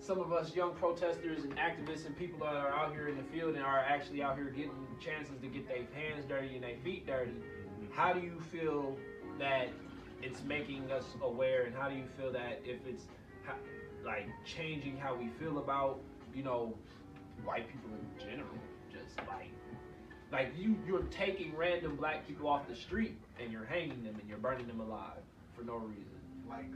some 0.00 0.20
of 0.20 0.32
us 0.32 0.54
young 0.54 0.74
protesters 0.74 1.44
and 1.44 1.56
activists 1.56 2.06
and 2.06 2.16
people 2.16 2.38
that 2.38 2.54
are 2.54 2.70
out 2.70 2.92
here 2.92 3.08
in 3.08 3.16
the 3.16 3.22
field 3.24 3.54
and 3.56 3.64
are 3.64 3.80
actually 3.80 4.22
out 4.22 4.36
here 4.36 4.46
getting 4.46 4.86
chances 5.00 5.34
to 5.40 5.48
get 5.48 5.66
their 5.66 5.78
hands 5.92 6.24
dirty 6.28 6.54
and 6.54 6.62
their 6.62 6.76
feet 6.84 7.06
dirty. 7.06 7.32
How 7.90 8.12
do 8.12 8.20
you 8.20 8.40
feel 8.52 8.96
that 9.38 9.68
it's 10.22 10.42
making 10.44 10.90
us 10.90 11.04
aware, 11.22 11.64
and 11.64 11.74
how 11.74 11.88
do 11.88 11.96
you 11.96 12.04
feel 12.16 12.32
that 12.32 12.60
if 12.64 12.78
it's 12.86 13.04
ha- 13.46 13.54
like 14.08 14.26
changing 14.46 14.96
how 14.96 15.14
we 15.14 15.28
feel 15.38 15.58
about 15.58 16.00
you 16.34 16.42
know 16.42 16.74
white 17.44 17.68
people 17.68 17.90
in 17.90 18.26
general, 18.30 18.58
just 18.90 19.18
like 19.28 19.52
like 20.32 20.52
you 20.58 20.76
you're 20.86 21.02
taking 21.10 21.54
random 21.54 21.94
black 21.96 22.26
people 22.26 22.48
off 22.48 22.66
the 22.66 22.74
street 22.74 23.18
and 23.40 23.52
you're 23.52 23.66
hanging 23.66 24.02
them 24.02 24.16
and 24.18 24.28
you're 24.28 24.38
burning 24.38 24.66
them 24.66 24.80
alive 24.80 25.22
for 25.54 25.62
no 25.62 25.76
reason. 25.76 26.04
Like, 26.48 26.70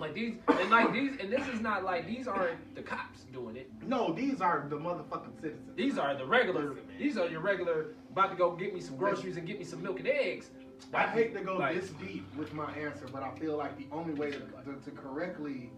Like 0.00 0.14
these 0.14 0.34
and 0.48 0.70
like 0.70 0.92
these 0.92 1.12
and 1.20 1.32
this 1.32 1.46
is 1.46 1.60
not 1.60 1.84
like 1.84 2.04
these 2.06 2.26
aren't 2.26 2.74
the 2.74 2.82
cops 2.82 3.20
doing 3.32 3.56
it. 3.56 3.70
no, 3.86 4.12
these 4.12 4.40
are 4.40 4.66
the 4.68 4.76
motherfucking 4.76 5.40
citizens. 5.40 5.76
These 5.76 5.98
are 5.98 6.16
the 6.16 6.26
regular. 6.26 6.70
Listen. 6.70 6.84
These 6.98 7.16
are 7.16 7.28
your 7.28 7.40
regular. 7.40 7.94
About 8.10 8.30
to 8.30 8.36
go 8.36 8.56
get 8.56 8.74
me 8.74 8.80
some 8.80 8.96
groceries 8.96 9.36
and 9.36 9.46
get 9.46 9.58
me 9.58 9.64
some 9.64 9.82
milk 9.82 10.00
and 10.00 10.08
eggs. 10.08 10.50
I 10.92 11.06
hate 11.06 11.34
to 11.34 11.40
go 11.40 11.56
Like, 11.56 11.80
this 11.80 11.90
deep 11.90 12.26
with 12.36 12.52
my 12.52 12.70
answer, 12.72 13.06
but 13.12 13.22
I 13.22 13.30
feel 13.38 13.56
like 13.56 13.76
the 13.76 13.86
only 13.90 14.14
way 14.14 14.30
to, 14.30 14.38
to, 14.38 14.80
to 14.84 14.90
correctly 14.90 15.70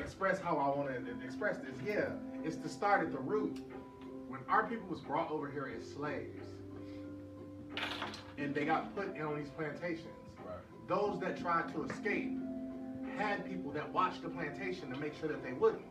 express 0.00 0.40
how 0.40 0.56
I 0.56 0.76
want 0.76 0.88
to 0.88 1.24
express 1.24 1.58
this, 1.58 1.74
yeah, 1.86 2.10
it's 2.44 2.56
to 2.56 2.68
start 2.68 3.02
at 3.02 3.12
the 3.12 3.18
root. 3.18 3.58
When 4.28 4.40
our 4.48 4.66
people 4.66 4.88
was 4.88 5.00
brought 5.00 5.30
over 5.30 5.50
here 5.50 5.70
as 5.78 5.86
slaves, 5.86 6.42
and 8.38 8.54
they 8.54 8.64
got 8.64 8.94
put 8.94 9.08
on 9.20 9.36
these 9.36 9.50
plantations, 9.50 10.06
right. 10.44 10.56
those 10.88 11.20
that 11.20 11.38
tried 11.38 11.72
to 11.74 11.84
escape 11.84 12.38
had 13.16 13.46
people 13.46 13.70
that 13.72 13.92
watched 13.92 14.22
the 14.22 14.28
plantation 14.28 14.90
to 14.90 14.98
make 14.98 15.18
sure 15.18 15.28
that 15.28 15.42
they 15.42 15.52
wouldn't. 15.52 15.82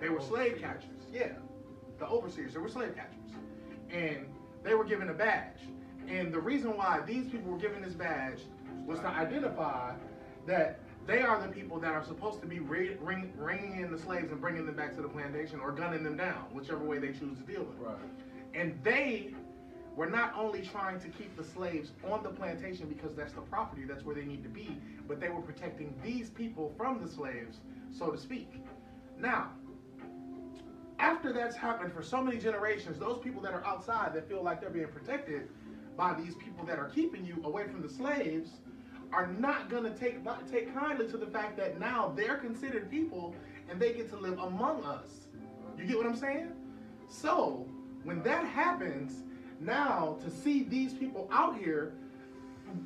They 0.00 0.08
were 0.08 0.20
slave 0.20 0.58
catchers, 0.60 1.06
yeah. 1.12 1.32
The 1.98 2.06
overseers, 2.06 2.54
they 2.54 2.60
were 2.60 2.68
slave 2.68 2.96
catchers. 2.96 3.14
And 3.90 4.26
they 4.64 4.74
were 4.74 4.84
given 4.84 5.08
a 5.08 5.14
badge. 5.14 5.60
And 6.08 6.32
the 6.32 6.40
reason 6.40 6.76
why 6.76 7.00
these 7.06 7.28
people 7.28 7.52
were 7.52 7.58
given 7.58 7.80
this 7.80 7.94
badge 7.94 8.40
was 8.86 8.98
to 9.00 9.06
identify 9.06 9.94
that 10.46 10.80
they 11.06 11.20
are 11.20 11.40
the 11.40 11.48
people 11.48 11.78
that 11.80 11.92
are 11.92 12.04
supposed 12.04 12.40
to 12.40 12.46
be 12.46 12.60
ring, 12.60 12.96
ring, 13.00 13.32
ringing 13.36 13.80
in 13.80 13.90
the 13.90 13.98
slaves 13.98 14.32
and 14.32 14.40
bringing 14.40 14.64
them 14.64 14.74
back 14.74 14.94
to 14.96 15.02
the 15.02 15.08
plantation 15.08 15.60
or 15.60 15.72
gunning 15.72 16.02
them 16.02 16.16
down, 16.16 16.46
whichever 16.52 16.84
way 16.84 16.98
they 16.98 17.08
choose 17.08 17.36
to 17.38 17.44
deal 17.44 17.64
with 17.64 17.76
it. 17.78 17.82
Right. 17.82 17.96
And 18.54 18.78
they 18.82 19.34
were 19.96 20.08
not 20.08 20.32
only 20.36 20.62
trying 20.62 20.98
to 21.00 21.08
keep 21.08 21.36
the 21.36 21.44
slaves 21.44 21.92
on 22.08 22.22
the 22.22 22.30
plantation 22.30 22.88
because 22.88 23.14
that's 23.14 23.32
the 23.32 23.42
property, 23.42 23.84
that's 23.84 24.04
where 24.04 24.14
they 24.14 24.24
need 24.24 24.42
to 24.42 24.48
be, 24.48 24.76
but 25.06 25.20
they 25.20 25.28
were 25.28 25.42
protecting 25.42 25.94
these 26.02 26.30
people 26.30 26.72
from 26.76 27.02
the 27.02 27.08
slaves, 27.08 27.58
so 27.90 28.10
to 28.10 28.18
speak. 28.18 28.50
Now, 29.18 29.50
after 30.98 31.32
that's 31.32 31.54
happened 31.54 31.92
for 31.92 32.02
so 32.02 32.22
many 32.22 32.38
generations, 32.38 32.98
those 32.98 33.18
people 33.22 33.42
that 33.42 33.52
are 33.52 33.64
outside 33.64 34.14
that 34.14 34.28
feel 34.28 34.42
like 34.42 34.60
they're 34.60 34.70
being 34.70 34.88
protected 34.88 35.48
by 35.96 36.14
these 36.14 36.34
people 36.34 36.64
that 36.66 36.78
are 36.78 36.88
keeping 36.88 37.24
you 37.24 37.40
away 37.44 37.64
from 37.68 37.82
the 37.82 37.88
slaves 37.88 38.50
are 39.12 39.26
not 39.26 39.70
gonna 39.70 39.94
take 39.94 40.22
not 40.24 40.46
take 40.48 40.74
kindly 40.74 41.06
to 41.08 41.16
the 41.16 41.26
fact 41.26 41.56
that 41.56 41.78
now 41.78 42.12
they're 42.16 42.36
considered 42.36 42.90
people 42.90 43.34
and 43.68 43.80
they 43.80 43.92
get 43.92 44.08
to 44.10 44.16
live 44.16 44.38
among 44.38 44.84
us. 44.84 45.26
You 45.78 45.84
get 45.84 45.96
what 45.96 46.06
I'm 46.06 46.16
saying? 46.16 46.52
So 47.08 47.66
when 48.02 48.22
that 48.22 48.46
happens, 48.46 49.22
now 49.60 50.18
to 50.22 50.30
see 50.30 50.64
these 50.64 50.92
people 50.92 51.28
out 51.32 51.58
here, 51.58 51.94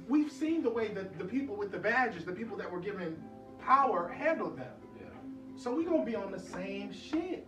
we've 0.09 0.31
seen 0.31 0.63
the 0.63 0.71
way 0.71 0.89
that 0.89 1.19
the 1.19 1.25
people 1.25 1.57
with 1.57 1.73
the 1.73 1.79
badges, 1.79 2.25
the 2.25 2.33
people 2.33 2.57
that 2.57 2.71
were 2.71 2.81
given 2.81 3.17
power, 3.59 4.09
handled 4.09 4.59
them. 4.59 4.73
Yeah. 5.01 5.07
So 5.57 5.75
we're 5.75 5.89
gonna 5.89 6.05
be 6.05 6.17
on 6.17 6.31
the 6.31 6.41
same 6.41 6.93
shit. 6.93 7.47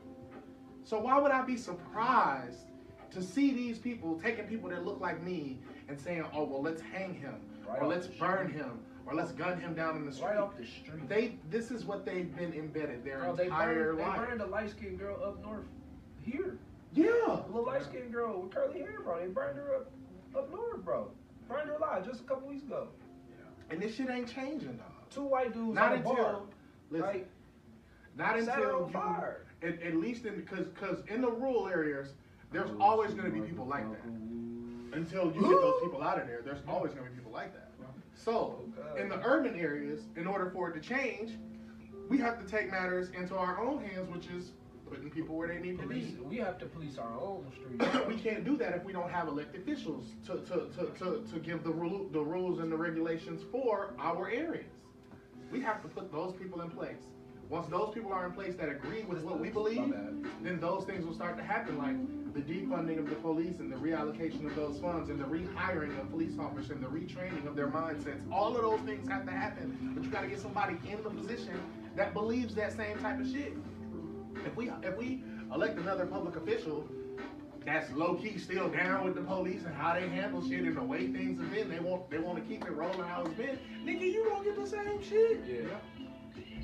So 0.84 0.98
why 0.98 1.18
would 1.18 1.30
I 1.30 1.42
be 1.42 1.56
surprised 1.56 2.66
to 3.12 3.22
see 3.22 3.52
these 3.52 3.78
people 3.78 4.18
taking 4.20 4.46
people 4.46 4.70
that 4.70 4.84
look 4.84 5.00
like 5.00 5.22
me 5.22 5.58
and 5.88 6.00
saying, 6.00 6.24
"Oh 6.32 6.44
well, 6.44 6.62
let's 6.62 6.80
hang 6.80 7.14
him, 7.14 7.36
Right 7.70 7.82
or 7.82 7.86
let's 7.88 8.06
the 8.08 8.14
burn 8.18 8.50
him, 8.50 8.80
or 9.06 9.14
let's 9.14 9.32
gun 9.32 9.60
him 9.60 9.74
down 9.74 9.96
in 9.96 10.04
the 10.06 10.12
street"? 10.12 10.28
Right 10.28 10.36
off 10.38 10.56
the 10.56 10.66
street. 10.66 11.08
They 11.08 11.36
this 11.50 11.70
is 11.70 11.84
what 11.84 12.04
they've 12.04 12.34
been 12.36 12.52
embedded 12.52 13.04
their 13.04 13.20
Bro, 13.20 13.36
they 13.36 13.44
entire 13.44 13.94
burned, 13.94 13.98
they 13.98 14.16
burned 14.26 14.40
a 14.42 14.46
light 14.46 14.70
skinned 14.70 14.98
girl 14.98 15.22
up 15.24 15.42
north 15.42 15.64
here. 16.22 16.58
Yeah. 16.92 17.06
A 17.06 17.46
little 17.46 17.64
light 17.66 17.82
skinned 17.84 18.12
girl 18.12 18.42
with 18.42 18.52
curly 18.52 18.80
hair, 18.80 19.00
bro. 19.04 19.20
They 19.20 19.28
burned 19.28 19.56
her 19.58 19.76
up 19.76 19.90
up 20.36 20.50
north, 20.50 20.84
bro. 20.84 21.10
Burned 21.48 21.68
her 21.68 21.74
alive 21.76 22.04
just 22.06 22.20
a 22.20 22.24
couple 22.24 22.48
weeks 22.48 22.62
ago. 22.64 22.88
And 23.70 23.80
this 23.80 23.94
shit 23.94 24.10
ain't 24.10 24.32
changing, 24.32 24.76
dog. 24.76 24.86
Two 25.10 25.22
white 25.22 25.52
dudes 25.52 25.74
Not 25.76 25.86
on 25.86 25.92
a 25.92 25.96
until 25.96 26.14
bar. 26.14 26.40
listen, 26.90 27.06
Like, 27.06 27.28
not 28.16 28.38
set 28.40 28.58
until 28.58 28.76
on 28.82 28.86
you 28.88 28.92
fire. 28.92 29.46
at, 29.62 29.80
at 29.82 29.94
least 29.94 30.24
in 30.26 30.34
because 30.34 30.66
because 30.66 30.98
in 31.08 31.20
the 31.20 31.30
rural 31.30 31.68
areas, 31.68 32.14
there's 32.52 32.70
always 32.80 33.14
going 33.14 33.32
to 33.32 33.40
be 33.40 33.46
people 33.46 33.66
like 33.66 33.88
that. 33.92 34.00
Until 34.92 35.26
you 35.26 35.40
get 35.40 35.60
those 35.60 35.80
people 35.82 36.02
out 36.02 36.20
of 36.20 36.26
there, 36.26 36.42
there's 36.44 36.62
always 36.68 36.92
going 36.92 37.04
to 37.06 37.10
be 37.10 37.16
people 37.16 37.32
like 37.32 37.52
that. 37.54 37.70
So 38.14 38.64
in 38.98 39.08
the 39.08 39.20
urban 39.24 39.58
areas, 39.58 40.02
in 40.16 40.26
order 40.26 40.50
for 40.50 40.70
it 40.70 40.80
to 40.80 40.86
change, 40.86 41.32
we 42.08 42.18
have 42.18 42.44
to 42.44 42.46
take 42.46 42.70
matters 42.70 43.08
into 43.10 43.36
our 43.36 43.60
own 43.60 43.82
hands, 43.82 44.08
which 44.10 44.26
is 44.26 44.52
putting 44.90 45.08
people 45.10 45.36
where 45.36 45.48
they 45.48 45.58
need 45.58 45.78
to 45.78 45.86
be. 45.86 46.16
we 46.24 46.36
have 46.38 46.58
to 46.58 46.66
police 46.66 46.98
our 46.98 47.12
own 47.18 47.46
streets. 47.54 48.06
we 48.08 48.16
can't 48.16 48.44
do 48.44 48.56
that 48.56 48.74
if 48.74 48.84
we 48.84 48.92
don't 48.92 49.10
have 49.10 49.28
elected 49.28 49.62
officials 49.62 50.04
to, 50.26 50.38
to, 50.38 50.68
to, 50.76 50.92
to, 50.98 51.24
to 51.32 51.38
give 51.38 51.62
the 51.62 51.70
rule 51.70 52.08
the 52.12 52.20
rules 52.20 52.58
and 52.58 52.70
the 52.70 52.76
regulations 52.76 53.42
for 53.52 53.94
our 53.98 54.28
areas. 54.28 54.72
We 55.52 55.60
have 55.62 55.80
to 55.82 55.88
put 55.88 56.12
those 56.12 56.34
people 56.34 56.60
in 56.60 56.70
place. 56.70 57.06
Once 57.50 57.66
those 57.66 57.92
people 57.92 58.12
are 58.12 58.26
in 58.26 58.32
place 58.32 58.54
that 58.54 58.68
agree 58.68 59.02
with 59.02 59.24
what 59.24 59.40
we 59.40 59.50
believe, 59.50 59.92
then 60.40 60.60
those 60.60 60.84
things 60.84 61.04
will 61.04 61.12
start 61.12 61.36
to 61.36 61.42
happen, 61.42 61.76
like 61.76 61.96
the 62.32 62.40
defunding 62.40 62.96
of 62.96 63.10
the 63.10 63.16
police 63.16 63.58
and 63.58 63.72
the 63.72 63.76
reallocation 63.76 64.46
of 64.46 64.54
those 64.54 64.78
funds 64.78 65.10
and 65.10 65.18
the 65.18 65.24
rehiring 65.24 65.98
of 66.00 66.08
police 66.10 66.38
officers 66.38 66.70
and 66.70 66.80
the 66.80 66.86
retraining 66.86 67.44
of 67.48 67.56
their 67.56 67.66
mindsets. 67.66 68.20
All 68.32 68.54
of 68.54 68.62
those 68.62 68.80
things 68.88 69.08
have 69.08 69.26
to 69.26 69.32
happen, 69.32 69.92
but 69.94 70.04
you 70.04 70.10
got 70.10 70.22
to 70.22 70.28
get 70.28 70.38
somebody 70.38 70.76
in 70.88 71.02
the 71.02 71.10
position 71.10 71.60
that 71.96 72.14
believes 72.14 72.54
that 72.54 72.76
same 72.76 72.96
type 72.98 73.20
of 73.20 73.28
shit. 73.28 73.54
If 74.46 74.54
we 74.56 74.70
if 74.84 74.96
we 74.96 75.24
elect 75.52 75.76
another 75.76 76.06
public 76.06 76.36
official 76.36 76.86
that's 77.66 77.90
low 77.92 78.14
key 78.14 78.38
still 78.38 78.68
down 78.70 79.04
with 79.04 79.16
the 79.16 79.20
police 79.22 79.64
and 79.64 79.74
how 79.74 79.92
they 79.94 80.08
handle 80.08 80.40
shit 80.48 80.62
and 80.62 80.76
the 80.76 80.82
way 80.82 81.08
things 81.08 81.38
have 81.40 81.50
been, 81.52 81.68
they 81.68 81.80
want 81.80 82.08
they 82.10 82.18
want 82.18 82.38
to 82.38 82.44
keep 82.48 82.64
it 82.64 82.70
rolling 82.70 83.00
how 83.00 83.22
it's 83.22 83.34
been. 83.34 83.58
Nigga, 83.84 84.02
you 84.02 84.30
gonna 84.30 84.44
get 84.44 84.56
the 84.56 84.66
same 84.66 85.02
shit. 85.02 85.40
Yeah. 85.46 85.99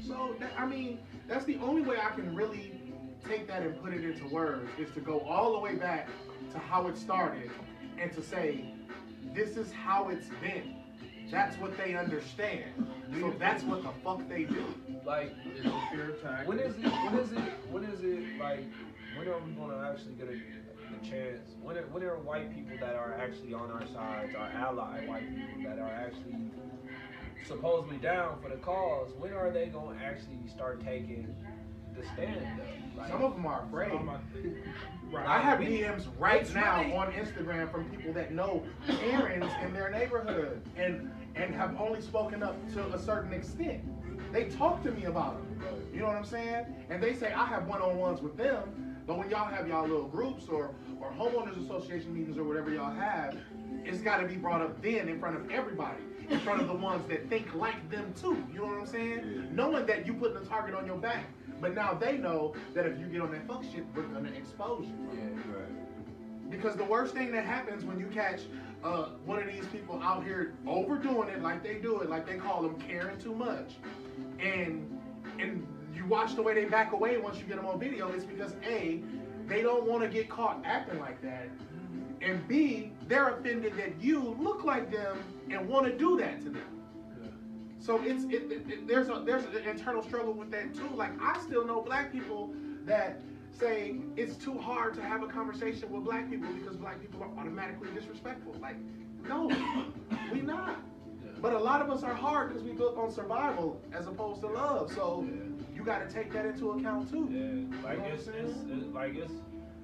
So 0.07 0.37
that, 0.41 0.53
I 0.59 0.67
mean, 0.67 0.99
that's 1.29 1.45
the 1.45 1.57
only 1.59 1.83
way 1.83 1.97
I 1.99 2.11
can 2.15 2.35
really 2.35 2.81
take 3.27 3.49
that 3.49 3.63
and 3.63 3.81
put 3.83 3.93
it 3.93 4.05
into 4.05 4.27
words 4.29 4.69
is 4.79 4.91
to 4.93 5.01
go 5.01 5.21
all 5.21 5.53
the 5.53 5.59
way 5.59 5.75
back 5.75 6.09
to 6.53 6.59
how 6.59 6.87
it 6.87 6.97
started 6.97 7.51
and 7.99 8.13
to 8.13 8.23
say, 8.23 8.73
this 9.35 9.57
is 9.57 9.73
how 9.73 10.09
it's 10.11 10.29
been. 10.41 10.75
That's 11.31 11.57
what 11.59 11.77
they 11.77 11.95
understand. 11.97 12.87
So 13.19 13.35
that's 13.39 13.65
what 13.65 13.83
the 13.83 13.91
fuck 14.05 14.29
they 14.29 14.45
do. 14.45 14.65
Like, 15.05 15.35
It's 15.57 15.67
a 15.67 15.83
fear 15.91 16.15
tactic. 16.23 16.49
when 16.49 16.61
is 16.61 16.77
it? 16.77 16.85
When 16.85 17.15
is 17.19 17.33
it? 17.33 17.53
When 17.71 17.85
is 17.85 18.01
it? 18.03 18.39
Like, 18.41 18.65
when 19.17 19.27
are 19.29 19.39
we 19.41 19.53
gonna 19.53 19.91
actually 19.91 20.15
get 20.15 20.29
a, 20.29 20.35
a 20.35 21.09
chance? 21.09 21.49
When 21.63 21.77
are, 21.79 21.83
when 21.89 22.05
are 22.05 22.17
white 22.19 22.55
people 22.55 22.77
that 22.79 22.95
are 22.95 23.15
actually 23.15 23.55
on 23.55 23.73
our 23.73 23.87
sides, 23.89 24.37
our 24.37 24.49
ally 24.51 25.05
white 25.07 25.29
people 25.29 25.69
that 25.69 25.81
are 25.81 25.91
actually 25.91 26.51
supposedly 27.47 27.97
down 27.99 28.39
for 28.43 28.49
the 28.49 28.57
cause? 28.57 29.11
When 29.19 29.33
are 29.33 29.51
they 29.51 29.67
gonna 29.67 29.97
actually 30.03 30.39
start 30.49 30.85
taking 30.85 31.35
the 31.99 32.05
stand? 32.15 32.41
Though? 32.59 33.01
Like, 33.03 33.11
Some 33.11 33.23
of 33.23 33.35
them 33.35 33.47
are 33.47 33.65
afraid. 33.65 33.93
Um, 33.93 34.09
I- 34.09 35.15
right. 35.15 35.27
I 35.27 35.39
have 35.41 35.59
we- 35.59 35.67
DMs 35.83 36.07
right 36.19 36.53
now 36.55 36.77
right. 36.77 36.93
on 36.95 37.13
Instagram 37.13 37.71
from 37.71 37.85
people 37.91 38.13
that 38.15 38.33
know 38.33 38.63
Karens 38.87 39.51
in 39.65 39.73
their 39.75 39.91
neighborhood 39.91 40.63
and 40.77 41.11
and 41.35 41.55
have 41.55 41.79
only 41.79 42.01
spoken 42.01 42.43
up 42.43 42.57
to 42.73 42.87
a 42.95 42.99
certain 42.99 43.33
extent. 43.35 43.83
They 44.33 44.45
talk 44.45 44.83
to 44.85 44.91
me 44.91 45.05
about 45.05 45.37
it. 45.37 45.95
You 45.95 46.01
know 46.01 46.07
what 46.07 46.17
I'm 46.17 46.25
saying? 46.25 46.65
And 46.89 47.03
they 47.03 47.13
say 47.15 47.31
I 47.33 47.45
have 47.45 47.67
one-on-ones 47.69 48.23
with 48.23 48.39
them, 48.39 48.97
but 49.07 49.19
when 49.19 49.29
y'all 49.29 49.45
have 49.47 49.69
y'all 49.69 49.87
little 49.87 50.09
groups 50.09 50.49
or 50.49 50.71
or 50.99 51.11
homeowners 51.11 51.63
association 51.63 52.15
meetings 52.15 52.39
or 52.39 52.45
whatever 52.45 52.71
y'all 52.71 52.91
have, 52.95 53.37
it's 53.85 54.01
got 54.01 54.17
to 54.23 54.27
be 54.27 54.37
brought 54.37 54.63
up 54.63 54.81
then 54.81 55.11
in 55.11 55.21
front 55.21 55.37
of 55.37 55.51
everybody, 55.51 56.01
in 56.29 56.41
front 56.41 56.61
of 56.61 56.69
the 56.69 56.75
ones 56.75 57.07
that 57.09 57.29
think 57.29 57.55
like 57.55 57.91
them 57.91 58.13
too. 58.21 58.43
You 58.53 58.61
know 58.61 58.67
what 58.67 58.79
I'm 58.79 58.87
saying? 58.87 59.49
Knowing 59.53 59.87
that 59.87 60.07
you 60.07 60.15
putting 60.15 60.37
a 60.37 60.45
target 60.45 60.75
on 60.75 60.87
your 60.87 60.99
back, 60.99 61.27
but 61.61 61.75
now 61.75 61.95
they 61.95 62.19
know 62.19 62.55
that 62.75 62.87
if 62.87 62.99
you 62.99 63.07
get 63.07 63.21
on 63.21 63.33
that 63.33 63.47
fuck 63.47 63.63
shit, 63.65 63.85
we're 63.95 64.03
gonna 64.03 64.31
expose 64.31 64.87
you. 64.87 65.09
Yeah. 65.13 65.59
right. 65.59 66.51
Because 66.51 66.77
the 66.77 66.85
worst 66.85 67.15
thing 67.15 67.33
that 67.33 67.45
happens 67.45 67.85
when 67.85 67.99
you 67.99 68.07
catch 68.07 68.43
uh, 68.85 69.07
one 69.25 69.41
of 69.41 69.47
these 69.47 69.67
people 69.67 70.01
out 70.03 70.23
here 70.25 70.55
overdoing 70.67 71.29
it 71.29 71.43
like 71.43 71.63
they 71.63 71.75
do 71.75 72.01
it, 72.01 72.11
like 72.11 72.27
they 72.27 72.37
call 72.37 72.63
them 72.63 72.79
caring 72.81 73.19
too 73.19 73.35
much, 73.35 73.77
and 74.39 74.99
and 75.39 75.67
you 75.95 76.07
watch 76.07 76.35
the 76.35 76.43
way 76.43 76.55
they 76.55 76.65
back 76.67 76.93
away 76.93 77.19
once 77.19 77.39
you 77.39 77.45
get 77.45 77.57
them 77.57 77.67
on 77.67 77.79
video, 77.81 78.09
it's 78.09 78.25
because 78.25 78.55
a 78.65 79.03
they 79.47 79.63
don't 79.63 79.87
want 79.87 80.03
to 80.03 80.09
get 80.09 80.29
caught 80.29 80.61
acting 80.65 80.99
like 81.01 81.21
that, 81.23 81.49
and 82.21 82.47
b 82.49 82.93
they're 83.09 83.29
offended 83.29 83.77
that 83.77 84.01
you 84.01 84.37
look 84.41 84.65
like 84.65 84.91
them 84.91 85.19
and 85.51 85.69
want 85.69 85.87
to 85.87 85.97
do 85.97 86.17
that 86.19 86.41
to 86.43 86.51
them. 86.51 86.63
So 87.79 88.01
it's 88.03 88.25
it, 88.25 88.51
it, 88.51 88.63
it- 88.71 88.89
there's 88.89 89.09
a 89.09 89.23
there's 89.25 89.45
an 89.45 89.69
internal 89.69 90.03
struggle 90.03 90.33
with 90.33 90.51
that 90.51 90.75
too. 90.75 90.89
Like 90.95 91.11
I 91.21 91.39
still 91.41 91.65
know 91.67 91.81
black 91.83 92.13
people 92.13 92.53
that 92.85 93.21
say 93.53 93.97
it's 94.17 94.37
too 94.37 94.59
hard 94.59 94.95
to 94.95 95.03
have 95.03 95.23
a 95.23 95.27
conversation 95.27 95.91
with 95.91 96.05
black 96.05 96.29
people 96.29 96.49
because 96.53 96.77
black 96.77 97.01
people 97.01 97.23
are 97.23 97.31
automatically 97.39 97.89
disrespectful. 97.95 98.55
Like, 98.61 98.77
no, 99.29 99.47
we 100.33 100.43
not. 100.43 100.81
But 101.41 101.53
a 101.53 101.59
lot 101.59 101.81
of 101.83 101.91
us 101.91 102.03
are 102.03 102.15
hard 102.15 102.49
because 102.49 102.63
we 102.63 102.73
built 102.73 102.97
on 102.97 103.11
survival 103.11 103.81
as 103.93 104.07
opposed 104.07 104.41
to 104.41 104.49
love. 104.49 104.91
So 104.93 105.27
you 105.75 105.85
got 105.85 106.07
to 106.07 106.13
take 106.13 106.33
that 106.33 106.47
into 106.47 106.71
account 106.73 107.11
too. 107.11 107.29
Yeah, 107.31 107.83
like 107.85 107.97
You 107.99 108.03
know 108.03 108.09
it's, 108.15 108.27
it's, 108.29 108.59
it's 108.71 108.95
like 108.95 109.15
it's 109.17 109.33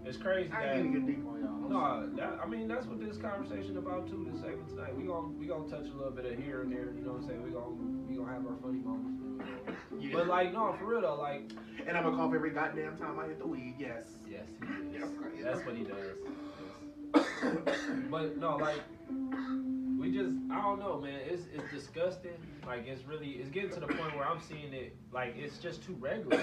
it's 0.05 0.17
crazy 0.17 0.51
I 0.53 0.67
that. 0.67 0.77
ain't 0.77 0.93
gonna 0.93 1.07
get 1.07 1.07
deep 1.17 1.27
on 1.27 1.41
y'all. 1.41 1.49
I'm. 1.65 1.71
No, 1.71 2.17
that, 2.17 2.39
I 2.43 2.47
mean 2.47 2.69
that's 2.69 2.87
what 2.87 3.01
this 3.01 3.17
conversation 3.17 3.77
about 3.79 4.09
too. 4.09 4.27
This 4.31 4.41
segment 4.41 4.69
tonight, 4.69 4.97
we 4.97 5.05
gonna 5.05 5.29
we 5.29 5.47
gonna 5.47 5.69
touch 5.69 5.87
a 5.89 5.97
little 5.97 6.11
bit 6.13 6.25
of 6.27 6.39
here 6.39 6.63
and 6.63 6.73
there. 6.73 6.93
You 6.97 7.05
know 7.05 7.13
what 7.13 7.23
I'm 7.23 7.29
saying? 7.29 7.43
We 7.43 7.51
gonna 7.51 7.75
we 8.09 8.17
gonna 8.17 8.33
have 8.33 8.45
our 8.47 8.57
funny 8.63 8.79
moments. 8.81 9.21
Yeah. 10.01 10.11
But 10.15 10.27
like 10.27 10.53
no, 10.53 10.75
for 10.79 10.87
real 10.87 11.01
though, 11.03 11.17
like 11.17 11.51
and 11.87 11.97
I'm 11.97 12.05
gonna 12.05 12.17
cough 12.17 12.35
every 12.35 12.51
goddamn 12.51 12.97
time 12.97 13.19
I 13.19 13.27
hit 13.27 13.39
the 13.39 13.47
weed. 13.47 13.77
Yes. 13.79 14.07
yes, 14.31 14.47
he 14.61 14.99
Yes, 14.99 15.09
is. 15.09 15.17
right. 15.19 15.45
That's 15.45 15.65
what 15.67 15.77
he 15.77 15.85
does. 15.85 15.97
Yes. 17.15 17.27
But 18.11 18.37
no, 18.39 18.57
like 18.57 18.81
we 19.99 20.11
just 20.13 20.35
I 20.51 20.61
don't 20.63 20.79
know, 20.79 21.01
man. 21.01 21.21
It's 21.29 21.45
it's 21.55 21.71
disgusting. 21.73 22.33
Like 22.67 22.87
it's 22.87 23.05
really 23.07 23.31
it's 23.31 23.51
getting 23.51 23.71
to 23.71 23.81
the 23.81 23.87
point 23.87 24.15
where 24.17 24.27
I'm 24.27 24.41
seeing 24.41 24.73
it 24.73 24.97
like 25.13 25.35
it's 25.37 25.59
just 25.59 25.83
too 25.85 25.97
regular. 26.01 26.41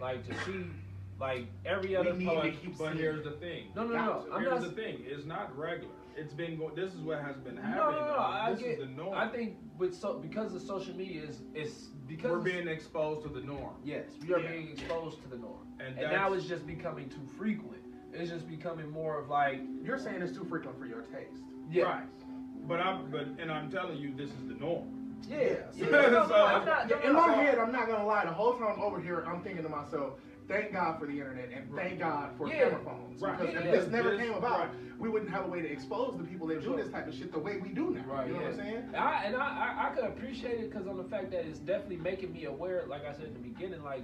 Like 0.00 0.26
to 0.28 0.34
see 0.44 0.66
like 1.18 1.46
every 1.64 1.96
other 1.96 2.12
need 2.14 2.28
poet. 2.28 2.62
to 2.62 2.68
But 2.78 2.94
here's 2.96 3.24
the 3.24 3.32
thing. 3.32 3.68
No, 3.74 3.84
no, 3.84 3.94
no. 3.94 4.26
I'm 4.32 4.40
Here's 4.42 4.60
not. 4.60 4.62
the 4.62 4.70
thing. 4.70 4.98
It's 5.06 5.24
not 5.26 5.56
regular. 5.56 5.92
It's 6.16 6.32
been 6.32 6.56
going. 6.58 6.74
This 6.74 6.94
is 6.94 7.00
what 7.00 7.20
has 7.20 7.36
been 7.36 7.56
happening. 7.56 7.76
no, 7.76 7.90
no. 7.90 8.06
though. 8.06 8.18
I 8.18 8.52
this 8.52 8.60
get. 8.60 8.70
is 8.72 8.78
the 8.80 8.86
norm. 8.86 9.14
I 9.16 9.28
think 9.28 9.56
with 9.78 9.94
so 9.94 10.18
because 10.18 10.54
of 10.54 10.62
social 10.62 10.94
media 10.94 11.22
is 11.22 11.42
is 11.54 11.88
because 12.08 12.30
we're 12.30 12.38
being 12.40 12.68
exposed 12.68 13.22
to 13.26 13.28
the 13.28 13.40
norm. 13.40 13.74
yes 13.84 14.04
we 14.26 14.32
are 14.32 14.38
Yeah. 14.40 14.50
being 14.50 14.70
exposed 14.70 15.22
to 15.22 15.28
the 15.28 15.36
norm, 15.36 15.66
And 15.80 15.98
and, 15.98 16.12
now 16.12 16.32
it's 16.32 16.46
just 16.46 16.66
becoming 16.66 17.08
too 17.10 17.26
frequent. 17.36 17.82
It's 18.14 18.30
just 18.30 18.48
becoming 18.48 18.88
more 18.90 19.18
of 19.20 19.28
like 19.28 19.60
You're 19.82 19.98
saying 19.98 20.22
it's 20.22 20.32
too 20.36 20.44
frequent 20.44 20.78
for 20.78 20.86
your 20.86 21.02
taste. 21.02 21.42
yeah, 21.70 21.84
Right. 21.84 22.06
But 22.66 22.80
I'm. 22.80 23.10
But 23.10 23.26
and 23.38 23.50
I'm 23.52 23.70
telling 23.70 23.98
you, 23.98 24.14
this 24.14 24.30
is 24.30 24.48
the 24.48 24.54
norm. 24.54 24.88
yeah. 25.28 25.36
Yeah, 25.38 25.48
yeah. 25.74 25.84
so- 25.84 25.90
No, 25.90 26.10
no, 26.10 26.28
so- 26.28 26.46
I'm 26.46 26.64
not, 26.64 27.04
In 27.04 27.12
my 27.12 27.32
head, 27.34 27.58
I'm 27.58 27.72
not 27.72 27.86
gonna 27.88 28.06
lie. 28.06 28.24
The 28.24 28.32
whole 28.32 28.54
time 28.54 28.68
I'm 28.74 28.80
over 28.80 29.00
here, 29.00 29.22
I'm 29.28 29.42
thinking 29.42 29.62
to 29.64 29.68
myself, 29.68 30.14
"Thank 30.48 30.72
God 30.72 30.98
for 30.98 31.06
the 31.06 31.12
internet 31.18 31.50
and 31.54 31.74
thank 31.74 31.98
God 31.98 32.30
for 32.36 32.48
Yeah. 32.48 32.64
camera 32.70 32.80
phones." 32.84 33.20
Right. 33.20 33.38
Because 33.38 33.54
Yeah. 33.54 33.60
if 33.62 33.80
this 33.82 33.90
never 33.90 34.16
came 34.16 34.32
about, 34.32 34.60
right. 34.60 34.70
we 34.98 35.08
wouldn't 35.08 35.30
have 35.30 35.44
a 35.46 35.48
way 35.48 35.60
to 35.62 35.70
expose 35.70 36.16
the 36.16 36.24
people 36.24 36.46
that 36.48 36.62
do 36.62 36.76
this 36.76 36.88
type 36.90 37.06
of 37.08 37.14
shit 37.14 37.32
the 37.32 37.38
way 37.38 37.58
we 37.58 37.70
do 37.70 37.90
now. 37.90 38.04
Right, 38.06 38.26
you 38.28 38.34
know 38.34 38.40
yeah. 38.40 38.46
what 38.46 38.58
I'm 38.60 38.64
saying? 38.64 38.94
I, 38.94 39.24
and 39.24 39.36
I, 39.36 39.40
I, 39.40 39.86
I 39.86 39.94
could 39.94 40.04
appreciate 40.04 40.60
it 40.60 40.70
because 40.70 40.86
on 40.86 40.96
the 40.96 41.04
fact 41.04 41.30
that 41.32 41.44
it's 41.44 41.58
definitely 41.60 41.96
making 41.98 42.32
me 42.32 42.44
aware, 42.44 42.84
like 42.86 43.04
I 43.04 43.12
said 43.12 43.26
in 43.26 43.34
the 43.34 43.40
beginning, 43.40 43.82
like 43.82 44.02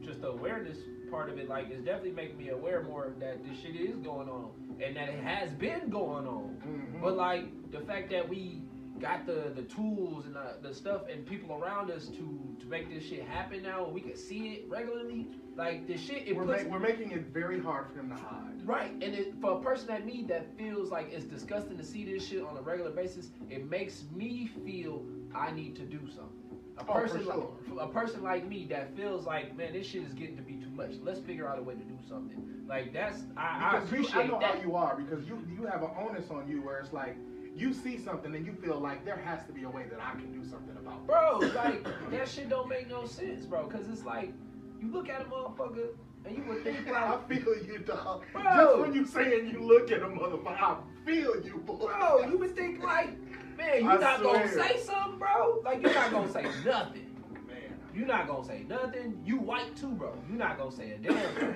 just 0.00 0.20
the 0.20 0.28
awareness 0.28 0.78
part 1.10 1.28
of 1.30 1.38
it, 1.38 1.48
like 1.48 1.70
it's 1.70 1.82
definitely 1.82 2.12
making 2.12 2.38
me 2.38 2.48
aware 2.50 2.82
more 2.82 3.12
that 3.20 3.44
this 3.44 3.58
shit 3.58 3.76
is 3.76 3.96
going 3.98 4.28
on 4.28 4.50
and 4.82 4.96
that 4.96 5.08
it 5.10 5.22
has 5.22 5.50
been 5.52 5.90
going 5.90 6.26
on. 6.26 6.56
Mhm. 6.66 7.00
But 7.00 7.16
like 7.16 7.70
the 7.70 7.80
fact 7.80 8.10
that 8.10 8.28
we 8.28 8.62
got 9.02 9.26
the 9.26 9.52
the 9.54 9.62
tools 9.62 10.24
and 10.26 10.34
the, 10.34 10.56
the 10.66 10.72
stuff 10.74 11.02
and 11.12 11.26
people 11.26 11.54
around 11.62 11.90
us 11.90 12.06
to 12.06 12.56
to 12.60 12.66
make 12.66 12.88
this 12.92 13.04
shit 13.04 13.24
happen 13.26 13.62
now, 13.62 13.86
we 13.88 14.00
can 14.00 14.16
see 14.16 14.52
it 14.54 14.64
regularly. 14.68 15.26
Like 15.56 15.86
this 15.86 16.00
shit, 16.00 16.26
it 16.26 16.34
we're, 16.34 16.44
puts 16.46 16.64
we're 16.64 16.78
making 16.78 17.10
it 17.10 17.26
very 17.26 17.60
hard 17.60 17.88
for 17.88 17.96
them 17.96 18.08
to 18.08 18.14
hide. 18.14 18.64
Right, 18.64 18.92
and 18.92 19.02
it, 19.02 19.34
for 19.40 19.58
a 19.58 19.60
person 19.60 19.88
like 19.88 20.06
me 20.06 20.24
that 20.28 20.56
feels 20.56 20.90
like 20.90 21.12
it's 21.12 21.26
disgusting 21.26 21.76
to 21.76 21.84
see 21.84 22.04
this 22.10 22.26
shit 22.26 22.42
on 22.42 22.56
a 22.56 22.62
regular 22.62 22.90
basis, 22.90 23.30
it 23.50 23.68
makes 23.68 24.04
me 24.14 24.48
feel 24.64 25.04
I 25.34 25.50
need 25.50 25.76
to 25.76 25.82
do 25.82 25.98
something. 26.06 26.38
A 26.78 26.82
Oh, 26.82 26.94
for 26.94 27.00
person 27.02 27.24
sure. 27.24 27.50
like 27.74 27.86
a 27.86 27.92
person 27.92 28.22
like 28.22 28.48
me 28.48 28.66
that 28.70 28.96
feels 28.96 29.26
like, 29.26 29.54
man, 29.54 29.74
this 29.74 29.86
shit 29.86 30.04
is 30.04 30.14
getting 30.14 30.36
to 30.36 30.42
be 30.42 30.54
too 30.54 30.70
much. 30.70 30.92
Let's 31.02 31.20
figure 31.20 31.46
out 31.46 31.58
a 31.58 31.62
way 31.62 31.74
to 31.74 31.80
do 31.82 31.98
something. 32.08 32.42
Like 32.66 32.94
that's 32.94 33.24
I, 33.36 33.72
I 33.74 33.78
appreciate 33.82 34.16
I 34.16 34.26
know 34.26 34.38
that. 34.40 34.54
how 34.54 34.62
you 34.62 34.74
are 34.74 34.96
because 34.96 35.26
you 35.28 35.44
you 35.54 35.66
have 35.66 35.82
an 35.82 35.90
onus 35.98 36.30
on 36.30 36.48
you 36.48 36.62
where 36.62 36.78
it's 36.78 36.94
like 36.94 37.16
you 37.54 37.72
see 37.72 37.98
something 37.98 38.34
and 38.34 38.46
you 38.46 38.52
feel 38.54 38.78
like 38.78 39.04
there 39.04 39.16
has 39.16 39.44
to 39.46 39.52
be 39.52 39.64
a 39.64 39.68
way 39.68 39.84
that 39.90 40.00
I 40.00 40.12
can 40.12 40.32
do 40.32 40.48
something 40.48 40.76
about. 40.76 41.06
bro, 41.06 41.38
like 41.54 41.84
that 42.10 42.28
shit 42.28 42.48
don't 42.48 42.68
make 42.68 42.88
no 42.88 43.06
sense, 43.06 43.44
bro. 43.44 43.66
Cause 43.66 43.88
it's 43.90 44.04
like 44.04 44.32
you 44.80 44.90
look 44.90 45.08
at 45.08 45.20
a 45.20 45.24
motherfucker 45.24 45.88
and 46.24 46.36
you 46.36 46.44
would 46.44 46.64
think 46.64 46.86
like, 46.90 46.96
I 46.96 47.18
feel 47.28 47.54
you, 47.64 47.78
dog. 47.78 48.24
Bro. 48.32 48.42
Just 48.42 48.78
when 48.78 48.94
you 48.94 49.06
saying 49.06 49.50
you 49.50 49.60
look 49.60 49.90
at 49.90 50.02
a 50.02 50.06
motherfucker, 50.06 50.60
I 50.60 50.76
feel 51.04 51.42
you, 51.44 51.62
boy. 51.66 51.86
bro, 51.86 52.26
you 52.28 52.38
would 52.38 52.56
think 52.56 52.82
like, 52.82 53.10
man, 53.56 53.82
you 53.84 53.90
I 53.90 53.96
not 53.96 54.22
gonna 54.22 54.48
say 54.48 54.78
something, 54.78 55.18
bro. 55.18 55.60
Like 55.64 55.82
you're 55.82 55.94
not 55.94 56.10
gonna 56.10 56.32
say 56.32 56.46
nothing. 56.64 57.14
Man. 57.46 57.78
You 57.94 58.06
not 58.06 58.26
gonna 58.26 58.44
say 58.44 58.64
nothing. 58.68 59.20
You 59.24 59.38
white 59.38 59.76
too, 59.76 59.90
bro. 59.90 60.14
You 60.30 60.36
not 60.36 60.58
gonna 60.58 60.72
say 60.72 60.92
a 60.92 60.98
damn 60.98 61.34
thing. 61.34 61.54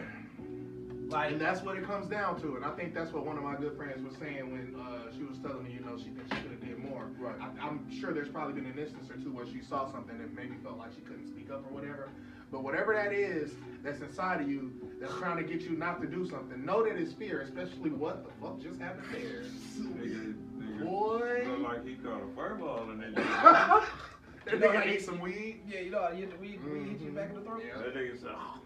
Like 1.08 1.32
And 1.32 1.40
that's 1.40 1.62
what 1.62 1.76
it 1.76 1.84
comes 1.86 2.08
down 2.08 2.40
to. 2.42 2.56
And 2.56 2.64
I 2.64 2.70
think 2.70 2.94
that's 2.94 3.12
what 3.12 3.24
one 3.24 3.36
of 3.36 3.42
my 3.44 3.54
good 3.56 3.76
friends 3.76 4.02
was 4.02 4.14
saying 4.18 4.50
when 4.52 4.74
uh, 4.80 5.12
she 5.16 5.22
was 5.24 5.38
telling 5.38 5.64
me, 5.64 5.72
you 5.72 5.80
know, 5.80 5.96
she 5.96 6.10
thinks 6.10 6.34
she 6.34 6.42
could 6.42 6.50
have 6.50 6.60
did 6.60 6.78
more. 6.78 7.08
Right. 7.18 7.36
I, 7.40 7.66
I'm 7.66 7.88
sure 8.00 8.12
there's 8.12 8.28
probably 8.28 8.54
been 8.60 8.70
an 8.70 8.78
instance 8.78 9.08
or 9.10 9.16
two 9.16 9.32
where 9.32 9.46
she 9.46 9.60
saw 9.62 9.90
something 9.90 10.16
and 10.18 10.34
maybe 10.34 10.54
felt 10.62 10.78
like 10.78 10.90
she 10.94 11.02
couldn't 11.02 11.28
speak 11.28 11.50
up 11.50 11.64
or 11.70 11.74
whatever. 11.74 12.08
But 12.50 12.62
whatever 12.62 12.94
that 12.94 13.12
is 13.12 13.52
that's 13.82 14.00
inside 14.00 14.40
of 14.40 14.48
you 14.48 14.72
that's 15.00 15.14
trying 15.18 15.36
to 15.36 15.42
get 15.42 15.62
you 15.62 15.76
not 15.76 16.00
to 16.02 16.06
do 16.08 16.28
something, 16.28 16.64
know 16.64 16.82
that 16.84 16.96
it's 16.96 17.12
fear, 17.12 17.40
especially 17.40 17.90
what 17.90 18.24
the 18.24 18.30
fuck 18.40 18.60
just 18.60 18.80
happened 18.80 19.06
there. 19.12 19.42
Nigga, 19.78 20.34
nigga 20.58 20.84
Boy. 20.84 21.46
look 21.48 21.60
like 21.70 21.86
he 21.86 21.94
caught 21.96 22.20
a 22.22 22.26
furball 22.40 22.90
and 22.90 23.00
that 23.00 23.14
that 23.16 24.52
You 24.52 24.58
know, 24.60 24.66
nigga 24.68 24.74
like- 24.76 24.86
ate 24.86 25.02
some 25.04 25.20
weed. 25.20 25.60
yeah, 25.68 25.80
you 25.80 25.90
know, 25.90 26.02
how 26.02 26.10
you 26.10 26.20
hit 26.26 26.30
the 26.30 26.36
weed, 26.38 26.60
weed 26.64 26.88
hit 26.88 27.00
you 27.00 27.10
back 27.10 27.30
in 27.30 27.36
the 27.36 27.42
throat. 27.42 27.62
Yeah. 27.66 27.78
that 27.82 27.94
nigga 27.94 28.20
said, 28.20 28.30
oh, 28.32 28.60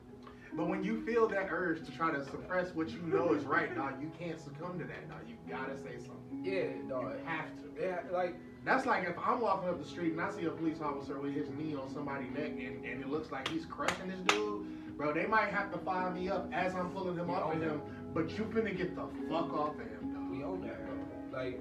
But 0.54 0.68
when 0.68 0.82
you 0.82 1.00
feel 1.06 1.28
that 1.28 1.48
urge 1.50 1.84
to 1.86 1.92
try 1.92 2.10
to 2.10 2.24
suppress 2.24 2.74
what 2.74 2.90
you 2.90 3.00
know 3.02 3.32
is 3.34 3.44
right, 3.44 3.74
dog, 3.74 3.94
you 4.00 4.10
can't 4.18 4.40
succumb 4.40 4.78
to 4.78 4.84
that, 4.84 5.08
dog. 5.08 5.20
You 5.28 5.36
gotta 5.48 5.76
say 5.78 5.96
something. 5.98 6.42
Yeah, 6.44 6.66
dog. 6.88 7.04
You 7.18 7.24
have 7.24 7.46
to. 7.62 7.80
Yeah, 7.80 8.00
like 8.12 8.34
That's 8.64 8.84
like 8.84 9.04
if 9.08 9.16
I'm 9.18 9.40
walking 9.40 9.68
up 9.68 9.80
the 9.80 9.88
street 9.88 10.12
and 10.12 10.20
I 10.20 10.30
see 10.30 10.44
a 10.44 10.50
police 10.50 10.80
officer 10.82 11.18
with 11.18 11.34
his 11.34 11.48
knee 11.50 11.74
on 11.74 11.88
somebody's 11.92 12.30
neck 12.32 12.50
and, 12.50 12.84
and 12.84 13.00
it 13.00 13.08
looks 13.08 13.30
like 13.30 13.48
he's 13.48 13.64
crushing 13.64 14.08
this 14.08 14.20
dude, 14.26 14.96
bro, 14.96 15.12
they 15.14 15.26
might 15.26 15.48
have 15.48 15.72
to 15.72 15.78
fire 15.78 16.10
me 16.10 16.28
up 16.28 16.48
as 16.52 16.74
I'm 16.74 16.90
pulling 16.90 17.16
him 17.16 17.28
We 17.28 17.34
off 17.34 17.54
of 17.54 17.62
own 17.62 17.62
him, 17.62 17.80
but 18.12 18.30
you 18.36 18.44
finna 18.44 18.76
get 18.76 18.94
the 18.96 19.06
fuck 19.28 19.52
off 19.54 19.74
of 19.76 19.80
him, 19.80 20.12
dog. 20.14 20.30
we 20.30 20.42
own 20.44 20.60
that, 20.62 20.84
bro. 20.84 20.96
Like 21.38 21.60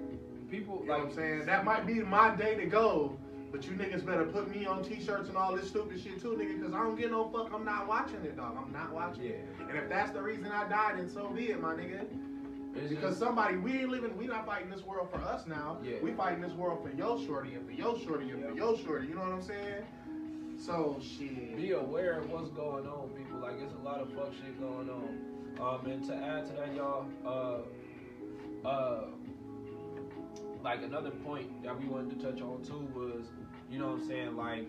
people, 0.50 0.80
You 0.82 0.88
know 0.88 0.94
like 0.94 1.04
what 1.04 1.10
I'm 1.12 1.16
saying? 1.16 1.46
That 1.46 1.64
might 1.64 1.86
be 1.86 1.96
my 2.02 2.36
day 2.36 2.56
to 2.56 2.66
go, 2.66 3.18
but 3.52 3.66
you 3.66 3.72
niggas 3.72 4.06
better 4.06 4.26
put 4.26 4.50
me 4.54 4.66
on 4.66 4.84
t-shirts 4.84 5.28
and 5.30 5.38
all 5.38 5.56
this 5.56 5.68
stupid 5.70 6.00
shit 6.02 6.22
too, 6.22 6.30
nigga, 6.40 6.60
because 6.60 6.74
I 6.74 6.80
don't 6.84 6.96
get 6.96 7.12
no 7.12 7.28
fuck. 7.30 7.52
I'm 7.54 7.66
not 7.66 7.88
watching 7.88 8.24
it, 8.24 8.36
dog. 8.38 8.56
I'm 8.64 8.72
not 8.72 8.94
watching 8.94 9.26
it. 9.26 9.46
And 9.68 9.78
if 9.78 9.90
that's 9.90 10.12
the 10.12 10.22
reason 10.22 10.48
I 10.48 10.68
died, 10.70 10.98
then 10.98 11.10
so 11.10 11.30
be 11.30 11.50
it, 11.50 11.62
my 11.62 11.74
nigga. 11.74 12.06
It's 12.76 12.90
Because 12.90 13.02
just- 13.12 13.20
somebody, 13.20 13.58
we 13.58 13.80
ain't 13.80 13.90
living, 13.90 14.16
we 14.18 14.28
not 14.28 14.46
fighting 14.46 14.70
this 14.70 14.86
world 14.86 15.10
for 15.12 15.18
us 15.18 15.48
now. 15.48 15.80
Yeah. 15.84 15.96
We 16.04 16.12
fighting 16.12 16.42
this 16.42 16.54
world 16.54 16.84
for 16.88 16.96
yo 16.96 17.20
shorty 17.26 17.56
and 17.56 17.66
for 17.66 17.72
yo 17.74 17.98
shorty 17.98 18.30
and 18.30 18.44
for 18.44 18.50
Yeah. 18.50 18.56
yo 18.56 18.78
shorty. 18.78 19.08
You 19.08 19.16
know 19.16 19.22
what 19.22 19.32
I'm 19.32 19.42
saying? 19.42 19.84
So 20.58 20.98
shit. 21.02 21.56
be 21.58 21.72
aware 21.72 22.20
of 22.20 22.30
what's 22.30 22.50
going 22.50 22.86
on, 22.86 23.10
people. 23.18 23.40
Like 23.40 23.56
it's 23.62 23.74
a 23.74 23.84
lot 23.84 24.02
of 24.02 24.12
fuck 24.14 24.32
shit 24.34 24.60
going 24.60 24.90
on. 24.90 25.18
Um, 25.60 25.86
and 25.92 26.04
to 26.06 26.16
add 26.16 26.46
to 26.48 26.54
that, 26.54 26.76
y'all, 26.76 27.06
uh, 27.26 28.68
uh, 28.68 29.06
like 30.64 30.84
another 30.84 31.12
point 31.12 31.64
that 31.64 31.80
we 31.80 31.88
wanted 31.88 32.20
to 32.20 32.26
touch 32.26 32.42
on 32.42 32.62
too 32.64 32.88
was, 32.94 33.28
you 33.72 33.80
know 33.80 33.88
what 33.88 34.02
I'm 34.02 34.08
saying, 34.08 34.36
like 34.36 34.68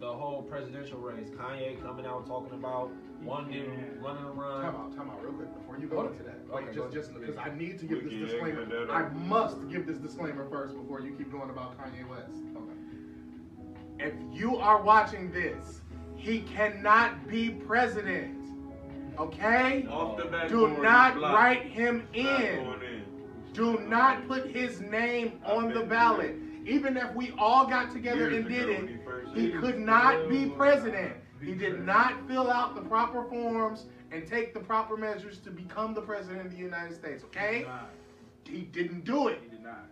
the 0.00 0.12
whole 0.12 0.42
presidential 0.42 0.98
race. 0.98 1.28
Kanye 1.30 1.80
coming 1.82 2.06
out 2.06 2.26
talking 2.26 2.54
about 2.54 2.90
one 3.22 3.50
dude 3.50 3.68
running 4.00 4.24
around. 4.24 4.62
Time 4.62 4.76
out, 4.76 4.96
time 4.96 5.10
out, 5.10 5.22
real 5.22 5.32
quick 5.32 5.52
before 5.54 5.78
you 5.78 5.86
go 5.88 5.96
Hold 5.96 6.12
into 6.12 6.22
that. 6.24 6.38
on. 6.52 6.56
Wait, 6.56 6.68
Okay, 6.68 6.76
go 6.76 6.84
just, 6.84 6.94
just 7.12 7.14
because 7.20 7.36
I 7.36 7.50
need 7.56 7.78
to 7.80 7.86
give 7.86 8.04
this 8.04 8.12
disclaimer. 8.12 8.90
I 8.90 9.08
must 9.10 9.68
give 9.68 9.86
this 9.86 9.98
disclaimer 9.98 10.48
first 10.48 10.76
before 10.76 11.00
you 11.00 11.12
keep 11.12 11.32
going 11.32 11.50
about 11.50 11.76
Kanye 11.78 12.08
West. 12.08 12.44
Okay. 12.56 14.08
If 14.10 14.14
you 14.32 14.56
are 14.56 14.80
watching 14.82 15.32
this, 15.32 15.80
he 16.16 16.40
cannot 16.42 17.28
be 17.28 17.50
president. 17.50 18.36
Okay? 19.18 19.84
off 19.90 20.16
the 20.16 20.26
back 20.26 20.48
Do 20.48 20.68
not 20.80 21.20
write 21.20 21.62
him 21.64 22.06
Not 22.14 22.16
in. 22.16 22.64
Going 23.56 23.74
in. 23.76 23.82
Do 23.82 23.88
not 23.88 24.26
put 24.28 24.46
his 24.46 24.80
name 24.80 25.40
on 25.44 25.72
the 25.72 25.82
ballot. 25.84 26.34
Even 26.64 26.96
if 26.96 27.14
we 27.14 27.32
all 27.38 27.66
got 27.66 27.90
together 27.90 28.28
and 28.28 28.46
did 28.46 28.68
it, 28.68 28.88
he 28.88 28.96
first 29.04 29.34
he 29.34 29.50
did 29.50 29.60
could 29.60 29.78
not 29.78 30.28
be 30.28 30.46
president. 30.46 31.14
He 31.40 31.54
did 31.54 31.84
not 31.84 32.26
fill 32.28 32.50
out 32.50 32.74
the 32.74 32.82
proper 32.82 33.24
forms 33.24 33.86
and 34.10 34.26
take 34.26 34.52
the 34.54 34.60
proper 34.60 34.96
measures 34.96 35.38
to 35.38 35.50
become 35.50 35.94
the 35.94 36.00
president 36.02 36.44
of 36.46 36.50
the 36.52 36.58
United 36.58 36.94
States. 36.94 37.24
Okay? 37.24 37.66
He 38.44 38.62
didn't 38.62 39.04
do 39.04 39.28
it. 39.28 39.40
He 39.42 39.48
did 39.50 39.62
not. 39.62 39.86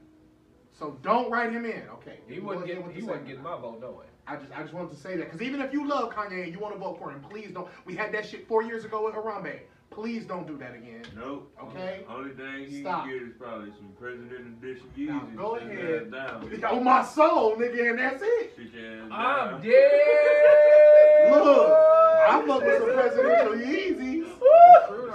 So 0.72 0.98
don't 1.02 1.30
write 1.30 1.52
him 1.52 1.64
in. 1.64 1.82
Okay. 1.94 2.18
He 2.28 2.36
Go 2.36 2.46
wasn't 2.46 2.66
get 2.66 2.76
he 2.76 2.82
the 2.82 3.06
wasn't 3.06 3.06
second 3.06 3.26
getting 3.26 3.42
one. 3.44 3.54
my 3.54 3.60
vote, 3.60 3.80
no 3.80 3.90
way. 3.92 4.06
I 4.26 4.36
just 4.36 4.52
I 4.52 4.62
just 4.62 4.74
wanted 4.74 4.90
to 4.90 4.96
say 4.96 5.16
that 5.16 5.24
because 5.24 5.40
even 5.40 5.60
if 5.60 5.72
you 5.72 5.86
love 5.86 6.10
Kanye 6.12 6.42
and 6.44 6.52
you 6.52 6.58
want 6.58 6.74
to 6.74 6.80
vote 6.80 6.98
for 6.98 7.10
him, 7.10 7.20
please 7.30 7.52
don't. 7.52 7.68
We 7.84 7.94
had 7.94 8.12
that 8.12 8.28
shit 8.28 8.46
four 8.48 8.62
years 8.62 8.84
ago 8.84 9.04
with 9.04 9.14
Harambe. 9.14 9.60
Please 9.90 10.24
don't 10.26 10.46
do 10.46 10.56
that 10.58 10.74
again. 10.74 11.02
Nope. 11.16 11.50
Okay. 11.62 12.04
Only 12.08 12.34
thing 12.34 12.66
he 12.68 12.80
Stop. 12.82 13.04
can 13.04 13.12
get 13.12 13.22
is 13.22 13.34
probably 13.38 13.70
some 13.70 13.88
president 13.98 14.62
edition 14.62 14.86
Now 14.96 15.28
go 15.36 15.56
ahead. 15.56 16.10
Down. 16.10 16.42
On 16.44 16.64
oh, 16.70 16.80
my 16.80 17.04
soul, 17.04 17.56
nigga, 17.56 17.90
and 17.90 17.98
that's 17.98 18.22
it. 18.22 18.52
Sit 18.56 18.72
your 18.74 19.02
ass 19.02 19.08
I'm 19.10 19.50
down. 19.52 19.62
dead. 19.62 21.32
Look, 21.32 21.72
I 21.72 22.44
fuck 22.46 22.62
with 22.62 22.78
some 22.78 22.92
presidential 22.92 23.54
Yeezys. 23.54 24.15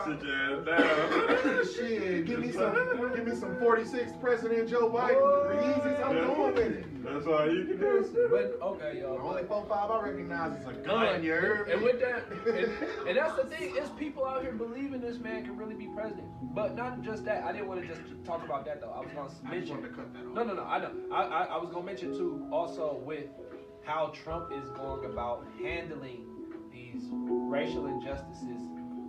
Sit 0.06 0.24
your 0.24 0.36
ass 0.36 0.66
down. 0.66 1.66
Shit, 1.76 2.26
give 2.26 2.40
me 2.40 2.52
some, 2.52 3.14
give 3.16 3.26
me 3.26 3.36
some 3.36 3.58
46 3.60 4.14
President 4.20 4.70
Joe 4.70 4.90
Biden 4.90 5.22
Yeezys. 5.62 6.04
I'm 6.04 6.16
going 6.28 6.56
with 6.56 6.58
it. 6.58 7.04
That's 7.04 7.28
all 7.28 7.52
you 7.52 7.66
can 7.66 7.78
do. 7.78 8.28
But 8.32 8.66
okay, 8.66 9.02
y'all. 9.02 9.18
The 9.18 9.24
only 9.24 9.44
four 9.44 9.66
five 9.68 9.92
I 9.92 10.02
recognize 10.02 10.60
is 10.60 10.68
a 10.68 10.74
gun. 10.74 11.24
You 11.24 11.34
heard 11.34 11.68
me? 11.68 11.74
And 11.74 11.82
with 11.84 12.00
that, 12.00 12.24
and, 12.48 13.08
and 13.08 13.18
that's 13.18 13.36
the 13.36 13.46
thing, 13.46 13.76
is 13.76 13.90
people 13.92 14.26
out 14.26 14.42
here 14.42 14.54
believing 14.54 15.02
this 15.02 15.18
man 15.20 15.44
can 15.44 15.58
really 15.58 15.76
be 15.76 15.88
president. 15.88 16.28
But 16.54 16.76
not 16.76 17.02
just 17.02 17.26
that. 17.26 17.44
I 17.44 17.52
didn't 17.52 17.68
want 17.68 17.82
to 17.82 17.88
just 17.88 18.02
talk 18.26 18.44
about 18.44 18.66
that 18.66 18.82
though. 18.82 18.92
I 18.92 19.00
was 19.00 19.10
gonna 19.14 19.30
I 19.52 19.60
just 19.60 19.72
mention. 19.72 19.82
to 19.84 19.90
cut 19.90 20.14
that 20.14 20.26
off. 20.26 20.34
No, 20.34 20.44
no, 20.44 20.54
no. 20.56 20.64
I 20.64 20.80
know. 20.80 20.92
I, 21.12 21.24
I, 21.24 21.44
I 21.44 21.58
was 21.58 21.70
gonna 21.72 21.86
mention 21.86 22.14
too. 22.14 22.48
Also 22.52 23.02
with 23.06 23.26
how 23.84 24.12
Trump 24.24 24.52
is 24.52 24.70
going 24.70 25.06
about 25.06 25.46
handling 25.62 26.26
these 26.72 27.04
racial 27.12 27.88
injustices 27.88 28.62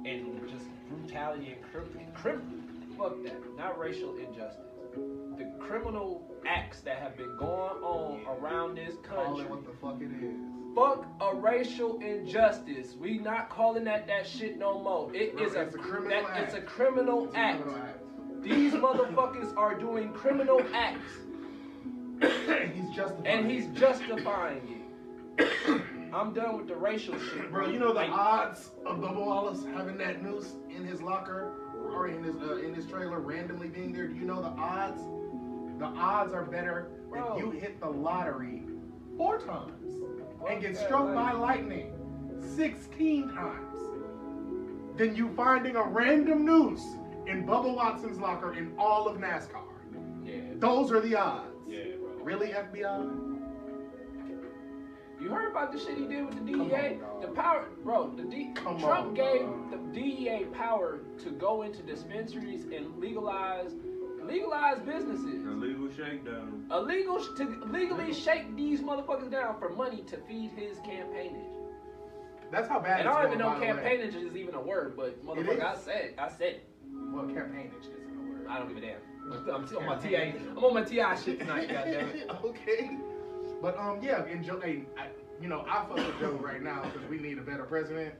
and 0.06 0.48
just 0.50 0.66
brutality 0.88 1.54
and 1.56 1.62
crim, 1.72 1.88
crim, 2.14 2.62
fuck 2.98 3.22
that. 3.24 3.36
Not 3.56 3.78
racial 3.78 4.16
injustice. 4.16 4.58
The 5.38 5.50
criminal 5.58 6.30
acts 6.46 6.80
that 6.80 6.98
have 6.98 7.16
been 7.16 7.34
going 7.38 7.82
on 7.82 8.20
around 8.38 8.76
this 8.76 8.94
Call 9.02 9.24
country. 9.24 9.44
it 9.44 9.50
what 9.50 9.64
the 9.64 9.72
fuck 9.80 9.96
it 10.00 10.10
is. 10.24 10.36
Fuck 10.74 11.06
a 11.20 11.34
racial 11.34 11.98
injustice. 12.00 12.94
We 12.98 13.18
not 13.18 13.48
calling 13.48 13.84
that 13.84 14.06
that 14.06 14.26
shit 14.26 14.58
no 14.58 14.82
more. 14.82 15.14
It 15.14 15.36
Bro, 15.36 15.46
is 15.46 15.54
a, 15.54 15.60
a 15.62 15.66
criminal 15.66 16.08
that, 16.10 16.24
act. 16.30 16.40
it's 16.44 16.54
a 16.54 16.60
criminal 16.62 17.24
It's 17.26 17.34
a 17.34 17.38
act. 17.38 17.62
criminal 17.62 17.84
act. 17.86 17.98
These 18.42 18.72
motherfuckers 18.72 19.56
are 19.56 19.78
doing 19.78 20.12
criminal 20.12 20.60
acts, 20.74 21.12
he's 22.74 22.90
justifying. 22.94 23.26
and 23.26 23.50
he's 23.50 23.66
justifying 23.68 24.82
it. 25.38 25.82
I'm 26.14 26.32
done 26.34 26.58
with 26.58 26.68
the 26.68 26.76
racial 26.76 27.18
shit, 27.18 27.50
Bro, 27.50 27.68
you 27.70 27.78
know 27.78 27.88
the 27.88 28.00
Like, 28.00 28.10
odds 28.10 28.70
of 28.84 28.98
Bubba 28.98 29.24
Wallace 29.24 29.64
having 29.74 29.96
that 29.98 30.22
noose 30.22 30.52
in 30.68 30.84
his 30.84 31.00
locker 31.00 31.52
or 31.94 32.08
in 32.08 32.22
his 32.22 32.36
uh, 32.36 32.56
in 32.56 32.74
his 32.74 32.86
trailer 32.86 33.20
randomly 33.20 33.68
being 33.68 33.92
there? 33.92 34.08
Do 34.08 34.14
you 34.14 34.26
know 34.26 34.42
the 34.42 34.48
odds? 34.48 35.00
The 35.78 35.86
odds 35.86 36.32
are 36.32 36.44
better 36.44 36.90
Bro. 37.08 37.36
if 37.36 37.38
you 37.42 37.50
hit 37.50 37.80
the 37.80 37.88
lottery 37.88 38.62
four 39.16 39.38
times 39.38 40.02
and 40.48 40.60
get 40.60 40.76
struck 40.76 41.06
that, 41.06 41.14
by 41.14 41.32
lightning 41.32 41.92
sixteen 42.56 43.28
times 43.30 43.78
than 44.96 45.16
you 45.16 45.30
finding 45.34 45.76
a 45.76 45.82
random 45.82 46.44
noose 46.44 46.84
in 47.26 47.46
Bubba 47.46 47.74
Watson's 47.74 48.18
locker 48.18 48.52
in 48.54 48.74
all 48.78 49.08
of 49.08 49.16
NASCAR. 49.16 49.62
Yeah, 50.24 50.34
Those 50.56 50.92
are 50.92 51.00
the 51.00 51.16
odds. 51.16 51.48
yeah, 51.66 51.84
bro. 51.98 52.22
Really, 52.22 52.48
FBI? 52.48 53.31
You 55.22 55.30
heard 55.30 55.52
about 55.52 55.72
the 55.72 55.78
shit 55.78 55.96
he 55.96 56.04
did 56.06 56.26
with 56.26 56.34
the 56.34 56.52
DEA? 56.52 56.98
on, 57.00 57.20
the 57.20 57.28
power, 57.28 57.68
bro. 57.84 58.10
The 58.10 58.24
D, 58.24 58.50
Come 58.56 58.80
Trump 58.80 59.08
on, 59.08 59.14
gave 59.14 59.42
dog. 59.42 59.70
the 59.70 60.00
DEA 60.00 60.46
power 60.52 60.98
to 61.22 61.30
go 61.30 61.62
into 61.62 61.80
dispensaries 61.82 62.64
and 62.64 62.98
legalize 62.98 63.70
legalize 64.24 64.80
businesses. 64.80 65.44
Illegal 65.44 65.88
shakedown. 65.90 66.66
Illegal 66.72 67.22
sh- 67.22 67.36
to 67.36 67.44
legally 67.70 68.12
shake 68.12 68.56
these 68.56 68.80
motherfuckers 68.80 69.30
down 69.30 69.58
for 69.60 69.68
money 69.68 70.02
to 70.08 70.16
feed 70.28 70.50
his 70.56 70.78
campaighnage. 70.78 71.54
That's 72.50 72.68
how 72.68 72.80
bad 72.80 73.00
And 73.00 73.08
it's 73.08 73.16
I 73.16 73.22
don't 73.22 73.32
even 73.32 73.38
know 73.38 73.50
by 73.50 73.60
the 73.60 73.66
campaignage 73.66 74.14
is 74.14 74.36
even 74.36 74.54
a 74.54 74.60
word, 74.60 74.96
but 74.96 75.24
motherfucker, 75.24 75.64
I 75.64 75.76
said, 75.76 76.14
I 76.18 76.28
said 76.28 76.54
it. 76.54 76.68
Well, 77.12 77.24
campaignage 77.26 77.80
isn't 77.80 78.18
a 78.18 78.30
word. 78.30 78.46
I 78.48 78.58
don't 78.58 78.68
give 78.68 78.76
a 78.76 78.80
damn. 78.80 78.98
I'm 79.54 79.64
on 79.76 79.86
my 79.86 79.96
TA. 79.96 80.32
I'm 80.50 80.58
on 80.58 80.74
my 80.74 80.82
TI 80.82 81.22
shit 81.24 81.38
tonight. 81.38 81.68
Goddamn 81.72 82.08
it. 82.10 82.30
okay. 82.44 82.90
But 83.62 83.78
um, 83.78 84.00
yeah, 84.02 84.24
and 84.24 84.44
Joe, 84.44 84.60
hey, 84.60 84.82
I, 84.98 85.06
you 85.40 85.48
know, 85.48 85.64
I 85.68 85.86
fuck 85.86 85.96
with 85.96 86.18
Joe 86.18 86.32
right 86.32 86.60
now 86.60 86.82
because 86.82 87.08
we 87.08 87.18
need 87.18 87.38
a 87.38 87.42
better 87.42 87.62
president. 87.62 88.14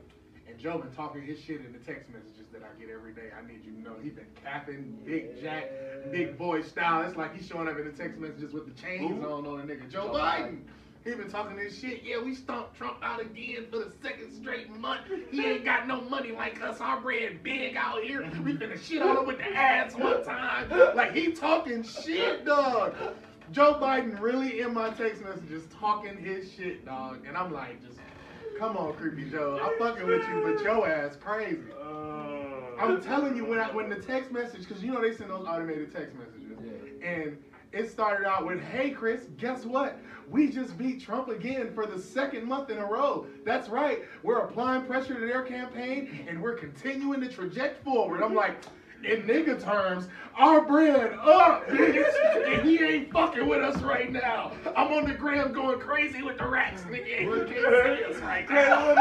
And 0.47 0.57
Joe 0.57 0.77
been 0.77 0.91
talking 0.91 1.21
his 1.21 1.39
shit 1.39 1.61
in 1.65 1.73
the 1.73 1.79
text 1.79 2.09
messages 2.09 2.47
that 2.53 2.61
I 2.63 2.79
get 2.79 2.89
every 2.89 3.13
day. 3.13 3.29
I 3.37 3.45
need 3.45 3.65
you 3.65 3.73
to 3.73 3.81
know 3.81 3.95
he 4.01 4.09
been 4.09 4.25
capping, 4.41 4.97
big 5.05 5.41
Jack, 5.41 5.69
big 6.11 6.37
boy 6.37 6.61
style. 6.61 7.01
It's 7.01 7.17
like 7.17 7.35
he's 7.35 7.47
showing 7.47 7.67
up 7.67 7.77
in 7.77 7.85
the 7.85 7.91
text 7.91 8.19
messages 8.19 8.53
with 8.53 8.73
the 8.73 8.81
chains 8.81 9.21
Who? 9.21 9.29
on 9.29 9.45
on 9.45 9.59
a 9.59 9.63
nigga. 9.63 9.91
Joe 9.91 10.07
Joe 10.07 10.13
Biden. 10.13 10.61
He 11.03 11.13
been 11.15 11.29
talking 11.29 11.57
this 11.57 11.77
shit. 11.77 12.01
Yeah, 12.05 12.21
we 12.23 12.33
stumped 12.33 12.77
Trump 12.77 12.99
out 13.03 13.19
again 13.19 13.65
for 13.69 13.79
the 13.79 13.91
second 14.01 14.31
straight 14.31 14.69
month. 14.69 15.01
He 15.31 15.45
ain't 15.45 15.65
got 15.65 15.85
no 15.85 15.99
money 15.99 16.31
like 16.31 16.61
us. 16.61 16.79
Our 16.79 17.01
bread 17.01 17.43
big 17.43 17.75
out 17.75 18.01
here. 18.03 18.21
We 18.41 18.53
finna 18.53 18.81
shit 18.81 19.01
on 19.01 19.17
him 19.17 19.25
with 19.25 19.39
the 19.39 19.53
ads 19.53 19.95
one 19.95 20.23
time. 20.23 20.69
Like 20.95 21.13
he 21.13 21.33
talking 21.33 21.83
shit, 21.83 22.45
dog. 22.45 22.95
Joe 23.51 23.75
Biden 23.75 24.19
really 24.19 24.61
in 24.61 24.73
my 24.73 24.89
text 24.91 25.21
messages 25.23 25.63
talking 25.79 26.17
his 26.17 26.51
shit, 26.51 26.85
dog. 26.85 27.25
And 27.27 27.37
I'm 27.37 27.51
like, 27.51 27.81
just 27.85 27.99
come 28.57 28.77
on, 28.77 28.93
creepy 28.93 29.29
Joe. 29.29 29.59
I'm 29.61 29.77
fucking 29.77 30.07
with 30.07 30.27
you, 30.27 30.41
but 30.43 30.63
Joe 30.63 30.85
ass 30.85 31.15
crazy. 31.17 31.59
Uh, 31.79 32.81
I'm 32.81 33.01
telling 33.01 33.35
you 33.35 33.45
when 33.45 33.59
I, 33.59 33.69
when 33.71 33.89
the 33.89 33.97
text 33.97 34.31
message, 34.31 34.67
because 34.67 34.83
you 34.83 34.91
know 34.91 35.01
they 35.01 35.13
send 35.13 35.29
those 35.29 35.45
automated 35.45 35.93
text 35.93 36.15
messages, 36.15 36.57
Yeah. 37.01 37.07
and 37.07 37.37
it 37.71 37.89
started 37.89 38.27
out 38.27 38.45
with, 38.45 38.61
"Hey 38.61 38.89
Chris, 38.91 39.27
guess 39.37 39.65
what? 39.65 39.97
We 40.29 40.47
just 40.49 40.77
beat 40.77 41.01
Trump 41.01 41.27
again 41.27 41.73
for 41.73 41.85
the 41.85 41.99
second 41.99 42.45
month 42.47 42.69
in 42.69 42.77
a 42.77 42.85
row. 42.85 43.27
That's 43.45 43.67
right. 43.69 44.03
We're 44.23 44.39
applying 44.39 44.85
pressure 44.85 45.13
to 45.15 45.19
their 45.25 45.41
campaign, 45.43 46.25
and 46.27 46.41
we're 46.41 46.55
continuing 46.55 47.21
to 47.21 47.27
traject 47.27 47.83
forward." 47.83 48.21
I'm 48.23 48.33
like. 48.35 48.55
In 49.03 49.23
nigga 49.23 49.61
terms, 49.61 50.07
our 50.37 50.65
bread 50.65 51.13
up, 51.21 51.67
bitch, 51.69 52.47
and 52.47 52.67
he 52.67 52.81
ain't 52.81 53.11
fucking 53.11 53.45
with 53.45 53.61
us 53.61 53.81
right 53.81 54.09
now. 54.11 54.53
I'm 54.77 54.93
on 54.93 55.07
the 55.07 55.13
gram 55.13 55.51
going 55.51 55.79
crazy 55.79 56.23
with 56.23 56.37
the 56.37 56.47
racks, 56.47 56.83
nigga. 56.83 57.19
and 57.35 57.49
He 57.49 57.53
can't 57.53 57.97
see 57.97 58.03
us 58.05 58.21
right 58.21 58.49
now. 58.49 58.93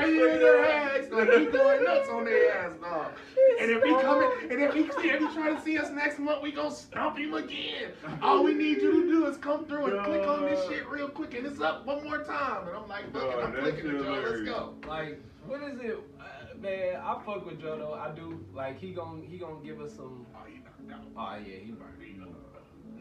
Crazy 0.00 0.18
with 0.20 0.40
the 0.40 0.58
racks. 0.60 1.08
Going 1.08 1.26
crazy 1.26 1.28
with 1.28 1.30
the 1.30 1.30
racks. 1.30 1.30
Like 1.30 1.38
he 1.38 1.46
going 1.56 1.84
nuts 1.84 2.08
on 2.08 2.24
their 2.24 2.56
ass, 2.56 2.72
dog. 2.80 3.12
And 3.60 3.70
if 3.70 3.82
he 3.84 3.90
coming, 3.90 4.28
and 4.50 4.60
if 4.60 4.74
he, 4.74 4.80
if 4.80 5.20
he 5.20 5.34
try 5.34 5.54
to 5.54 5.60
see 5.62 5.78
us 5.78 5.90
next 5.90 6.18
month, 6.18 6.42
we 6.42 6.50
gonna 6.50 6.70
stomp 6.74 7.16
him 7.18 7.34
again. 7.34 7.92
All 8.22 8.42
we 8.42 8.54
need 8.54 8.82
you 8.82 9.02
to 9.02 9.08
do 9.08 9.26
is 9.26 9.36
come 9.36 9.66
through 9.66 9.86
and 9.96 10.04
click 10.04 10.26
on 10.26 10.42
this 10.42 10.66
shit 10.68 10.88
real 10.88 11.08
quick, 11.08 11.34
and 11.34 11.46
it's 11.46 11.60
up 11.60 11.86
one 11.86 12.02
more 12.02 12.24
time. 12.24 12.66
And 12.66 12.76
I'm 12.76 12.88
like, 12.88 13.12
fuck 13.12 13.22
it, 13.24 13.44
I'm 13.44 13.52
clicking 13.52 13.86
it, 13.86 13.92
shit 13.92 14.02
Joe. 14.02 14.24
Let's 14.26 14.42
go. 14.42 14.74
Like, 14.88 15.20
what 15.46 15.62
is 15.62 15.78
it, 15.80 15.98
uh, 16.20 16.24
man? 16.62 16.96
I 16.96 17.20
fuck 17.26 17.44
with 17.44 17.60
Joe 17.60 17.76
though. 17.76 17.94
I 17.94 18.14
do. 18.14 18.44
Like, 18.54 18.78
he 18.78 18.92
gon' 18.92 19.22
he 19.28 19.38
gonna 19.38 19.62
give 19.64 19.80
us 19.80 19.92
some. 19.94 20.26
Oh, 20.34 20.46
you 20.48 20.60
knocked 20.88 20.92
out. 20.92 21.06
Oh 21.16 21.36
yeah, 21.44 21.58
he 21.58 21.72
burned. 21.72 21.92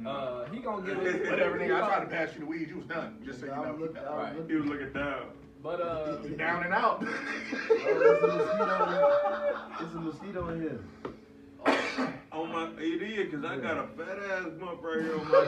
Uh, 0.06 0.46
he 0.46 0.60
gonna 0.60 0.86
give 0.86 0.98
us 0.98 1.30
Whatever, 1.30 1.60
nigga. 1.60 1.76
I 1.76 1.88
tried 1.88 2.00
to 2.02 2.08
pass 2.08 2.34
you 2.34 2.40
the 2.40 2.46
weed. 2.46 2.70
You 2.70 2.78
was 2.78 2.86
done. 2.86 3.20
Just 3.24 3.40
so 3.40 3.46
you 3.46 3.52
know. 3.52 3.90
Right. 4.16 4.34
He 4.48 4.56
was 4.56 4.66
looking 4.66 4.94
down. 4.94 5.26
But 5.62 5.80
uh, 5.80 6.16
Down 6.38 6.64
and 6.64 6.74
out. 6.74 7.04
It's 9.80 9.94
a 9.94 10.00
mosquito 10.00 10.48
in 10.50 10.62
here. 10.62 10.80
On 12.34 12.50
my, 12.50 12.70
it 12.82 13.02
is, 13.02 13.34
cause 13.34 13.44
I 13.44 13.58
got 13.58 13.78
a 13.78 13.88
fat 13.98 14.18
ass 14.32 14.46
bump 14.58 14.82
right 14.82 15.02
here 15.02 15.20
on 15.20 15.28
my 15.28 15.44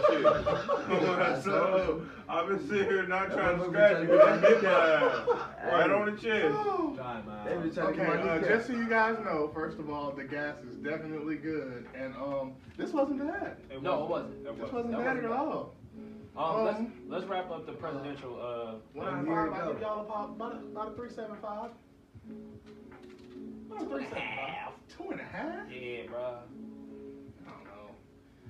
chest. 1.31 1.45
so 1.45 2.05
I've 2.27 2.47
been 2.49 2.67
sitting 2.67 2.83
here 2.89 3.07
not 3.07 3.31
trying 3.31 3.57
to 3.57 3.65
scratch 3.67 4.03
it, 4.03 4.09
cause 4.09 4.19
I 4.19 4.37
hit 4.39 4.63
my 4.63 4.69
ass 4.69 5.27
right 5.71 5.89
on 5.91 6.05
the 6.07 6.11
chest. 6.21 6.53
time 6.97 7.29
out. 7.29 7.45
They 7.45 7.55
been 7.55 7.73
trying 7.73 7.87
Okay, 7.87 7.99
to 8.05 8.17
get 8.17 8.25
my 8.25 8.31
uh, 8.31 8.39
just 8.41 8.67
so 8.67 8.73
you 8.73 8.89
guys 8.89 9.17
know, 9.23 9.49
first 9.53 9.79
of 9.79 9.89
all, 9.89 10.11
the 10.11 10.25
gas 10.25 10.57
is 10.69 10.75
definitely 10.75 11.37
good, 11.37 11.85
and 11.95 12.13
um, 12.17 12.51
this 12.77 12.91
wasn't 12.91 13.19
bad. 13.19 13.55
No, 13.81 14.03
it 14.03 14.09
wasn't. 14.09 14.43
This 14.43 14.71
wasn't 14.73 14.91
That 14.91 15.05
bad 15.05 15.17
at 15.17 15.23
wasn't 15.23 15.33
all. 15.39 15.75
Um, 16.35 16.65
let's 16.65 16.79
Um, 16.79 16.93
let's 17.07 17.25
wrap 17.27 17.49
up 17.49 17.65
the 17.65 17.73
presidential. 17.73 18.35
Uh, 18.41 18.75
One 18.91 19.07
out 19.07 19.19
of 19.21 19.25
Here 19.25 19.35
five, 19.51 19.51
we 19.53 19.69
I 19.69 19.71
give 19.71 19.81
y'all 19.81 20.01
a 20.01 20.03
pop, 20.03 20.29
about 20.31 20.55
a, 20.55 20.57
about 20.57 20.91
a 20.91 20.95
three 20.97 21.09
seven 21.11 21.37
five. 21.41 21.69
About 23.71 23.83
a 23.83 23.85
three 23.89 24.03
seven 24.03 24.23
five. 24.35 24.73
Two 24.97 25.11
and 25.11 25.21
a 25.21 25.23
half. 25.23 25.71
yeah, 25.71 26.07
bro. 26.09 26.39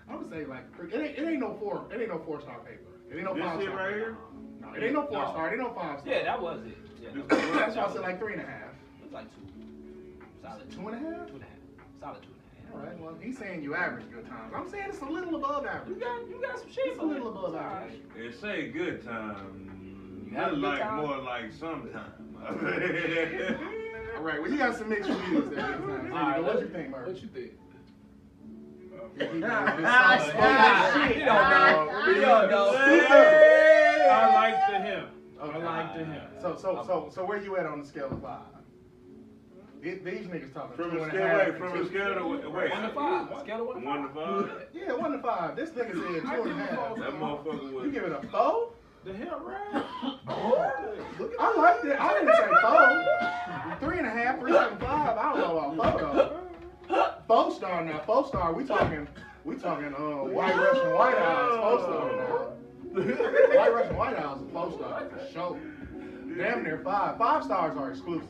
I 0.07 0.11
don't 0.13 0.29
know. 0.29 0.35
I 0.35 0.39
would 0.39 0.45
say 0.45 0.45
like 0.49 0.63
it 0.93 0.95
ain't, 0.99 1.17
it 1.17 1.27
ain't 1.31 1.39
no 1.39 1.53
four. 1.59 1.85
It 1.93 1.99
ain't 1.99 2.09
no 2.09 2.19
four 2.19 2.41
star 2.41 2.59
paper. 2.59 2.81
It 3.11 3.15
ain't 3.15 3.25
no 3.25 3.33
This 3.33 3.43
five 3.43 3.59
shit 3.59 3.69
star. 3.69 3.77
right 3.77 3.93
paper. 3.93 3.99
here? 3.99 4.17
No, 4.61 4.73
it 4.73 4.83
ain't 4.83 4.93
no 4.93 5.05
four 5.07 5.17
No. 5.23 5.31
star. 5.31 5.47
It 5.47 5.51
ain't 5.51 5.61
no 5.61 5.73
five 5.73 5.99
star. 5.99 6.13
Yeah, 6.13 6.23
that 6.23 6.41
was 6.41 6.59
it. 6.65 6.77
Yeah, 7.01 7.09
This 7.13 7.25
that 7.27 7.37
was- 7.37 7.47
was- 7.49 7.57
That's 7.57 7.75
why 7.75 7.83
I 7.83 7.91
said 7.93 8.01
like 8.01 8.19
three 8.19 8.33
and 8.33 8.41
a 8.41 8.45
half. 8.45 8.71
It 8.99 9.03
was 9.03 9.13
like 9.13 9.27
two. 9.35 9.41
Solid 10.41 10.71
Two 10.71 10.87
and 10.87 10.95
a 10.95 10.99
half? 10.99 11.27
Two 11.27 11.33
and 11.35 11.43
a 11.43 11.45
half. 11.45 11.99
Solid 11.99 12.21
two 12.23 12.29
and 12.29 12.37
a 12.37 12.65
half. 12.65 12.73
All 12.73 12.79
right. 12.89 12.99
Well, 12.99 13.15
he's 13.21 13.37
saying 13.37 13.61
you 13.63 13.75
average 13.75 14.05
good 14.11 14.27
times. 14.27 14.51
I'm 14.55 14.67
saying 14.69 14.85
it's 14.89 14.99
a 15.01 15.05
little 15.05 15.35
above 15.35 15.65
average. 15.65 15.97
You 15.97 16.05
average. 16.05 16.27
got 16.27 16.29
you 16.29 16.41
got 16.41 16.59
some 16.59 16.69
shit. 16.71 16.85
It's 16.87 16.99
a 16.99 17.03
little 17.03 17.29
above 17.29 17.53
It's 17.53 17.63
average. 17.63 18.25
It 18.35 18.39
say 18.41 18.69
good 18.69 19.03
time. 19.05 20.25
You 20.29 20.35
have 20.37 20.53
a 20.53 20.55
good 20.55 20.61
like 20.63 20.81
time? 20.81 21.05
more 21.05 21.17
like 21.19 21.51
sometime. 21.53 22.11
All 24.17 24.21
right, 24.23 24.41
well, 24.41 24.51
you 24.51 24.57
got 24.57 24.75
some 24.75 24.89
mixed 24.89 25.09
reviews 25.09 25.49
there. 25.49 25.61
There 25.61 25.71
you 25.71 26.09
go. 26.09 26.13
right, 26.15 26.43
what 26.43 26.59
you 26.61 26.67
think, 26.67 26.89
Mark? 26.89 27.07
What 27.07 27.21
you 27.21 27.27
think? 27.29 27.51
Shit. 29.17 29.31
don't 29.31 29.39
know. 29.41 29.47
He 32.05 32.13
don't 32.19 32.49
know. 32.49 32.71
I 34.11 34.33
like 34.33 34.55
the 34.71 34.79
him. 34.79 35.05
I 35.41 35.45
Okay. 35.45 35.63
like 35.65 35.93
the 35.97 36.05
him. 36.05 36.21
So, 36.41 36.55
so, 36.55 36.83
so, 36.87 37.09
so, 37.13 37.25
where 37.25 37.41
you 37.41 37.57
at 37.57 37.65
on 37.65 37.81
the 37.81 37.87
scale 37.87 38.09
of 38.11 38.21
five? 38.21 38.39
These, 39.81 39.99
these 40.05 40.25
niggas 40.27 40.53
talking 40.53 40.77
From 40.77 40.91
two 40.91 40.99
a 40.99 41.01
and 41.03 41.11
scale, 41.11 41.27
half 41.27 41.37
wait, 41.47 41.57
from 41.57 41.73
two. 41.73 41.81
a 41.81 41.85
scale 41.87 42.13
to 42.15 42.25
wait. 42.49 42.71
One 42.71 42.81
to 42.83 42.89
five. 42.93 43.27
Scale 43.41 43.61
of 43.61 43.67
one 43.67 43.81
to 43.81 43.85
One 43.85 44.07
five. 44.13 44.15
to 44.15 44.21
five. 44.49 44.67
Yeah, 44.73 44.93
one 44.93 45.11
to 45.11 45.19
five. 45.21 45.55
This 45.57 45.69
nigga 45.71 45.91
said 45.91 46.21
two 46.21 46.43
and 46.49 46.61
a 46.61 46.65
half. 46.65 46.95
That 46.95 47.13
motherfucker 47.19 47.61
You 47.69 47.75
was. 47.75 47.91
give 47.91 48.03
it 48.03 48.11
a 48.13 48.21
four? 48.29 48.69
The 49.03 49.13
hell 49.13 49.41
right? 49.43 49.83
I 51.37 51.39
liked 51.57 51.83
it. 51.83 51.99
I 51.99 52.13
didn't 52.13 52.33
say 52.33 52.47
four. 52.61 53.03
Three 53.89 53.97
and 53.97 54.07
a 54.07 54.11
half, 54.11 54.39
three 54.39 54.53
seven 54.53 54.77
five. 54.79 55.17
I 55.17 55.19
don't 55.33 55.39
know 55.39 55.57
about 55.59 55.99
four 55.99 56.13
though. 56.13 56.39
Four 57.27 57.51
star 57.51 57.83
now. 57.83 58.01
Four 58.05 58.27
star. 58.27 58.53
We 58.53 58.65
talking. 58.65 59.07
We 59.45 59.55
talking. 59.55 59.93
Uh, 59.93 60.25
white 60.25 60.55
Russian 60.55 60.93
White 60.93 61.17
House. 61.17 61.55
Four 61.57 61.79
star 61.79 62.15
now. 62.17 62.49
White 62.93 63.73
Russian 63.73 63.95
White 63.97 64.17
House 64.19 64.39
is 64.39 64.51
four 64.51 64.71
star 64.73 65.09
for 65.09 65.33
sure. 65.33 65.59
Damn 66.37 66.63
near 66.63 66.79
five. 66.83 67.17
Five 67.17 67.43
stars 67.43 67.75
are 67.75 67.89
exclusive. 67.89 68.27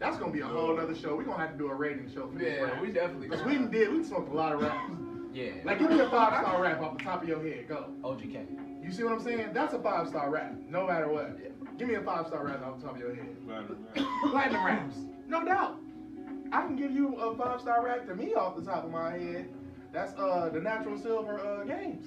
That's 0.00 0.16
gonna 0.16 0.32
be 0.32 0.40
a 0.40 0.46
whole 0.46 0.80
other 0.80 0.96
show. 0.96 1.14
We're 1.14 1.22
gonna 1.24 1.38
have 1.38 1.52
to 1.52 1.58
do 1.58 1.68
a 1.68 1.74
rating 1.74 2.10
show 2.12 2.26
for 2.26 2.36
this 2.36 2.58
Yeah, 2.58 2.80
we 2.80 2.90
definitely. 2.90 3.28
Because 3.28 3.44
we 3.46 3.58
did, 3.58 3.92
we 3.92 4.02
smoked 4.02 4.32
a 4.32 4.34
lot 4.34 4.52
of 4.52 4.62
wraps. 4.62 4.90
Yeah. 5.32 5.52
Like, 5.64 5.78
give 5.78 5.90
me 5.90 6.00
a 6.00 6.10
five 6.10 6.42
star 6.42 6.60
wrap 6.60 6.80
off 6.80 6.98
the 6.98 7.04
top 7.04 7.22
of 7.22 7.28
your 7.28 7.40
head. 7.40 7.68
Go. 7.68 7.90
OGK. 8.02 8.82
You 8.82 8.90
see 8.90 9.04
what 9.04 9.12
I'm 9.12 9.22
saying? 9.22 9.50
That's 9.52 9.74
a 9.74 9.78
five 9.78 10.08
star 10.08 10.28
wrap, 10.28 10.54
no 10.68 10.88
matter 10.88 11.08
what. 11.08 11.38
Yeah. 11.40 11.50
Give 11.78 11.86
me 11.86 11.94
a 11.94 12.02
five 12.02 12.26
star 12.26 12.44
wrap 12.44 12.64
off 12.64 12.80
the 12.80 12.86
top 12.86 12.96
of 12.96 13.00
your 13.00 13.14
head. 13.14 13.36
Platinum 14.30 14.64
wraps, 14.66 14.96
no 15.28 15.44
doubt. 15.44 15.78
I 16.52 16.62
can 16.62 16.76
give 16.76 16.92
you 16.92 17.14
a 17.16 17.36
five 17.36 17.60
star 17.60 17.84
wrap 17.84 18.06
to 18.06 18.14
me 18.14 18.34
off 18.34 18.56
the 18.56 18.62
top 18.62 18.84
of 18.84 18.90
my 18.90 19.12
head. 19.12 19.48
That's 19.92 20.12
uh 20.18 20.50
the 20.52 20.60
Natural 20.60 20.98
Silver 20.98 21.38
uh, 21.40 21.64
games. 21.64 22.06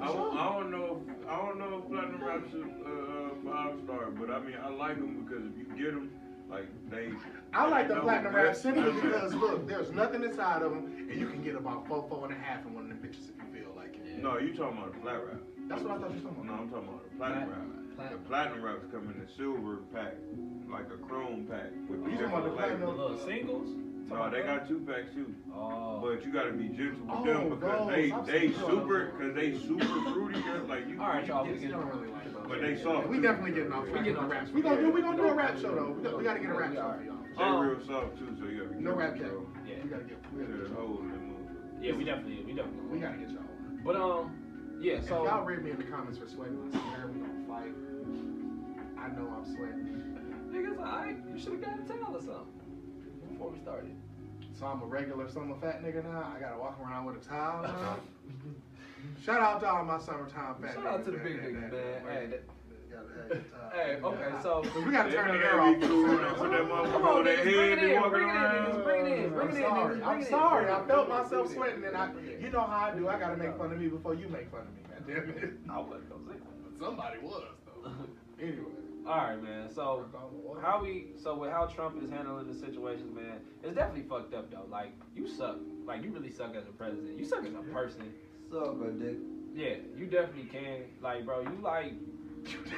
I, 0.00 0.06
don't- 0.06 0.36
I 0.36 0.52
don't 0.58 0.70
know. 0.70 1.00
If, 1.06 1.28
I 1.28 1.36
don't 1.36 1.58
know 1.58 1.78
if 1.82 1.88
platinum 1.90 2.24
wraps 2.24 2.52
is 2.54 2.64
uh, 2.64 3.34
five 3.44 3.78
star, 3.84 4.10
but 4.10 4.30
I 4.30 4.40
mean 4.40 4.56
I 4.62 4.68
like 4.70 4.96
them 4.96 5.22
because 5.24 5.44
if 5.46 5.56
you 5.58 5.64
get 5.76 5.94
them, 5.94 6.10
like 6.50 6.66
they. 6.90 7.10
I 7.52 7.68
like 7.68 7.88
the 7.88 7.94
they 7.94 8.00
know 8.00 8.04
platinum 8.06 8.32
what- 8.32 8.42
wrap 8.44 8.56
simply 8.56 8.92
because 8.92 9.34
look, 9.34 9.66
there's 9.72 9.90
nothing 9.92 10.24
inside 10.24 10.62
of 10.62 10.72
them, 10.72 11.06
and 11.10 11.20
you 11.20 11.28
can 11.28 11.42
get 11.42 11.54
about 11.56 11.86
four, 11.86 12.04
four 12.08 12.24
and 12.24 12.34
a 12.34 12.38
half 12.38 12.64
in 12.66 12.74
one 12.74 12.84
of 12.84 12.88
them 12.90 12.98
bitches 12.98 13.28
if 13.30 13.36
you 13.36 13.60
feel 13.62 13.72
like 13.76 13.94
it. 13.96 14.18
No, 14.22 14.38
you 14.38 14.54
talking 14.54 14.78
about 14.78 14.94
the 14.94 15.00
flat 15.00 15.24
wrap. 15.26 15.40
That's 15.68 15.82
what 15.82 15.92
I 15.92 15.98
thought 15.98 16.10
you 16.14 16.16
were 16.22 16.28
talking 16.30 16.44
about. 16.44 16.56
No. 16.56 16.62
I'm 16.62 16.70
talking 16.70 16.88
about 16.88 17.10
the 17.10 17.16
platinum 17.16 17.48
wrap. 17.50 17.81
The 18.10 18.18
platinum 18.28 18.62
wraps 18.62 18.84
come 18.90 19.12
in 19.14 19.20
a 19.22 19.28
silver 19.36 19.76
pack, 19.94 20.14
like 20.70 20.86
a 20.92 20.96
chrome 21.06 21.46
pack 21.50 21.70
with 21.88 22.04
the 22.04 22.10
You 22.10 22.16
talking 22.18 22.32
about 22.32 22.44
the 22.44 22.50
different 22.50 22.80
The 22.80 23.02
little 23.02 23.18
singles. 23.26 23.68
No, 24.08 24.28
they 24.28 24.42
got 24.42 24.68
two 24.68 24.80
packs 24.80 25.10
too. 25.14 25.32
Oh. 25.54 26.00
But 26.02 26.24
you 26.26 26.32
gotta 26.32 26.52
be 26.52 26.68
gentle 26.68 27.00
with 27.06 27.16
Oh, 27.16 27.24
them 27.24 27.48
because 27.50 27.88
they. 27.88 28.12
I've 28.12 28.26
they 28.26 28.52
super 28.52 29.06
because 29.16 29.34
they 29.34 29.56
super 29.58 29.86
fruity. 30.12 30.40
They're 30.42 30.58
like 30.64 30.88
you. 30.88 31.00
All 31.00 31.08
right, 31.08 31.26
y'all. 31.26 31.46
We 31.46 31.56
don't 31.66 31.86
really 31.86 32.08
like 32.08 32.24
those. 32.32 32.44
But 32.48 32.60
they 32.60 32.76
soft. 32.82 33.08
We 33.08 33.16
too. 33.16 33.22
definitely 33.22 33.52
getting 33.52 33.72
off 33.72 33.84
We 33.86 33.90
track 33.92 34.04
getting 34.04 34.20
with 34.20 34.28
the 34.28 34.36
off 34.36 34.42
wraps. 34.42 34.50
track. 34.50 34.54
We 34.56 34.62
gonna 34.62 34.80
do 34.82 34.90
we 34.92 35.00
gonna 35.02 35.16
do 35.16 35.28
a 35.28 35.34
rap 35.34 35.58
show 35.58 35.74
though. 35.74 35.90
We, 35.96 36.02
got, 36.02 36.18
we 36.18 36.24
gotta 36.24 36.40
get 36.40 36.50
a 36.50 36.54
rap 36.54 36.74
show 36.74 36.94
for 36.98 37.04
y'all. 37.04 37.16
They 37.38 37.42
Um, 37.44 37.60
real 37.66 37.80
soft 37.86 38.18
too, 38.18 38.36
so 38.38 38.44
you 38.46 38.62
gotta 38.64 38.74
be 38.76 38.84
No 38.84 38.92
rap 38.92 39.16
careful, 39.16 39.46
yet. 39.66 39.76
Yeah. 39.78 39.84
We 39.84 39.88
gotta 39.90 40.04
get 40.04 40.18
we 40.34 40.38
To 40.40 40.44
gotta 40.44 40.52
the 40.52 40.68
get 40.68 40.68
y'all. 40.76 40.86
hole 40.86 40.98
in 41.00 41.08
the 41.08 41.16
motherfucker. 41.16 41.84
Yeah, 41.84 41.92
we 41.96 42.04
definitely. 42.04 42.44
We 42.44 42.52
definitely. 42.52 42.88
We 42.90 42.98
gotta 42.98 43.16
get 43.18 43.30
y'all. 43.30 43.42
But 43.84 43.96
um, 43.96 44.78
yeah. 44.82 44.92
If 44.94 45.08
So 45.08 45.24
y'all 45.24 45.44
read 45.46 45.62
me 45.64 45.70
in 45.70 45.78
the 45.78 45.84
comments 45.84 46.18
for 46.18 46.28
sweating, 46.28 46.58
I 46.74 46.78
swear 46.92 47.06
we 47.08 47.20
gonna 47.20 47.46
fight. 47.48 47.72
I 49.02 49.08
know 49.08 49.28
I'm 49.36 49.44
sweating. 49.44 50.14
niggas, 50.50 50.78
alright. 50.78 51.16
You 51.32 51.38
should 51.38 51.52
have 51.52 51.60
got 51.62 51.80
a 51.80 51.82
towel 51.98 52.16
or 52.16 52.20
something 52.20 52.46
before 53.30 53.50
we 53.50 53.58
started. 53.60 53.96
So 54.58 54.66
I'm 54.66 54.82
a 54.82 54.86
regular 54.86 55.28
summer 55.28 55.56
fat 55.60 55.82
nigga 55.82 56.04
now. 56.04 56.32
I 56.36 56.40
gotta 56.40 56.58
walk 56.58 56.78
around 56.80 57.06
with 57.06 57.16
a 57.16 57.28
towel 57.28 57.62
now. 57.62 57.96
Shout 59.24 59.40
out 59.40 59.60
to 59.60 59.66
all 59.68 59.84
my 59.84 59.98
summertime 59.98 60.54
fat 60.60 60.74
Shout 60.74 60.84
niggas. 60.84 60.86
out 60.86 61.04
to 61.04 61.10
the 61.10 61.18
big 61.18 61.36
that- 61.42 61.52
niggas, 61.52 61.70
that- 61.70 62.04
man. 62.04 62.14
Hey, 62.14 62.26
that- 62.28 62.44
gotta 62.92 63.08
have 63.16 63.30
a 63.30 63.34
towel. 63.50 63.70
Hey, 63.72 63.96
okay, 64.02 64.42
so 64.42 64.80
we 64.86 64.92
gotta 64.92 65.10
turn 65.10 65.28
the 65.28 65.44
air 65.44 65.60
off. 65.60 65.80
cool 65.80 66.10
enough 66.18 66.40
with 66.40 66.50
that 66.52 66.60
Come 66.60 66.70
on, 66.72 66.86
on 66.86 67.24
niggas, 67.24 67.42
bring 67.42 67.56
it 67.56 67.78
in, 67.82 68.10
bring 68.10 68.28
it 68.28 68.30
in, 68.30 68.36
around. 68.36 68.54
niggas, 68.54 68.84
bring 68.84 69.06
it 69.06 69.18
in, 69.24 69.30
bring 69.32 69.48
I'm 69.48 69.54
it 69.54 69.56
in, 69.56 69.62
sorry. 69.62 69.94
niggas, 69.96 70.02
I'm 70.02 70.08
bring 70.12 70.20
in. 70.20 70.26
sorry. 70.28 70.64
I 70.64 70.68
felt 70.68 70.86
Bring 70.86 70.98
it 70.98 71.02
in, 71.02 71.08
myself 71.08 71.30
bring 71.30 71.40
it 71.40 71.48
in. 71.50 71.56
sweating, 71.56 71.84
and 71.84 71.96
I, 71.96 72.10
you 72.40 72.50
know 72.50 72.60
how 72.60 72.86
I 72.92 72.94
do. 72.94 73.08
I 73.08 73.18
gotta 73.18 73.36
make 73.36 73.56
fun 73.56 73.72
of 73.72 73.78
me 73.80 73.88
before 73.88 74.14
you 74.14 74.28
make 74.28 74.50
fun 74.50 74.60
of 74.60 74.74
me. 74.74 74.82
God 74.88 75.06
damn 75.06 75.30
it. 75.42 75.52
I 75.70 75.80
wasn't 75.80 76.08
gonna 76.10 76.24
say 76.28 76.38
But 76.78 76.86
Somebody 76.86 77.18
was 77.18 77.42
though. 77.66 77.90
Anyway. 78.40 78.70
All 79.06 79.16
right, 79.16 79.42
man. 79.42 79.68
So 79.74 80.06
how 80.62 80.82
we 80.82 81.06
so 81.20 81.36
with 81.36 81.50
how 81.50 81.66
Trump 81.66 82.02
is 82.02 82.08
handling 82.08 82.46
the 82.46 82.54
situations, 82.54 83.14
man, 83.14 83.40
it's 83.62 83.74
definitely 83.74 84.08
fucked 84.08 84.32
up 84.34 84.50
though. 84.50 84.66
Like 84.70 84.92
you 85.16 85.26
suck. 85.26 85.56
Like 85.84 86.02
you 86.02 86.10
really 86.10 86.30
suck 86.30 86.54
as 86.54 86.64
a 86.68 86.72
president. 86.72 87.18
You 87.18 87.24
suck 87.24 87.44
as 87.44 87.54
a 87.54 87.72
person. 87.72 88.12
Suck 88.50 88.76
a 88.80 88.90
dick. 88.92 89.16
Yeah, 89.54 89.74
you 89.96 90.06
definitely 90.06 90.44
can. 90.44 90.82
Like, 91.02 91.26
bro, 91.26 91.42
you 91.42 91.58
like, 91.62 91.92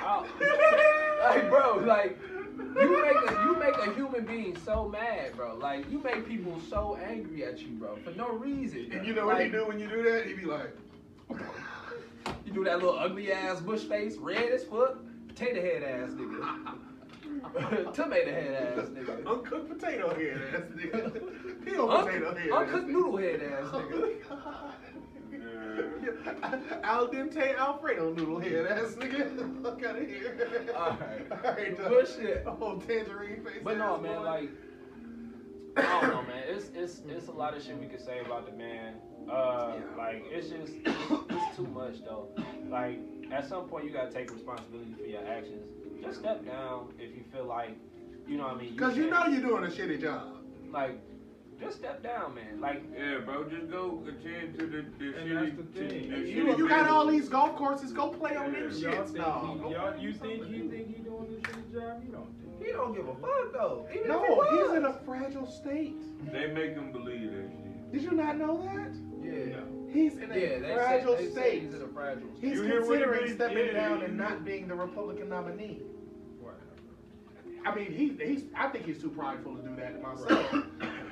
like, 1.22 1.48
bro, 1.48 1.76
like, 1.86 2.18
you 2.58 3.02
make 3.02 3.30
a 3.30 3.44
you 3.44 3.56
make 3.58 3.76
a 3.76 3.94
human 3.94 4.24
being 4.24 4.56
so 4.64 4.88
mad, 4.88 5.36
bro. 5.36 5.56
Like, 5.56 5.90
you 5.90 6.00
make 6.00 6.26
people 6.26 6.60
so 6.68 6.96
angry 6.96 7.44
at 7.44 7.60
you, 7.60 7.68
bro, 7.68 7.96
for 7.96 8.10
no 8.12 8.32
reason. 8.32 8.90
And 8.92 9.06
you 9.06 9.14
know 9.14 9.26
what 9.26 9.40
he 9.40 9.50
do 9.50 9.68
when 9.68 9.78
you 9.78 9.88
do 9.88 10.02
that? 10.02 10.26
He 10.26 10.34
be 10.34 10.46
like, 10.46 10.76
You 12.44 12.52
do 12.52 12.64
that 12.64 12.80
little 12.80 12.98
ugly 12.98 13.32
ass 13.32 13.60
bush 13.60 13.82
face, 13.82 14.16
red 14.16 14.50
as 14.50 14.64
fuck, 14.64 14.98
potato 15.34 15.60
head 15.60 15.82
ass 15.82 16.10
nigga, 16.12 17.92
tomato 17.94 18.30
head 18.30 18.78
ass 18.78 18.88
nigga, 18.88 19.26
uncooked 19.26 19.68
potato 19.68 20.14
head 20.14 20.40
ass 20.54 20.62
nigga. 20.76 21.64
Peel 21.64 21.90
Un- 21.90 22.04
potato 22.06 22.34
head. 22.34 22.50
uncooked 22.50 22.88
noodle 22.88 23.16
head 23.16 23.42
ass 23.42 23.70
nigga. 23.72 24.72
Al 26.84 27.08
dente 27.08 27.56
Alfredo 27.58 28.12
noodle 28.14 28.38
head 28.38 28.66
ass 28.66 28.94
nigga. 28.94 29.62
Fuck 29.62 29.84
out 29.84 29.96
of 29.98 30.06
here. 30.06 30.70
Alright. 30.76 31.32
Alright, 31.32 31.76
dog. 31.78 31.88
Bullshit. 31.88 32.44
Oh, 32.46 32.76
tangerine 32.86 33.42
face. 33.44 33.54
But 33.64 33.78
no, 33.78 33.98
man, 33.98 34.18
boy. 34.18 34.24
like 34.24 34.50
I 35.76 36.00
don't 36.00 36.10
know, 36.10 36.22
man. 36.22 36.44
It's 36.48 36.70
it's 36.74 37.02
it's 37.08 37.26
a 37.28 37.32
lot 37.32 37.56
of 37.56 37.62
shit 37.64 37.76
we 37.80 37.86
could 37.86 38.00
say 38.04 38.20
about 38.20 38.46
the 38.46 38.52
man. 38.56 38.94
Uh, 39.28 39.72
like 39.98 40.22
it's 40.30 40.48
just 40.50 40.72
it's, 40.84 41.10
it's 41.30 41.56
too 41.56 41.66
much 41.66 42.04
though. 42.04 42.28
Like 42.70 43.00
at 43.32 43.48
some 43.48 43.64
point 43.68 43.84
you 43.84 43.90
gotta 43.90 44.10
take 44.12 44.32
responsibility 44.32 44.94
for 44.98 45.06
your 45.06 45.26
actions. 45.26 45.62
Just 46.02 46.18
step 46.20 46.44
down 46.44 46.88
if 46.98 47.14
you 47.16 47.24
feel 47.32 47.46
like, 47.46 47.76
you 48.28 48.36
know 48.36 48.44
what 48.44 48.56
I 48.56 48.62
mean. 48.62 48.76
Cause 48.76 48.96
you 48.96 49.08
know 49.08 49.26
you're 49.26 49.40
doing 49.40 49.64
a 49.64 49.68
shitty 49.68 50.00
job. 50.00 50.36
like, 50.70 50.98
just 51.60 51.78
step 51.78 52.02
down, 52.02 52.34
man. 52.34 52.60
Like 52.60 52.82
Yeah, 52.96 53.18
bro, 53.24 53.44
just 53.48 53.70
go 53.70 54.02
attend 54.06 54.58
to 54.58 54.66
the, 54.66 54.84
the 54.98 55.18
And 55.18 55.30
shitty. 55.30 55.56
that's 55.56 55.56
the 55.56 55.80
thing. 55.88 56.10
the 56.10 56.18
You, 56.18 56.44
shitty 56.44 56.58
you 56.58 56.68
got 56.68 56.90
all 56.90 57.06
these 57.06 57.28
golf 57.28 57.56
courses. 57.56 57.92
Go 57.92 58.08
play 58.08 58.34
on 58.36 58.52
them 58.52 58.70
Yeah. 58.76 58.90
Y'all 58.90 59.02
shits. 59.04 59.06
think 59.06 59.16
No, 59.18 59.64
he, 59.68 59.72
y'all, 59.74 59.96
you 59.98 60.12
think 60.12 60.44
he 60.46 60.58
think 60.68 60.88
he 60.96 61.02
doing 61.02 61.26
this 61.30 61.40
shitty 61.42 61.72
job? 61.72 62.02
He 62.04 62.10
don't 62.10 62.26
think. 62.42 62.66
he 62.66 62.72
don't 62.72 62.94
give 62.94 63.06
a 63.08 63.14
fuck 63.14 63.52
though. 63.52 63.86
Even 63.90 63.98
if 64.00 64.04
he 64.04 64.08
no, 64.08 64.18
was. 64.20 64.68
he's 64.68 64.76
in 64.78 64.84
a 64.84 64.92
fragile 65.06 65.46
state. 65.46 65.96
They 66.32 66.48
make 66.48 66.72
him 66.74 66.90
believe 66.92 67.30
that 67.30 67.50
shit. 67.50 67.92
Did 67.92 68.02
you 68.02 68.10
not 68.12 68.36
know 68.36 68.60
that? 68.62 68.92
yeah. 69.24 69.56
He's 69.94 70.16
in 70.18 70.32
a 70.32 70.36
Yeah, 70.36 70.74
fragile 70.74 71.16
say, 71.16 71.30
state. 71.30 71.62
he's 71.62 71.74
in 71.74 71.82
a 71.82 71.86
fragile 71.86 72.28
state. 72.36 72.48
He's 72.50 72.58
You 72.58 72.62
hear 72.64 72.80
what 72.84 72.98
he 72.98 73.04
considering 73.04 73.34
stepping 73.36 73.56
did? 73.56 73.72
down 73.74 74.02
and 74.02 74.18
not 74.18 74.44
being 74.44 74.66
the 74.66 74.74
Republican 74.74 75.28
nominee. 75.28 75.82
Right. 76.42 76.54
I 77.64 77.74
mean, 77.74 77.92
he, 77.92 78.08
he's. 78.26 78.42
I 78.56 78.68
think 78.68 78.86
he's 78.86 79.00
too 79.00 79.10
prideful 79.10 79.54
to 79.56 79.62
do 79.62 79.76
that 79.76 80.02
myself. 80.02 80.52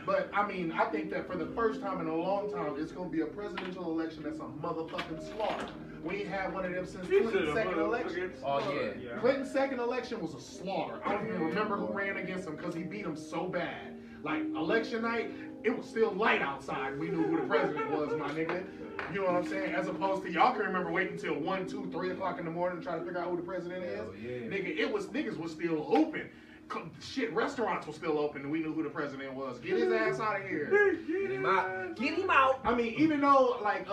But 0.04 0.30
I 0.34 0.44
mean, 0.44 0.72
I 0.72 0.86
think 0.86 1.10
that 1.12 1.30
for 1.30 1.36
the 1.36 1.46
first 1.54 1.80
time 1.80 2.00
in 2.00 2.08
a 2.08 2.14
long 2.14 2.50
time, 2.52 2.74
it's 2.76 2.90
going 2.90 3.08
to 3.08 3.16
be 3.16 3.22
a 3.22 3.26
presidential 3.26 3.84
election 3.84 4.24
that's 4.24 4.40
a 4.40 4.42
motherfucking 4.42 5.32
slaughter. 5.32 5.66
We 6.02 6.16
ain't 6.22 6.28
had 6.28 6.52
one 6.52 6.64
of 6.64 6.72
them 6.74 6.84
since 6.84 7.06
Clinton's 7.06 7.54
second 7.54 7.78
election. 7.78 8.32
Oh 8.44 8.58
yeah. 8.74 8.90
Yeah. 9.00 9.18
Clinton's 9.20 9.52
second 9.52 9.78
election 9.78 10.20
was 10.20 10.34
a 10.34 10.40
slaughter. 10.40 10.98
I 11.04 11.12
don't 11.12 11.28
even 11.28 11.40
remember 11.40 11.76
who 11.76 11.86
ran 11.96 12.16
against 12.16 12.48
him 12.48 12.56
because 12.56 12.74
he 12.74 12.82
beat 12.82 13.04
him 13.06 13.14
so 13.16 13.46
bad. 13.46 13.94
Like 14.22 14.42
election 14.42 15.02
night, 15.02 15.30
it 15.64 15.76
was 15.76 15.86
still 15.86 16.12
light 16.12 16.42
outside. 16.42 16.98
We 16.98 17.08
knew 17.08 17.22
who 17.22 17.36
the 17.36 17.46
president 17.46 17.90
was, 17.90 18.10
my 18.18 18.28
nigga. 18.30 18.64
You 19.12 19.20
know 19.20 19.26
what 19.26 19.34
I'm 19.36 19.46
saying? 19.46 19.74
As 19.74 19.88
opposed 19.88 20.22
to 20.24 20.30
y'all 20.30 20.52
can 20.52 20.62
remember 20.62 20.90
waiting 20.92 21.14
until 21.14 21.34
one, 21.34 21.66
two, 21.66 21.88
three 21.92 22.10
o'clock 22.10 22.38
in 22.38 22.44
the 22.44 22.50
morning 22.50 22.78
to 22.80 22.84
try 22.84 22.98
to 22.98 23.04
figure 23.04 23.18
out 23.20 23.30
who 23.30 23.36
the 23.36 23.42
president 23.42 23.84
is. 23.84 24.00
Yeah. 24.22 24.30
Nigga, 24.56 24.76
it 24.78 24.92
was 24.92 25.06
niggas 25.06 25.36
was 25.38 25.52
still 25.52 25.82
hooping. 25.82 26.28
Co- 26.68 26.88
Shit, 27.00 27.32
restaurants 27.34 27.86
were 27.86 27.92
still 27.92 28.18
open 28.18 28.42
and 28.42 28.50
we 28.50 28.60
knew 28.60 28.72
who 28.72 28.82
the 28.82 28.88
president 28.88 29.34
was. 29.34 29.58
Get 29.58 29.78
his 29.78 29.92
ass 29.92 30.20
out 30.20 30.40
of 30.40 30.48
here. 30.48 30.96
Get 31.06 31.30
him 31.30 31.44
out. 31.46 31.96
Get 31.96 32.14
him 32.18 32.30
out. 32.30 32.60
I 32.64 32.74
mean, 32.74 32.94
even 32.98 33.20
though 33.20 33.58
like 33.62 33.86
uh, 33.90 33.92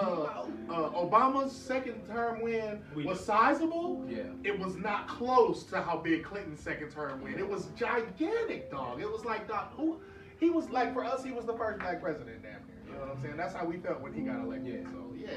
uh, 0.69 0.89
Obama's 0.91 1.51
second 1.51 2.05
term 2.07 2.41
win 2.41 2.81
We 2.95 3.03
was 3.05 3.23
sizable, 3.25 4.05
Yeah. 4.07 4.23
it 4.43 4.57
was 4.57 4.75
not 4.77 5.07
close 5.07 5.63
to 5.65 5.81
how 5.81 5.97
big 5.97 6.23
Clinton's 6.23 6.59
second 6.61 6.91
term 6.91 7.21
win. 7.21 7.37
It 7.39 7.47
was 7.49 7.67
gigantic, 7.75 8.69
dog. 8.71 9.01
It 9.01 9.11
was 9.11 9.25
like, 9.25 9.47
dog, 9.47 9.69
who? 9.75 9.97
He 10.39 10.49
was 10.49 10.69
like 10.69 10.93
for 10.93 11.03
us, 11.03 11.23
he 11.23 11.31
was 11.31 11.45
the 11.45 11.53
first 11.53 11.79
black 11.79 12.01
president, 12.01 12.41
damn 12.43 12.51
near. 12.67 12.75
You 12.87 12.93
know 12.93 12.99
what 12.99 13.15
I'm 13.17 13.21
saying? 13.21 13.37
That's 13.37 13.53
how 13.53 13.65
we 13.65 13.77
felt 13.77 14.01
when 14.01 14.13
he 14.13 14.21
got 14.21 14.39
elected. 14.39 14.81
Yeah. 14.85 14.91
So 14.91 15.13
yeah. 15.15 15.27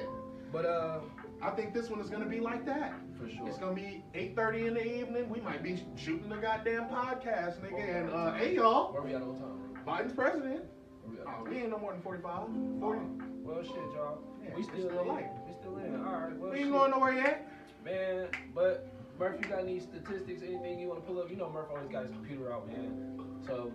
But 0.53 0.65
uh, 0.67 1.01
I 1.41 1.51
think 1.51 1.73
this 1.75 1.89
one 1.91 2.01
is 2.01 2.09
gonna 2.11 2.27
be 2.27 2.41
like 2.41 2.65
that. 2.67 2.95
For 3.19 3.29
sure. 3.29 3.49
It's 3.49 3.59
gonna 3.59 3.75
be 3.75 4.05
8:30 4.15 4.67
in 4.69 4.75
the 4.75 5.01
evening. 5.01 5.29
We 5.29 5.41
might 5.41 5.63
be 5.63 5.83
shooting 5.97 6.29
the 6.29 6.37
goddamn 6.37 6.85
podcast, 6.89 7.61
nigga. 7.61 8.01
And 8.03 8.11
uh, 8.11 8.35
hey 8.35 8.55
y'all, 8.57 8.93
Where 8.93 9.03
we 9.03 9.15
at 9.15 9.23
on 9.23 9.37
time? 9.37 9.85
Biden's 9.87 10.13
president. 10.13 10.63
We 11.09 11.17
Oh, 11.27 11.45
we 11.49 11.57
ain't 11.59 11.71
no 11.71 11.79
more 11.79 11.93
than 11.93 12.03
45, 12.03 12.49
40. 12.81 13.01
Well, 13.43 13.63
shit, 13.65 13.75
y'all. 13.75 14.19
Yeah, 14.45 14.51
we 14.57 14.63
still 14.63 14.89
still 14.89 15.07
light. 15.07 15.27
We 15.49 15.55
still 15.55 15.77
in. 15.79 15.97
All 16.05 16.13
right. 16.13 16.37
Well, 16.39 16.51
We 16.51 16.59
shit. 16.59 16.67
ain't 16.67 16.75
going 16.75 16.91
nowhere 16.93 17.15
yet. 17.15 17.49
Man, 17.85 18.29
but 18.55 18.89
Murph, 19.19 19.41
you 19.43 19.49
got 19.49 19.61
any 19.61 19.81
statistics, 19.81 20.43
anything 20.43 20.79
you 20.79 20.89
want 20.89 21.01
to 21.01 21.07
pull 21.07 21.21
up? 21.21 21.29
You 21.31 21.37
know 21.37 21.51
Murph 21.51 21.67
always 21.71 21.89
got 21.89 22.03
his 22.05 22.13
computer 22.13 22.53
out, 22.53 22.69
man. 22.69 23.19
So, 23.47 23.73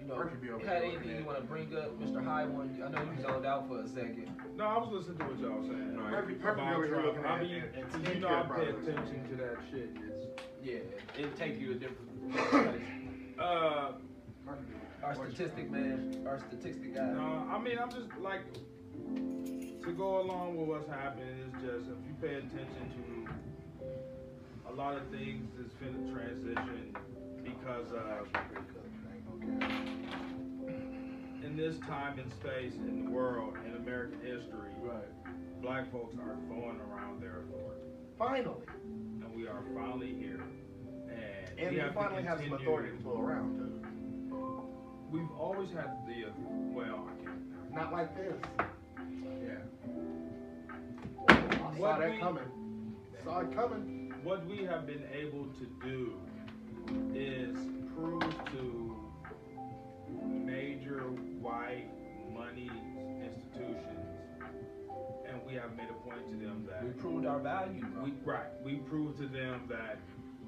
you 0.00 0.06
know, 0.08 0.16
Murphy 0.16 0.36
be 0.40 0.46
you 0.46 0.58
had 0.66 0.82
anything 0.82 1.18
you 1.18 1.24
want 1.24 1.38
to 1.38 1.44
bring 1.44 1.74
up, 1.76 1.98
Mr. 2.00 2.24
High 2.24 2.46
One? 2.46 2.82
I 2.84 2.88
know 2.90 3.02
you 3.02 3.22
zoned 3.22 3.46
out 3.46 3.68
for 3.68 3.80
a 3.80 3.88
second. 3.88 4.28
No, 4.56 4.64
I 4.64 4.78
was 4.78 4.88
listening 4.92 5.18
to 5.18 5.24
what 5.24 5.38
y'all 5.38 5.62
saying. 5.62 5.96
Right. 5.96 6.10
Murphy, 6.10 6.34
Murphy 6.34 6.60
About 6.60 6.74
over 6.74 6.84
here 6.86 6.94
Trump. 6.94 7.06
looking 7.06 7.24
I 7.24 7.36
at, 7.36 7.42
mean, 7.42 7.62
at, 7.62 8.04
at 8.04 8.14
you 8.14 8.20
know, 8.20 8.28
skincare 8.28 8.38
I 8.38 8.42
pay 8.42 8.48
products. 8.48 8.88
attention 8.88 9.28
to 9.30 9.36
that 9.36 9.56
shit. 9.70 9.90
It's, 9.96 10.42
Yeah, 10.62 11.18
it'll 11.18 11.36
take 11.36 11.60
you 11.60 11.72
a 11.72 11.74
different 11.74 12.32
place. 12.50 12.82
uh, 13.38 13.92
Our 15.02 15.14
statistic 15.14 15.70
man, 15.70 16.26
our 16.26 16.38
statistic 16.48 16.94
guy. 16.94 17.02
no, 17.12 17.46
I 17.50 17.58
mean, 17.58 17.78
I'm 17.78 17.90
just 17.90 18.08
like 18.20 18.42
to 19.82 19.92
go 19.92 20.20
along 20.20 20.56
with 20.56 20.68
what's 20.68 20.88
happening 20.88 21.28
is 21.48 21.52
just 21.62 21.88
if 21.90 21.96
you 22.06 22.14
pay 22.20 22.34
attention 22.36 22.92
to 22.96 24.70
a 24.70 24.72
lot 24.74 24.94
of 24.94 25.06
things 25.08 25.48
that's 25.56 25.72
finna 25.80 26.12
transition 26.12 26.94
because 27.42 27.90
of 27.92 28.28
in 31.50 31.56
this 31.56 31.78
time 31.80 32.18
and 32.18 32.30
space 32.32 32.74
in 32.76 33.04
the 33.04 33.10
world 33.10 33.56
in 33.66 33.74
American 33.76 34.20
history, 34.20 34.70
Right. 34.80 35.62
black 35.62 35.90
folks 35.90 36.14
are 36.16 36.36
throwing 36.46 36.80
around 36.80 37.20
their 37.20 37.40
authority, 37.40 37.82
Finally. 38.16 38.62
and 38.84 39.34
we 39.34 39.48
are 39.48 39.62
finally 39.74 40.14
here. 40.14 40.40
And, 41.58 41.58
And 41.58 41.76
we 41.76 41.82
we 41.82 41.88
finally 41.90 42.22
have 42.22 42.40
some 42.40 42.52
authority 42.52 42.96
to 42.96 43.02
pull 43.02 43.18
around, 43.20 43.58
too. 43.58 43.76
We've 45.10 45.30
always 45.32 45.70
had 45.72 46.06
the 46.06 46.26
uh, 46.28 46.32
well, 46.72 47.08
I 47.10 47.24
can't. 47.24 47.72
Not 47.74 47.92
like 47.92 48.16
this. 48.16 48.36
Yeah. 49.42 49.58
I 51.28 51.56
saw 51.56 51.70
What 51.76 51.98
that 51.98 52.10
we- 52.12 52.18
coming. 52.18 52.44
Saw 53.24 53.40
it 53.40 53.52
coming. 53.54 54.14
What 54.22 54.46
we 54.46 54.58
have 54.64 54.86
been 54.86 55.04
able 55.12 55.46
to 55.46 55.66
do 55.84 56.14
is 57.12 57.56
prove 57.94 58.22
to 58.52 58.99
major 60.22 61.00
white 61.40 61.88
money 62.32 62.70
institutions, 63.22 64.06
and 65.28 65.40
we 65.46 65.54
have 65.54 65.76
made 65.76 65.88
a 65.90 66.08
point 66.08 66.26
to 66.30 66.36
them 66.36 66.66
that 66.68 66.84
We 66.84 66.90
proved 66.90 67.26
our 67.26 67.40
value, 67.40 67.84
we 68.02 68.12
right 68.24 68.50
we 68.64 68.76
prove 68.76 69.16
to 69.18 69.26
them 69.26 69.62
that 69.68 69.98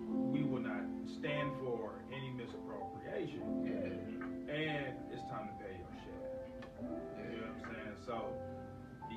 we 0.08 0.42
will 0.42 0.60
not 0.60 0.82
stand 1.18 1.52
for 1.60 2.02
any 2.12 2.30
misappropriation, 2.30 3.42
yeah. 3.64 4.54
and 4.54 4.94
it's 5.12 5.22
time 5.30 5.48
to 5.48 5.64
pay 5.64 5.78
your 5.78 5.94
share. 6.02 7.30
You 7.30 7.40
know 7.40 7.46
what 7.46 7.68
I'm 7.68 7.74
saying? 7.74 7.96
So 8.06 8.34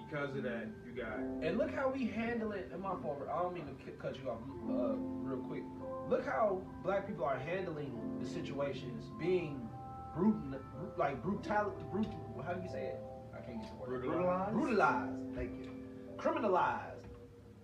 because 0.09 0.35
of 0.35 0.43
that, 0.43 0.67
you 0.85 1.01
got 1.01 1.19
And 1.19 1.57
look 1.57 1.73
how 1.73 1.89
we 1.89 2.05
handle 2.07 2.51
it. 2.51 2.69
And 2.71 2.81
my 2.81 2.95
fault. 3.01 3.27
I 3.31 3.41
don't 3.41 3.53
mean 3.53 3.65
to 3.65 3.91
cut 3.93 4.15
you 4.21 4.29
off 4.29 4.39
uh, 4.69 4.95
real 4.95 5.39
quick. 5.47 5.63
Look 6.09 6.25
how 6.25 6.61
black 6.83 7.07
people 7.07 7.25
are 7.25 7.37
handling 7.39 7.91
the 8.21 8.27
situations, 8.29 9.05
being 9.19 9.67
brutal, 10.16 10.59
like 10.97 11.22
brutality, 11.22 11.84
brutal. 11.91 12.43
How 12.45 12.53
do 12.53 12.63
you 12.63 12.70
say 12.70 12.84
it? 12.86 12.99
I 13.34 13.41
can't 13.45 13.61
get 13.61 13.70
the 13.72 13.91
word. 13.91 14.03
Brutalized? 14.03 14.53
Brutalized. 14.53 15.36
Thank 15.36 15.51
you. 15.63 15.72
Criminalized. 16.18 16.91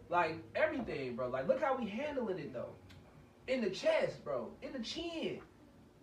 Like 0.09 0.35
everything, 0.55 1.15
bro. 1.15 1.29
Like 1.29 1.47
look 1.47 1.61
how 1.61 1.77
we 1.77 1.87
handling 1.87 2.39
it 2.39 2.53
though. 2.53 2.73
In 3.47 3.61
the 3.61 3.69
chest, 3.69 4.23
bro. 4.23 4.49
In 4.61 4.73
the 4.73 4.79
chin. 4.79 5.39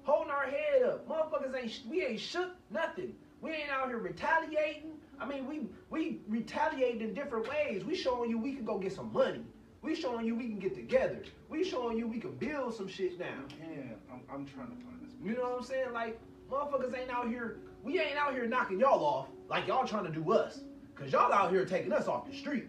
Holding 0.03 0.31
our 0.31 0.47
head 0.47 0.83
up. 0.87 1.09
Motherfuckers 1.09 1.55
ain't. 1.55 1.81
We 1.89 2.05
ain't 2.05 2.21
shook. 2.21 2.51
Nothing. 2.71 3.15
We 3.41 3.51
ain't 3.51 3.71
out 3.71 3.89
here 3.89 3.99
retaliating. 3.99 4.93
I 5.21 5.27
mean, 5.27 5.47
we 5.47 5.69
we 5.91 6.21
retaliate 6.29 7.03
in 7.03 7.13
different 7.13 7.49
ways. 7.49 7.85
We 7.85 7.95
showing 7.95 8.31
you 8.31 8.39
we 8.39 8.55
can 8.55 8.65
go 8.65 8.79
get 8.79 8.93
some 8.93 9.13
money. 9.13 9.45
We 9.83 9.95
showing 9.95 10.27
you 10.27 10.35
we 10.35 10.49
can 10.49 10.59
get 10.59 10.75
together. 10.75 11.23
We 11.49 11.63
showing 11.63 11.99
you 11.99 12.09
we 12.09 12.19
can 12.19 12.33
build 12.33 12.75
some 12.75 12.89
shit 12.89 13.19
now. 13.19 13.45
Yeah, 13.61 13.95
I'm, 14.13 14.23
I'm 14.33 14.47
trying 14.47 14.69
to 14.69 14.85
find 14.85 15.01
this. 15.03 15.15
You 15.23 15.35
know 15.35 15.43
what 15.43 15.59
I'm 15.59 15.65
saying? 15.65 15.93
Like, 15.93 16.19
motherfuckers 16.51 16.99
ain't 16.99 17.11
out 17.11 17.29
here, 17.29 17.59
we 17.83 18.01
ain't 18.01 18.17
out 18.17 18.33
here 18.33 18.47
knocking 18.47 18.81
y'all 18.81 19.05
off 19.05 19.29
like 19.49 19.67
y'all 19.67 19.87
trying 19.87 20.05
to 20.05 20.13
do 20.13 20.33
us. 20.33 20.61
Cause 20.95 21.13
y'all 21.13 21.33
out 21.33 21.53
here 21.53 21.65
taking 21.65 21.93
us 21.93 22.09
off 22.09 22.29
the 22.29 22.37
street. 22.37 22.67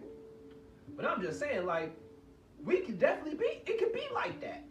But 0.95 1.05
I'm 1.05 1.21
just 1.21 1.39
saying, 1.39 1.65
like, 1.65 1.95
we 2.63 2.81
could 2.81 2.99
definitely 2.99 3.35
be, 3.35 3.63
it 3.65 3.79
could 3.79 3.91
be 3.91 4.03
like 4.13 4.39
that. 4.41 4.65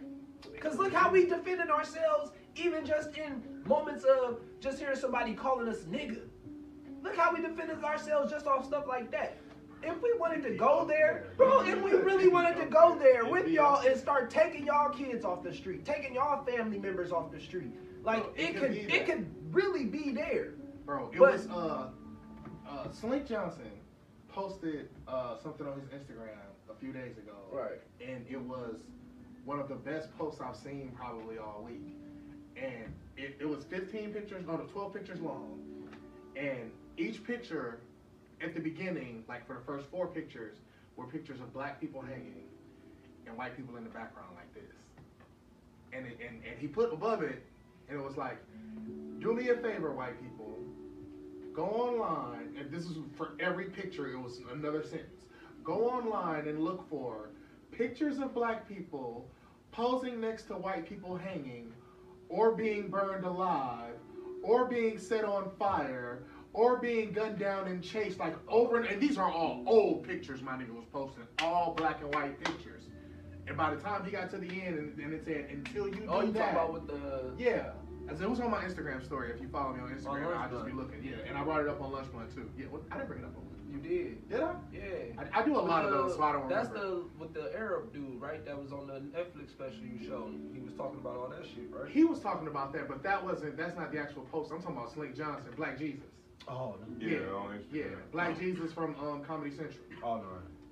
Cause 0.61 0.77
look 0.77 0.93
how 0.93 1.11
we 1.11 1.27
defending 1.27 1.69
ourselves, 1.69 2.31
even 2.55 2.87
just 2.87 3.17
in 3.17 3.43
moments 3.67 4.05
of 4.05 4.41
just 4.61 4.79
hearing 4.79 4.97
somebody 4.97 5.35
calling 5.35 5.69
us 5.69 5.81
nigga. 5.91 6.21
Look 7.03 7.17
how 7.17 7.33
we 7.33 7.41
defended 7.41 7.83
ourselves 7.83 8.31
just 8.31 8.47
off 8.47 8.67
stuff 8.67 8.87
like 8.87 9.11
that. 9.11 9.39
If 9.83 10.03
we 10.03 10.13
wanted 10.19 10.43
to 10.43 10.51
go 10.51 10.85
there, 10.85 11.27
bro, 11.37 11.65
if 11.65 11.81
we 11.83 11.93
really 11.93 12.29
wanted 12.29 12.57
to 12.57 12.67
go 12.67 12.97
there 12.99 13.25
with 13.25 13.49
y'all 13.49 13.87
and 13.87 13.99
start 13.99 14.29
taking 14.31 14.67
y'all 14.67 14.91
kids 14.91 15.25
off 15.25 15.43
the 15.43 15.55
street, 15.55 15.85
taking 15.85 16.15
y'all 16.15 16.45
family 16.45 16.79
members 16.79 17.13
off 17.13 17.31
the 17.31 17.39
street, 17.41 17.73
like 18.05 18.23
Bro, 18.23 18.33
it, 18.37 18.41
it 18.43 18.57
could 18.57 18.61
could 18.71 18.95
it 18.95 19.07
could 19.07 19.27
really 19.53 19.85
be 19.85 20.11
there. 20.11 20.55
Bro, 20.85 21.11
it 21.13 21.19
But- 21.19 21.33
was 21.33 21.47
uh, 21.49 21.89
uh, 22.69 22.91
Slink 22.91 23.27
Johnson 23.27 23.71
posted 24.29 24.89
uh, 25.07 25.37
something 25.37 25.67
on 25.67 25.81
his 25.81 25.89
Instagram 25.91 26.37
a 26.71 26.75
few 26.79 26.93
days 26.93 27.17
ago. 27.19 27.33
Right. 27.53 27.81
And 28.07 28.25
it 28.29 28.41
was 28.41 28.77
one 29.45 29.59
of 29.59 29.69
the 29.69 29.75
best 29.75 30.17
posts 30.19 30.41
I've 30.41 30.57
seen 30.57 30.93
probably 30.95 31.39
all 31.39 31.63
week. 31.67 31.97
And 32.57 32.93
it, 33.17 33.37
it 33.41 33.49
was 33.49 33.65
15 33.65 34.13
pictures, 34.13 34.45
no, 34.47 34.57
12 34.57 34.93
pictures 34.93 35.21
long. 35.21 35.59
And 36.37 36.71
each 36.97 37.25
picture 37.25 37.81
at 38.41 38.55
the 38.55 38.61
beginning, 38.61 39.25
like 39.29 39.47
for 39.47 39.55
the 39.55 39.61
first 39.61 39.87
four 39.91 40.07
pictures, 40.07 40.57
were 40.97 41.07
pictures 41.07 41.41
of 41.41 41.53
black 41.53 41.81
people 41.81 42.01
hanging 42.03 42.45
and 43.27 43.37
white 43.37 43.57
people 43.57 43.77
in 43.77 43.85
the 43.85 43.91
background 43.91 44.31
like 44.37 44.53
this. 44.55 44.75
And, 45.93 46.07
it, 46.07 46.19
and, 46.21 46.43
and 46.49 46.59
he 46.59 46.67
put 46.67 46.93
above 46.93 47.23
it, 47.23 47.43
and 47.89 47.99
it 47.99 48.05
was 48.05 48.17
like, 48.17 48.39
do 49.21 49.35
me 49.35 49.49
a 49.49 49.57
favor, 49.57 49.93
white 49.93 50.21
people. 50.23 50.59
Go 51.53 51.65
online, 51.65 52.55
and 52.59 52.71
this 52.71 52.85
is 52.85 52.97
for 53.17 53.33
every 53.41 53.67
picture, 53.67 54.09
it 54.09 54.19
was 54.19 54.41
another 54.53 54.83
sentence. 54.83 55.23
Go 55.65 55.89
online 55.89 56.47
and 56.47 56.61
look 56.61 56.89
for 56.89 57.31
pictures 57.73 58.19
of 58.19 58.33
black 58.33 58.69
people 58.69 59.29
posing 59.73 60.21
next 60.21 60.45
to 60.45 60.55
white 60.55 60.89
people 60.89 61.17
hanging, 61.17 61.73
or 62.29 62.55
being 62.55 62.89
burned 62.89 63.25
alive, 63.25 63.95
or 64.43 64.67
being 64.67 64.99
set 64.99 65.25
on 65.25 65.51
fire, 65.59 66.23
or 66.53 66.79
being 66.79 67.13
gunned 67.13 67.39
down 67.39 67.67
and 67.67 67.83
chased, 67.83 68.19
like 68.19 68.35
over 68.49 68.79
and, 68.79 68.87
and 68.87 69.01
these 69.01 69.19
are 69.19 69.31
all 69.31 69.63
old 69.67 70.07
pictures 70.07 70.41
my 70.43 70.53
nigga 70.53 70.75
was 70.75 70.85
posting, 70.93 71.25
all 71.43 71.75
black 71.75 72.01
and 72.03 72.15
white 72.15 72.43
pictures. 72.43 72.85
And 73.47 73.57
by 73.57 73.75
the 73.75 73.81
time 73.81 74.05
he 74.05 74.11
got 74.11 74.31
to 74.31 74.39
the 74.39 74.49
end, 74.63 74.79
and, 74.79 74.99
and 74.99 75.13
it 75.15 75.25
said, 75.25 75.49
until 75.51 75.89
you 75.89 76.07
Oh, 76.09 76.23
you 76.23 76.33
that, 76.33 76.55
talking 76.55 76.57
about 76.57 76.73
with 76.73 76.87
the 76.87 77.33
yeah. 77.43 77.71
As 78.11 78.21
it 78.21 78.29
was 78.31 78.41
on 78.41 78.51
my 78.51 78.59
Instagram 78.65 79.05
story. 79.05 79.31
If 79.35 79.41
you 79.41 79.49
follow 79.49 79.75
me 79.75 79.81
on 79.81 79.91
Instagram, 79.91 80.35
I'll 80.37 80.51
just 80.51 80.65
be 80.67 80.73
looking. 80.73 81.03
Yeah, 81.05 81.17
and 81.29 81.37
I 81.37 81.45
brought 81.45 81.61
it 81.61 81.69
up 81.69 81.81
on 81.81 81.93
Lunch 81.93 82.11
Month 82.13 82.35
too. 82.35 82.49
Yeah, 82.59 82.67
well, 82.71 82.83
I 82.91 82.97
didn't 82.97 83.09
bring 83.09 83.21
it 83.21 83.27
up 83.27 83.37
on 83.37 83.45
Lunch. 83.45 83.59
you 83.71 83.79
did. 83.79 84.29
Did 84.31 84.41
I? 84.41 84.55
Yeah. 84.73 85.23
I, 85.35 85.41
I 85.41 85.45
do 85.45 85.57
a 85.57 85.61
lot 85.61 85.85
of 85.85 85.91
those, 85.91 86.15
so 86.17 86.23
I 86.23 86.33
don't 86.33 86.49
That's 86.49 86.69
remember. 86.71 86.89
the 86.97 87.05
with 87.21 87.35
the 87.35 87.53
Arab 87.55 87.93
dude, 87.93 88.21
right? 88.21 88.45
That 88.47 88.61
was 88.61 88.73
on 88.73 88.87
the 88.87 89.01
Netflix 89.17 89.51
special 89.51 89.81
you 89.85 90.07
showed. 90.07 90.35
He 90.55 90.61
was 90.61 90.73
talking 90.75 90.99
about 91.01 91.17
all 91.17 91.29
that 91.29 91.45
shit, 91.47 91.71
right? 91.71 91.91
He 91.91 92.05
was 92.05 92.19
talking 92.21 92.49
about 92.49 92.73
that, 92.73 92.89
but 92.89 93.03
that 93.03 93.23
wasn't. 93.23 93.57
That's 93.59 93.77
not 93.77 93.93
the 93.93 93.99
actual 93.99 94.23
post. 94.33 94.51
I'm 94.53 94.61
talking 94.63 94.77
about 94.79 94.93
Slink 94.93 95.15
Johnson, 95.15 95.53
Black 95.57 95.79
Jesus. 95.79 96.05
Oh 96.49 96.77
no. 96.81 97.07
Yeah, 97.07 97.19
Yeah. 97.19 97.27
on 97.35 97.59
Instagram. 97.59 97.73
Yeah, 97.73 97.83
Black 98.11 98.39
Jesus 98.39 98.73
from 98.73 98.95
um, 99.01 99.23
Comedy 99.25 99.51
Central. 99.51 99.85
Oh 100.03 100.17
no. 100.17 100.23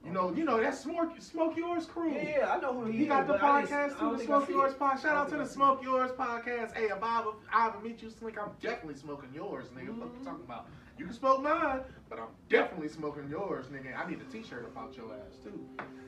You 0.07 0.12
know, 0.12 0.32
you 0.32 0.44
know 0.44 0.61
that's 0.61 0.78
Smoke 0.80 1.20
Smoke 1.20 1.57
Yours 1.57 1.84
crew. 1.86 2.12
Yeah, 2.14 2.38
yeah, 2.38 2.52
I 2.54 2.61
know 2.61 2.72
who 2.74 2.86
he, 2.86 2.98
He 2.98 3.02
is. 3.04 3.09
got 3.09 3.26
the 3.26 3.32
but 3.34 3.42
I 3.42 3.61
didn't- 3.62 3.72
I 3.72 3.76
podcast 3.76 3.98
too, 3.98 4.16
the 4.16 4.24
Smoke 4.24 4.48
Yours 4.48 4.74
podcast. 4.74 5.02
Shout 5.02 5.16
out 5.16 5.28
to 5.30 5.36
the 5.36 5.44
Smoke 5.46 5.82
Yours 5.82 6.11
podcast. 6.12 6.74
Hey, 6.74 6.84
if 6.84 7.02
I 7.02 7.20
ever, 7.20 7.30
I 7.52 7.66
ever 7.68 7.80
meet 7.80 8.00
you, 8.02 8.11
Slink, 8.11 8.38
I'm 8.40 8.50
definitely 8.61 8.94
smoking 8.94 9.30
yours, 9.34 9.66
nigga. 9.76 9.88
What 9.98 10.11
you 10.18 10.24
talking 10.24 10.44
about? 10.44 10.68
You 10.96 11.04
can 11.07 11.14
smoke 11.14 11.42
mine, 11.42 11.80
but 12.09 12.18
I'm 12.20 12.28
definitely 12.48 12.88
smoking 12.88 13.28
yours, 13.28 13.66
nigga. 13.66 13.98
I 13.98 14.09
need 14.09 14.20
a 14.20 14.32
T-shirt 14.32 14.64
about 14.64 14.96
your 14.96 15.12
ass 15.12 15.38
too. 15.42 15.61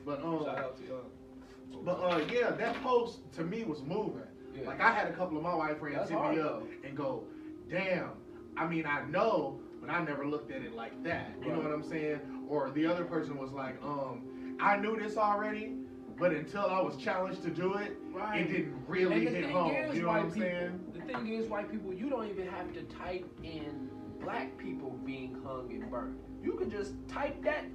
But 0.05 0.23
um. 0.23 0.45
Shout 0.45 0.57
out 0.57 0.77
to 0.77 0.83
y'all. 0.85 1.83
but 1.83 1.99
uh, 2.01 2.21
yeah, 2.31 2.51
that 2.51 2.81
post 2.81 3.19
to 3.33 3.43
me 3.43 3.65
was 3.65 3.81
moving. 3.83 4.23
Yeah. 4.55 4.65
Like 4.67 4.79
I 4.81 4.91
had 4.91 5.07
a 5.07 5.13
couple 5.13 5.37
of 5.37 5.43
my 5.43 5.53
white 5.53 5.77
friends 5.77 5.97
That's 5.97 6.09
hit 6.09 6.19
me 6.31 6.39
up 6.39 6.63
and 6.83 6.95
go, 6.97 7.25
"Damn, 7.69 8.11
I 8.57 8.65
mean 8.65 8.85
I 8.87 9.05
know, 9.05 9.59
but 9.79 9.89
I 9.91 10.03
never 10.03 10.25
looked 10.25 10.51
at 10.51 10.61
it 10.63 10.73
like 10.73 11.03
that." 11.03 11.31
You 11.43 11.51
know 11.51 11.59
what 11.59 11.71
I'm 11.71 11.83
saying? 11.83 12.19
Or 12.49 12.71
the 12.71 12.85
other 12.87 13.05
person 13.05 13.37
was 13.37 13.51
like, 13.53 13.81
"Um, 13.83 14.57
I 14.59 14.75
knew 14.77 14.97
this 14.99 15.15
already, 15.17 15.75
but 16.17 16.31
until 16.33 16.65
I 16.65 16.81
was 16.81 16.97
challenged 16.97 17.43
to 17.43 17.49
do 17.51 17.75
it, 17.75 17.95
Right. 18.11 18.41
it 18.41 18.51
didn't 18.51 18.75
really 18.87 19.25
hit 19.27 19.51
home." 19.51 19.71
is, 19.71 19.95
You 19.95 20.01
know 20.01 20.07
what 20.09 20.17
I'm 20.21 20.31
people, 20.31 20.41
saying? 20.41 20.93
The 20.93 21.01
thing 21.01 21.27
is, 21.27 21.47
white 21.47 21.71
people, 21.71 21.93
you 21.93 22.09
don't 22.09 22.27
even 22.27 22.47
have 22.47 22.73
to 22.73 22.81
type 22.83 23.25
in 23.43 23.89
black 24.19 24.57
people 24.57 24.99
being 25.05 25.35
hung 25.45 25.71
and 25.71 25.89
burned. 25.89 26.17
You 26.43 26.53
can 26.53 26.69
just 26.71 26.93
type 27.07 27.41
that 27.43 27.65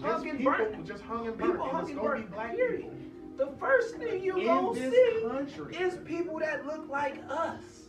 Just 0.00 0.04
hung 0.04 0.28
and 0.28 0.38
people 0.38 0.52
burnt. 0.52 0.84
just 0.86 1.02
hung 1.02 1.26
and 1.26 1.36
burnt. 1.38 1.50
People 1.52 1.64
and 1.64 1.72
hung 1.72 1.80
it's 1.82 1.90
and 1.90 2.26
be 2.26 2.32
black 2.34 2.54
Period. 2.56 2.80
people 2.82 2.96
The 3.36 3.56
first 3.56 3.96
thing 3.96 4.22
you 4.22 4.36
in 4.36 4.46
gonna 4.46 4.74
see 4.76 5.24
country. 5.26 5.74
is 5.76 5.96
people 6.04 6.38
that 6.40 6.66
look 6.66 6.88
like 6.88 7.16
us. 7.28 7.88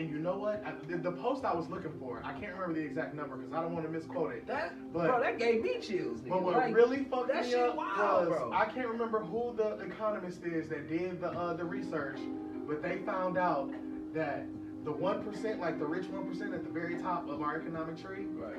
And 0.00 0.08
you 0.08 0.18
know 0.18 0.38
what? 0.38 0.64
I, 0.64 0.72
the, 0.88 0.96
the 0.96 1.12
post 1.12 1.44
I 1.44 1.52
was 1.54 1.68
looking 1.68 1.92
for, 2.00 2.22
I 2.24 2.32
can't 2.32 2.54
remember 2.54 2.72
the 2.72 2.80
exact 2.86 3.14
number 3.14 3.36
because 3.36 3.52
I 3.52 3.60
don't 3.60 3.74
want 3.74 3.84
to 3.84 3.92
misquote 3.92 4.32
it. 4.32 4.46
That, 4.46 4.72
But- 4.94 5.08
bro, 5.08 5.20
that 5.20 5.38
gave 5.38 5.62
me 5.62 5.78
chills. 5.78 6.22
But 6.26 6.42
what 6.42 6.56
Like, 6.56 6.74
really 6.74 7.04
fucked 7.04 7.28
that 7.28 7.44
me 7.44 7.50
shit 7.50 7.60
up 7.60 7.76
wild, 7.76 8.28
was 8.30 8.38
bro. 8.38 8.50
I 8.50 8.64
can't 8.64 8.88
remember 8.88 9.20
who 9.22 9.52
the 9.54 9.74
economist 9.80 10.42
is 10.44 10.70
that 10.70 10.88
did 10.88 11.20
the 11.20 11.28
uh, 11.32 11.52
the 11.52 11.66
research, 11.66 12.18
but 12.66 12.80
they 12.82 12.96
found 13.04 13.36
out 13.36 13.70
that 14.14 14.46
the 14.84 14.90
one 14.92 15.22
percent, 15.22 15.60
like 15.60 15.78
the 15.78 15.84
rich 15.84 16.06
one 16.06 16.26
percent 16.26 16.54
at 16.54 16.64
the 16.64 16.70
very 16.70 16.96
top 16.96 17.28
of 17.28 17.42
our 17.42 17.60
economic 17.60 18.00
tree, 18.02 18.24
Right. 18.30 18.56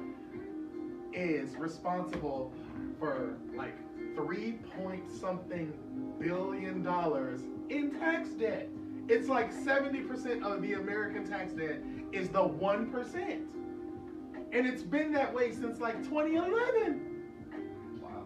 is 1.12 1.56
responsible 1.56 2.54
for 3.00 3.34
like 3.56 3.74
three 4.16 4.60
point 4.78 5.10
something 5.10 5.74
billion 6.20 6.84
dollars 6.84 7.42
in 7.70 7.90
tax 8.00 8.30
debt. 8.30 8.70
It's 9.08 9.28
like 9.28 9.54
70% 9.54 10.44
of 10.44 10.62
the 10.62 10.74
American 10.74 11.26
tax 11.26 11.54
debt 11.54 11.82
is 12.12 12.30
the 12.30 12.40
1%. 12.40 13.42
And 14.54 14.68
it's 14.68 14.84
been 14.84 15.12
that 15.14 15.34
way 15.34 15.52
since 15.52 15.80
like 15.80 16.04
2011. 16.04 17.22
Wow. 18.02 18.24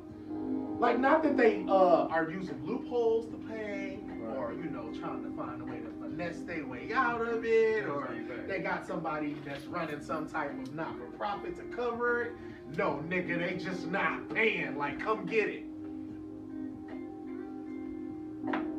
Like, 0.79 0.99
not 0.99 1.23
that 1.23 1.37
they 1.37 1.63
uh, 1.67 2.07
are 2.07 2.29
using 2.29 2.63
loopholes 2.65 3.27
to 3.27 3.37
pay 3.47 3.99
Right. 4.25 4.37
or, 4.37 4.53
you 4.53 4.69
know, 4.71 4.91
trying 4.99 5.23
to 5.23 5.29
find 5.37 5.61
a 5.61 5.65
way 5.65 5.79
to 5.79 5.89
finesse 6.01 6.39
their 6.41 6.65
way 6.65 6.91
out 6.93 7.21
of 7.21 7.45
it 7.45 7.85
or 7.85 8.09
they 8.47 8.59
got 8.59 8.85
somebody 8.87 9.35
that's 9.45 9.65
running 9.65 10.01
some 10.01 10.27
type 10.27 10.51
of 10.59 10.73
not 10.73 10.97
for 10.97 11.05
profit 11.17 11.55
to 11.57 11.63
cover 11.75 12.23
it. 12.23 12.31
No, 12.75 13.03
nigga, 13.07 13.37
they 13.37 13.55
just 13.63 13.87
not 13.87 14.27
paying. 14.29 14.77
Like, 14.77 14.99
come 14.99 15.25
get 15.27 15.47
it. 15.49 15.65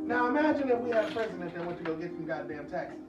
Now, 0.06 0.28
imagine 0.28 0.70
if 0.70 0.78
we 0.78 0.90
had 0.90 1.10
a 1.10 1.12
president 1.12 1.52
that 1.54 1.66
went 1.66 1.78
to 1.78 1.84
go 1.84 1.96
get 1.96 2.12
some 2.12 2.26
goddamn 2.26 2.70
taxes. 2.70 3.02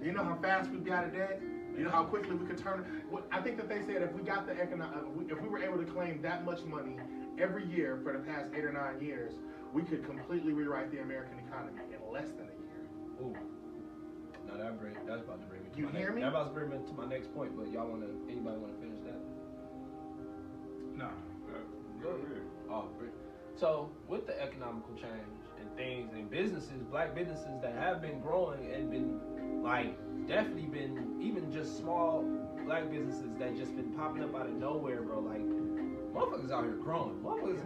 You 0.00 0.12
know 0.12 0.22
how 0.22 0.36
fast 0.40 0.70
we'd 0.70 0.84
be 0.84 0.92
out 0.92 1.04
of 1.04 1.12
debt? 1.12 1.42
You 1.76 1.82
know 1.82 1.90
how 1.90 2.04
quickly 2.04 2.36
we 2.36 2.46
could 2.46 2.58
turn. 2.58 2.86
I 3.32 3.40
think 3.40 3.56
that 3.56 3.68
they 3.68 3.82
said 3.82 4.00
if 4.02 4.12
we 4.12 4.22
got 4.22 4.46
the 4.46 4.52
economic, 4.52 4.94
uh, 4.94 5.34
if 5.34 5.42
we 5.42 5.48
were 5.48 5.58
able 5.58 5.78
to 5.78 5.90
claim 5.90 6.22
that 6.22 6.44
much 6.44 6.62
money 6.62 6.96
every 7.36 7.66
year 7.66 7.98
for 8.04 8.12
the 8.12 8.20
past 8.20 8.46
eight 8.54 8.64
or 8.64 8.72
nine 8.72 9.02
years, 9.02 9.32
we 9.72 9.82
could 9.82 10.06
completely 10.06 10.52
rewrite 10.52 10.92
the 10.92 11.00
American 11.00 11.38
economy 11.40 11.80
in 11.90 12.12
less 12.12 12.28
than 12.38 12.46
a 12.46 12.56
year. 12.62 12.86
Ooh. 13.22 13.34
Now 14.46 14.56
that 14.62 14.78
bring 14.78 14.94
that's 15.04 15.22
about 15.22 15.40
to 15.40 15.46
bring 15.46 15.64
me 15.64 15.70
to 15.72 15.78
You 15.78 15.86
my 15.86 15.98
hear 15.98 16.08
next, 16.10 16.14
me? 16.14 16.20
That 16.22 16.28
about 16.28 16.46
to 16.48 16.54
bring 16.54 16.70
me 16.70 16.78
to 16.86 16.94
my 16.94 17.06
next 17.06 17.34
point, 17.34 17.56
but 17.56 17.72
y'all 17.72 17.88
wanna 17.88 18.06
anybody 18.30 18.56
wanna 18.56 18.78
finish 18.78 19.00
that? 19.02 19.18
Nah. 20.94 21.06
Uh, 21.06 21.58
go 22.00 22.10
ahead. 22.10 22.46
Oh. 22.70 22.86
So 23.56 23.90
with 24.06 24.26
the 24.28 24.40
economical 24.40 24.94
change 24.94 25.26
and 25.26 25.43
things 25.76 26.12
and 26.14 26.30
businesses, 26.30 26.82
black 26.90 27.14
businesses 27.14 27.60
that 27.62 27.74
have 27.74 28.02
been 28.02 28.20
growing 28.20 28.72
and 28.72 28.90
been 28.90 29.62
like 29.62 29.96
definitely 30.26 30.66
been 30.66 31.18
even 31.20 31.50
just 31.52 31.78
small 31.78 32.24
black 32.64 32.90
businesses 32.90 33.30
that 33.38 33.56
just 33.56 33.74
been 33.76 33.92
popping 33.92 34.22
up 34.22 34.34
out 34.34 34.46
of 34.46 34.52
nowhere, 34.54 35.02
bro. 35.02 35.20
Like 35.20 35.42
motherfuckers 36.12 36.50
out 36.50 36.64
here 36.64 36.74
growing. 36.74 37.14
Motherfuckers 37.22 37.62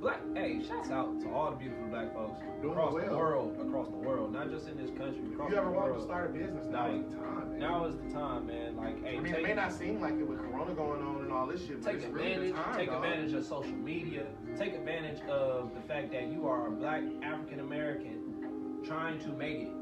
black 0.00 0.20
hey, 0.34 0.60
shouts 0.66 0.90
out 0.90 1.20
to 1.20 1.30
all 1.30 1.50
the 1.50 1.56
beautiful 1.56 1.86
black 1.88 2.12
folks 2.14 2.40
Doing 2.62 2.72
across 2.72 2.94
the 2.94 3.16
world, 3.16 3.56
across 3.60 3.88
the 3.88 3.96
world, 3.96 4.32
not 4.32 4.50
just 4.50 4.68
in 4.68 4.76
this 4.76 4.90
country, 4.90 5.22
across 5.32 5.50
you 5.50 5.56
ever 5.56 5.70
wanted 5.70 5.94
to 5.94 6.02
start 6.02 6.30
a 6.30 6.32
business, 6.32 6.66
now 6.66 6.88
Like, 6.88 7.00
is 7.00 7.10
the 7.10 7.16
time. 7.16 7.50
Man. 7.50 7.58
Now 7.60 7.84
is 7.86 7.96
the 7.96 8.10
time, 8.10 8.46
man. 8.46 8.76
Like, 8.76 9.04
hey, 9.04 9.16
I 9.16 9.20
mean, 9.20 9.32
take, 9.32 9.42
it 9.42 9.48
may 9.48 9.54
not 9.54 9.72
seem 9.72 10.00
like 10.00 10.14
it 10.14 10.26
with 10.26 10.38
Corona 10.38 10.74
going 10.74 11.02
on 11.02 11.22
and 11.22 11.32
all 11.32 11.46
this 11.46 11.66
shit, 11.66 11.82
but 11.82 11.92
take 11.92 12.02
it's 12.02 12.12
really 12.12 12.32
advantage, 12.32 12.54
the 12.54 12.62
time, 12.62 12.76
take 12.76 12.88
dog. 12.88 13.04
advantage 13.04 13.32
of 13.32 13.44
social 13.44 13.72
media. 13.72 14.26
Take 14.58 14.74
advantage 14.74 15.20
of 15.28 15.70
the 15.74 15.80
fact 15.82 16.12
that 16.12 16.32
you 16.32 16.46
are 16.48 16.68
a 16.68 16.70
black 16.70 17.02
African 17.22 17.60
American 17.60 18.80
trying 18.84 19.18
to 19.20 19.28
make 19.28 19.58
it. 19.60 19.72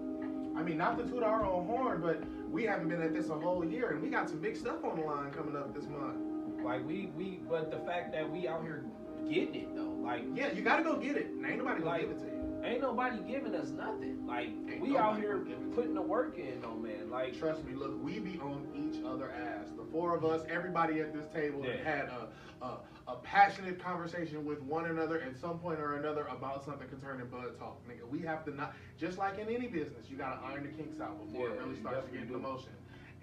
I 0.56 0.62
mean, 0.62 0.78
not 0.78 0.98
to 0.98 1.04
toot 1.04 1.22
our 1.22 1.44
own 1.46 1.66
horn, 1.66 2.00
but 2.00 2.22
we 2.50 2.64
haven't 2.64 2.88
been 2.88 3.02
at 3.02 3.14
this 3.14 3.28
a 3.28 3.34
whole 3.34 3.64
year, 3.64 3.90
and 3.90 4.02
we 4.02 4.08
got 4.08 4.28
some 4.28 4.38
big 4.38 4.56
stuff 4.56 4.84
on 4.84 4.98
the 4.98 5.04
line 5.04 5.30
coming 5.30 5.56
up 5.56 5.74
this 5.74 5.86
month. 5.86 6.16
Like 6.64 6.86
we, 6.86 7.12
we, 7.16 7.40
but 7.48 7.70
the 7.70 7.78
fact 7.78 8.12
that 8.12 8.28
we 8.28 8.48
out 8.48 8.62
here 8.62 8.84
getting 9.30 9.54
it 9.54 9.74
though, 9.74 9.87
like 10.08 10.24
Yeah, 10.34 10.52
you 10.52 10.62
gotta 10.62 10.82
go 10.82 10.96
get 10.96 11.16
it. 11.16 11.26
And 11.26 11.44
ain't 11.46 11.58
nobody 11.58 11.80
gonna 11.80 11.90
Like, 11.90 12.00
give 12.02 12.10
it 12.10 12.18
to 12.20 12.26
you. 12.26 12.62
ain't 12.64 12.80
nobody 12.80 13.18
giving 13.30 13.54
us 13.54 13.70
nothing. 13.70 14.26
Like 14.26 14.48
Ain't 14.70 14.80
we 14.80 14.96
out 14.96 15.18
here 15.18 15.34
gonna 15.38 15.44
give 15.50 15.58
it 15.58 15.70
to 15.70 15.74
putting 15.76 15.94
the 15.94 16.02
work 16.02 16.38
in, 16.38 16.60
though, 16.62 16.74
man. 16.74 17.10
Like 17.10 17.38
Trust 17.38 17.64
me, 17.64 17.74
look, 17.74 18.02
we 18.02 18.18
be 18.18 18.38
on 18.40 18.66
each 18.74 19.02
other 19.04 19.30
ass. 19.30 19.68
The 19.76 19.84
four 19.92 20.16
of 20.16 20.24
us, 20.24 20.42
everybody 20.48 21.00
at 21.00 21.12
this 21.12 21.26
table 21.32 21.62
Yeah. 21.64 21.76
had 21.84 22.08
a, 22.08 22.28
a 22.64 22.78
a 23.06 23.16
passionate 23.22 23.82
conversation 23.82 24.44
with 24.44 24.60
one 24.62 24.84
another 24.84 25.18
at 25.22 25.34
some 25.38 25.58
point 25.58 25.80
or 25.80 25.94
another 25.96 26.26
about 26.26 26.62
something 26.62 26.86
concerning 26.88 27.26
Bud 27.28 27.58
Talk. 27.58 27.78
Nigga, 27.88 28.06
we 28.06 28.18
have 28.20 28.44
to 28.44 28.54
not 28.54 28.74
just 28.98 29.16
like 29.16 29.38
in 29.38 29.48
any 29.48 29.66
business, 29.66 30.10
you 30.10 30.16
gotta 30.18 30.38
iron 30.44 30.64
the 30.64 30.68
kinks 30.68 31.00
out 31.00 31.18
before 31.26 31.48
it 31.48 31.58
really 31.58 31.80
starts 31.80 32.04
to 32.06 32.12
get 32.12 32.22
into 32.22 32.36
motion. 32.38 32.68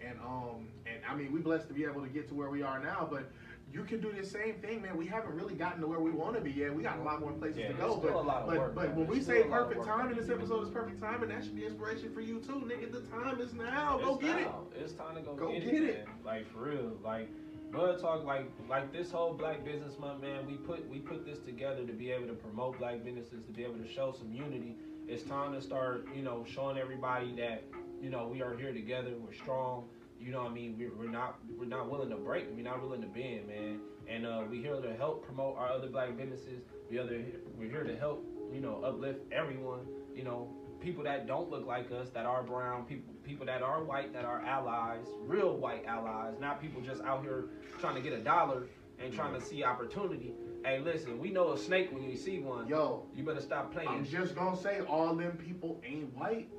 And 0.04 0.18
um 0.22 0.70
and 0.88 0.98
I 1.10 1.16
mean 1.16 1.32
we 1.32 1.40
blessed 1.40 1.68
to 1.68 1.74
be 1.76 1.84
able 1.84 2.02
to 2.02 2.08
get 2.10 2.28
to 2.30 2.34
where 2.34 2.50
we 2.50 2.64
are 2.64 2.80
now, 2.80 3.08
but 3.10 3.32
you 3.76 3.84
can 3.84 4.00
do 4.00 4.10
the 4.10 4.26
same 4.26 4.54
thing, 4.62 4.82
man. 4.82 4.96
We 4.96 5.06
haven't 5.06 5.36
really 5.36 5.54
gotten 5.54 5.82
to 5.82 5.88
where 5.88 6.00
we 6.00 6.10
want 6.10 6.36
to 6.36 6.42
be 6.42 6.52
yet. 6.52 6.74
We 6.74 6.82
got 6.82 6.98
a 6.98 7.04
lot 7.04 7.20
more 7.20 7.34
places 7.34 7.58
Yeah, 7.58 7.68
to 7.68 7.74
go. 7.74 7.98
But, 7.98 8.14
a 8.14 8.18
lot 8.18 8.44
of 8.44 8.48
but, 8.48 8.58
work, 8.58 8.76
but 8.76 8.96
when 8.96 9.06
we 9.06 9.20
say 9.20 9.42
still 9.42 9.48
a 9.48 9.52
lot 9.52 9.62
of 9.64 9.68
perfect 9.68 9.86
time, 9.86 10.08
and 10.08 10.18
this 10.18 10.30
episode 10.30 10.64
is 10.64 10.70
perfect 10.70 11.02
time, 11.02 11.22
and 11.22 11.32
that 11.32 11.44
should 11.44 11.58
be 11.58 11.66
inspiration 11.66 12.14
for 12.14 12.22
you 12.22 12.40
too, 12.40 12.64
nigga. 12.66 12.90
The 12.90 13.02
time 13.02 13.42
is 13.42 13.54
now. 13.54 14.00
Go 14.02 14.16
it's 14.16 14.24
get 14.24 14.40
it. 14.40 14.48
It's 14.78 14.94
time 14.94 15.16
to 15.16 15.22
go, 15.22 15.36
Go 15.36 15.52
get, 15.52 15.66
get 15.66 15.74
it, 15.74 15.90
it. 15.90 16.08
Like 16.24 16.50
for 16.54 16.70
real. 16.70 16.94
Like 17.04 17.30
Bud 17.74 18.00
Talk, 18.00 18.24
like 18.24 18.50
like 18.70 18.94
this 18.94 19.12
whole 19.12 19.34
Black 19.34 19.66
Business 19.66 20.00
Month, 20.00 20.22
man. 20.22 20.46
We 20.48 20.54
put 20.54 20.90
we 20.90 21.00
put 21.00 21.26
this 21.26 21.40
together 21.40 21.86
to 21.86 21.92
be 21.92 22.12
able 22.12 22.28
to 22.28 22.34
promote 22.34 22.80
Black 22.80 23.04
businesses, 23.04 23.44
to 23.46 23.52
be 23.52 23.66
able 23.66 23.80
to 23.80 23.88
show 23.88 24.16
some 24.18 24.32
unity. 24.32 24.78
It's 25.10 25.24
time 25.24 25.52
to 25.54 25.62
start, 25.62 26.08
you 26.16 26.24
know, 26.24 26.46
showing 26.50 26.78
everybody 26.78 27.36
that 27.36 27.66
you 28.02 28.10
know 28.10 28.30
we 28.32 28.42
are 28.42 28.56
here 28.56 28.72
together. 28.72 29.12
We're 29.20 29.34
strong. 29.34 29.84
You 30.26 30.32
know 30.32 30.42
what 30.42 30.52
I 30.52 30.56
mean? 30.56 30.76
We're, 30.76 30.92
we're 30.98 31.12
not 31.12 31.38
we're 31.56 31.66
not 31.68 31.88
willing 31.88 32.10
to 32.10 32.16
break. 32.16 32.48
We're 32.56 32.64
not 32.64 32.82
willing 32.82 33.02
to 33.02 33.08
bend, 33.08 33.48
man. 33.48 33.80
And 34.10 34.26
uh, 34.26 34.42
we're 34.50 34.62
here 34.62 34.82
to 34.82 34.96
help 34.96 35.24
promote 35.24 35.56
our 35.56 35.70
other 35.70 35.88
Black 35.88 36.18
businesses. 36.18 36.64
We 36.90 36.98
other 36.98 37.24
we're 37.56 37.70
here 37.70 37.84
to 37.84 37.96
help, 37.96 38.26
you 38.52 38.60
know, 38.60 38.82
uplift 38.84 39.20
everyone. 39.32 39.82
You 40.16 40.24
know, 40.24 40.50
people 40.80 41.04
that 41.04 41.28
don't 41.28 41.52
look 41.52 41.68
like 41.68 41.92
us, 41.92 42.10
that 42.16 42.26
are 42.26 42.42
brown, 42.42 42.86
people 42.86 43.14
people 43.24 43.46
that 43.46 43.62
are 43.62 43.84
white, 43.84 44.14
that 44.14 44.26
are 44.26 44.42
allies, 44.42 45.06
real 45.22 45.58
white 45.58 45.86
allies, 45.86 46.34
not 46.42 46.60
people 46.60 46.82
just 46.82 47.04
out 47.04 47.22
here 47.22 47.46
trying 47.80 47.94
to 47.94 48.02
get 48.02 48.14
a 48.14 48.24
dollar 48.24 48.64
and 48.98 49.14
trying 49.14 49.34
to 49.36 49.42
see 49.42 49.64
opportunity. 49.64 50.34
Hey, 50.64 50.80
listen, 50.80 51.20
we 51.20 51.30
know 51.30 51.52
a 51.52 51.58
snake 51.58 51.92
when 51.92 52.02
you 52.02 52.18
see 52.18 52.40
one. 52.40 52.68
Yo, 52.68 53.06
You 53.16 53.24
better 53.24 53.42
stop 53.42 53.72
playing. 53.72 53.90
I'm 53.90 54.06
just 54.06 54.34
gonna 54.34 54.58
say 54.58 54.80
all 54.90 55.14
them 55.14 55.38
people 55.38 55.80
ain't 55.86 56.12
white. 56.16 56.50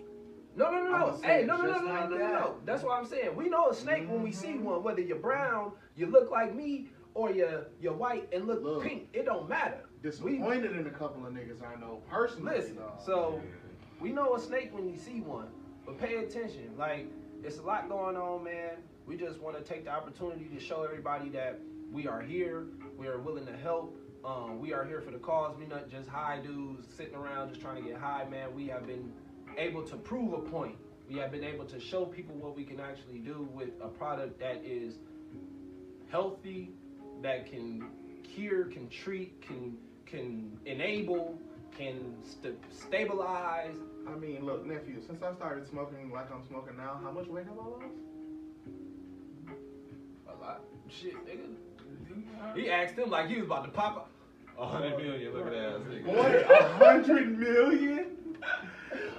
No, 0.57 0.71
no, 0.71 0.85
no, 0.85 0.91
no. 1.11 1.21
Hey, 1.23 1.45
no, 1.47 1.57
no, 1.59 1.65
no, 1.71 1.79
no, 1.81 1.87
like 1.93 2.11
no, 2.11 2.17
no, 2.17 2.29
no, 2.29 2.55
That's 2.65 2.83
what 2.83 2.99
I'm 2.99 3.07
saying. 3.07 3.37
We 3.37 3.49
know 3.49 3.69
a 3.69 3.75
snake 3.75 4.09
when 4.09 4.23
we 4.23 4.33
see 4.33 4.55
Mhm. 4.55 4.63
one, 4.63 4.83
whether 4.83 5.03
you're 5.03 5.19
brown, 5.19 5.73
you 5.97 6.07
look 6.07 6.31
like 6.31 6.55
me, 6.55 6.89
or 7.15 7.31
you're 7.31 7.67
you're 7.81 7.93
white 7.93 8.29
and 8.33 8.47
look, 8.47 8.63
Look. 8.63 8.83
pink. 8.83 9.09
It 9.13 9.25
don't 9.27 9.49
matter. 9.49 9.81
We 10.03 10.11
Disappointed 10.11 10.77
in 10.77 10.87
a 10.87 10.91
couple 10.91 11.27
of 11.27 11.33
niggas 11.33 11.63
I 11.63 11.75
know 11.81 12.03
personally. 12.09 12.57
listen. 12.57 12.77
dog. 12.77 13.01
So 13.05 13.41
we 14.01 14.13
know 14.13 14.35
a 14.35 14.41
snake 14.41 14.73
when 14.73 14.87
we 14.87 14.97
see 14.97 15.21
one, 15.21 15.49
but 15.85 15.99
pay 15.99 16.17
attention. 16.25 16.75
Like 16.79 17.07
it's 17.43 17.59
a 17.59 17.63
lot 17.63 17.89
going 17.89 18.17
on, 18.17 18.45
man. 18.45 18.77
We 19.07 19.17
just 19.17 19.41
want 19.41 19.57
to 19.57 19.63
take 19.63 19.85
the 19.85 19.91
opportunity 19.91 20.47
to 20.55 20.59
show 20.61 20.83
everybody 20.85 21.29
that 21.31 21.61
we 21.93 22.07
are 22.07 22.21
here. 22.21 22.67
We 22.97 23.09
are 23.09 23.19
willing 23.19 23.47
to 23.47 23.57
help. 23.57 23.97
Um, 24.25 24.59
we 24.59 24.73
are 24.73 24.85
here 24.85 25.01
for 25.01 25.11
the 25.11 25.19
cause. 25.19 25.57
We 25.57 25.67
not 25.67 25.89
just 25.89 26.09
high 26.09 26.41
dudes 26.41 26.87
sitting 26.97 27.15
around 27.15 27.49
just 27.51 27.61
trying 27.61 27.83
to 27.83 27.89
get 27.89 27.99
high, 27.99 28.25
man. 28.29 28.55
We 28.55 28.67
have 28.69 28.87
been 28.87 29.13
able 29.57 29.83
to 29.83 29.97
prove 29.97 30.33
a 30.33 30.39
point. 30.39 30.77
We 31.09 31.19
have 31.19 31.31
been 31.31 31.45
able 31.45 31.65
to 31.67 31.79
show 31.79 32.05
people 32.05 32.35
what 32.35 32.57
we 32.57 32.65
can 32.65 32.81
actually 32.81 33.19
do 33.19 33.49
with 33.55 33.71
a 33.81 33.89
product 33.89 34.41
that 34.41 34.63
is 34.65 34.95
healthy, 36.11 36.71
that 37.23 37.51
can 37.51 37.87
cure, 38.23 38.65
can 38.65 38.89
treat, 38.89 39.41
can 39.41 39.77
can 40.05 40.57
enable, 40.67 41.39
can 41.77 42.15
st- 42.25 42.59
stabilize. 42.71 43.77
I 44.09 44.17
mean, 44.17 44.45
look, 44.45 44.65
nephew. 44.65 45.01
Since 45.07 45.23
I 45.23 45.35
started 45.35 45.69
smoking 45.69 46.13
like 46.13 46.31
I'm 46.33 46.47
smoking 46.47 46.77
now, 46.77 47.01
how 47.03 47.11
much 47.11 47.27
weight 47.27 47.47
have 47.47 47.59
I 47.59 47.69
lost? 47.69 47.85
A 50.29 50.41
lot. 50.41 50.63
Shit, 50.89 51.15
nigga. 51.27 52.57
He 52.57 52.71
asked 52.71 52.97
him 52.97 53.11
like 53.11 53.29
he 53.29 53.37
was 53.37 53.47
about 53.47 53.65
to 53.65 53.71
pop 53.71 53.97
up. 53.97 54.11
A 54.59 54.67
hundred 54.67 54.97
million, 54.99 55.33
look 55.35 55.47
at 55.47 55.53
that 55.53 55.65
ass 55.65 55.81
nigga. 55.89 56.05
Boy, 56.07 56.45
a 56.55 56.69
hundred 56.79 57.39
million. 57.39 58.07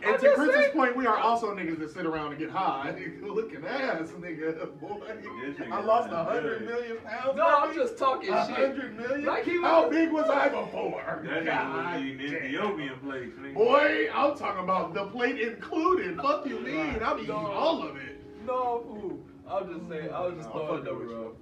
And 0.04 0.20
to 0.20 0.34
Chris's 0.34 0.56
saying. 0.56 0.72
point, 0.74 0.96
we 0.96 1.06
are 1.06 1.18
also 1.18 1.54
niggas 1.54 1.78
that 1.80 1.92
sit 1.92 2.06
around 2.06 2.30
and 2.32 2.40
get 2.40 2.50
high. 2.50 2.96
Looking 3.22 3.66
ass, 3.66 4.10
nigga. 4.18 4.80
Boy, 4.80 4.98
nigga 5.00 5.72
I 5.72 5.82
lost 5.82 6.08
a 6.08 6.12
done 6.12 6.26
hundred 6.26 6.60
good. 6.60 6.68
million 6.68 6.98
pounds. 7.06 7.36
No, 7.36 7.46
I'm 7.46 7.76
just 7.76 7.98
talking 7.98 8.34
A 8.34 8.48
shit. 8.48 8.56
hundred 8.56 8.98
million. 8.98 9.26
Like 9.26 9.44
he 9.44 9.60
was- 9.60 9.70
How 9.70 9.90
big 9.90 10.12
was 10.12 10.28
I 10.30 10.50
before? 10.50 11.22
That 11.24 11.44
nigga 11.44 11.46
God 11.46 11.96
was 11.96 12.04
eating 12.04 12.18
damn. 12.32 12.46
Ethiopian 12.46 13.00
plates, 13.00 13.38
nigga. 13.40 13.54
Boy, 13.54 14.08
I'm 14.14 14.36
talking 14.38 14.64
about 14.64 14.94
the 14.96 15.06
plate 15.06 15.40
included. 15.40 16.18
Fuck 16.18 16.46
you 16.48 16.60
mean? 16.62 16.98
I'm 17.04 17.18
eating 17.20 17.28
No. 17.30 17.52
all 17.52 17.84
of 17.84 17.96
it. 17.98 18.20
No, 18.46 18.84
fool. 18.88 19.20
I'm 19.50 19.68
just 19.78 19.90
saying. 19.90 20.10
I 20.12 20.20
was 20.22 20.36
just 20.36 20.50
throwing 20.52 20.82
a 20.82 20.84
number 20.84 21.16
out. 21.18 21.36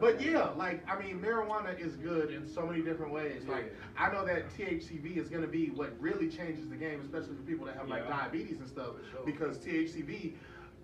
But 0.00 0.20
yeah, 0.20 0.50
like 0.50 0.82
I 0.88 1.00
mean, 1.00 1.20
marijuana 1.20 1.78
is 1.78 1.96
good 1.96 2.30
in 2.30 2.46
so 2.46 2.64
many 2.66 2.82
different 2.82 3.12
ways. 3.12 3.42
Like 3.48 3.74
I 3.96 4.12
know 4.12 4.24
that 4.24 4.48
THCV 4.56 5.16
is 5.16 5.28
going 5.28 5.42
to 5.42 5.48
be 5.48 5.70
what 5.70 5.92
really 6.00 6.28
changes 6.28 6.68
the 6.68 6.76
game, 6.76 7.00
especially 7.00 7.36
for 7.36 7.42
people 7.42 7.66
that 7.66 7.76
have 7.76 7.88
like 7.88 8.08
diabetes 8.08 8.58
and 8.58 8.68
stuff, 8.68 8.92
sure. 9.10 9.26
because 9.26 9.58
THCV 9.58 10.34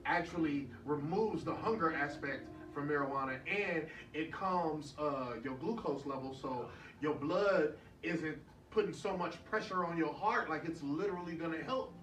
actually 0.04 0.68
removes 0.84 1.44
the 1.44 1.54
hunger 1.54 1.94
aspect 1.94 2.48
from 2.74 2.88
marijuana 2.88 3.38
and 3.46 3.86
it 4.12 4.32
calms 4.32 4.94
uh, 4.98 5.34
your 5.42 5.54
glucose 5.54 6.04
level, 6.04 6.34
so 6.34 6.68
your 7.00 7.14
blood 7.14 7.74
isn't 8.02 8.36
putting 8.70 8.92
so 8.92 9.16
much 9.16 9.42
pressure 9.44 9.84
on 9.84 9.96
your 9.96 10.12
heart. 10.12 10.50
Like 10.50 10.64
it's 10.64 10.82
literally 10.82 11.36
going 11.36 11.52
to 11.52 11.62
help. 11.62 11.94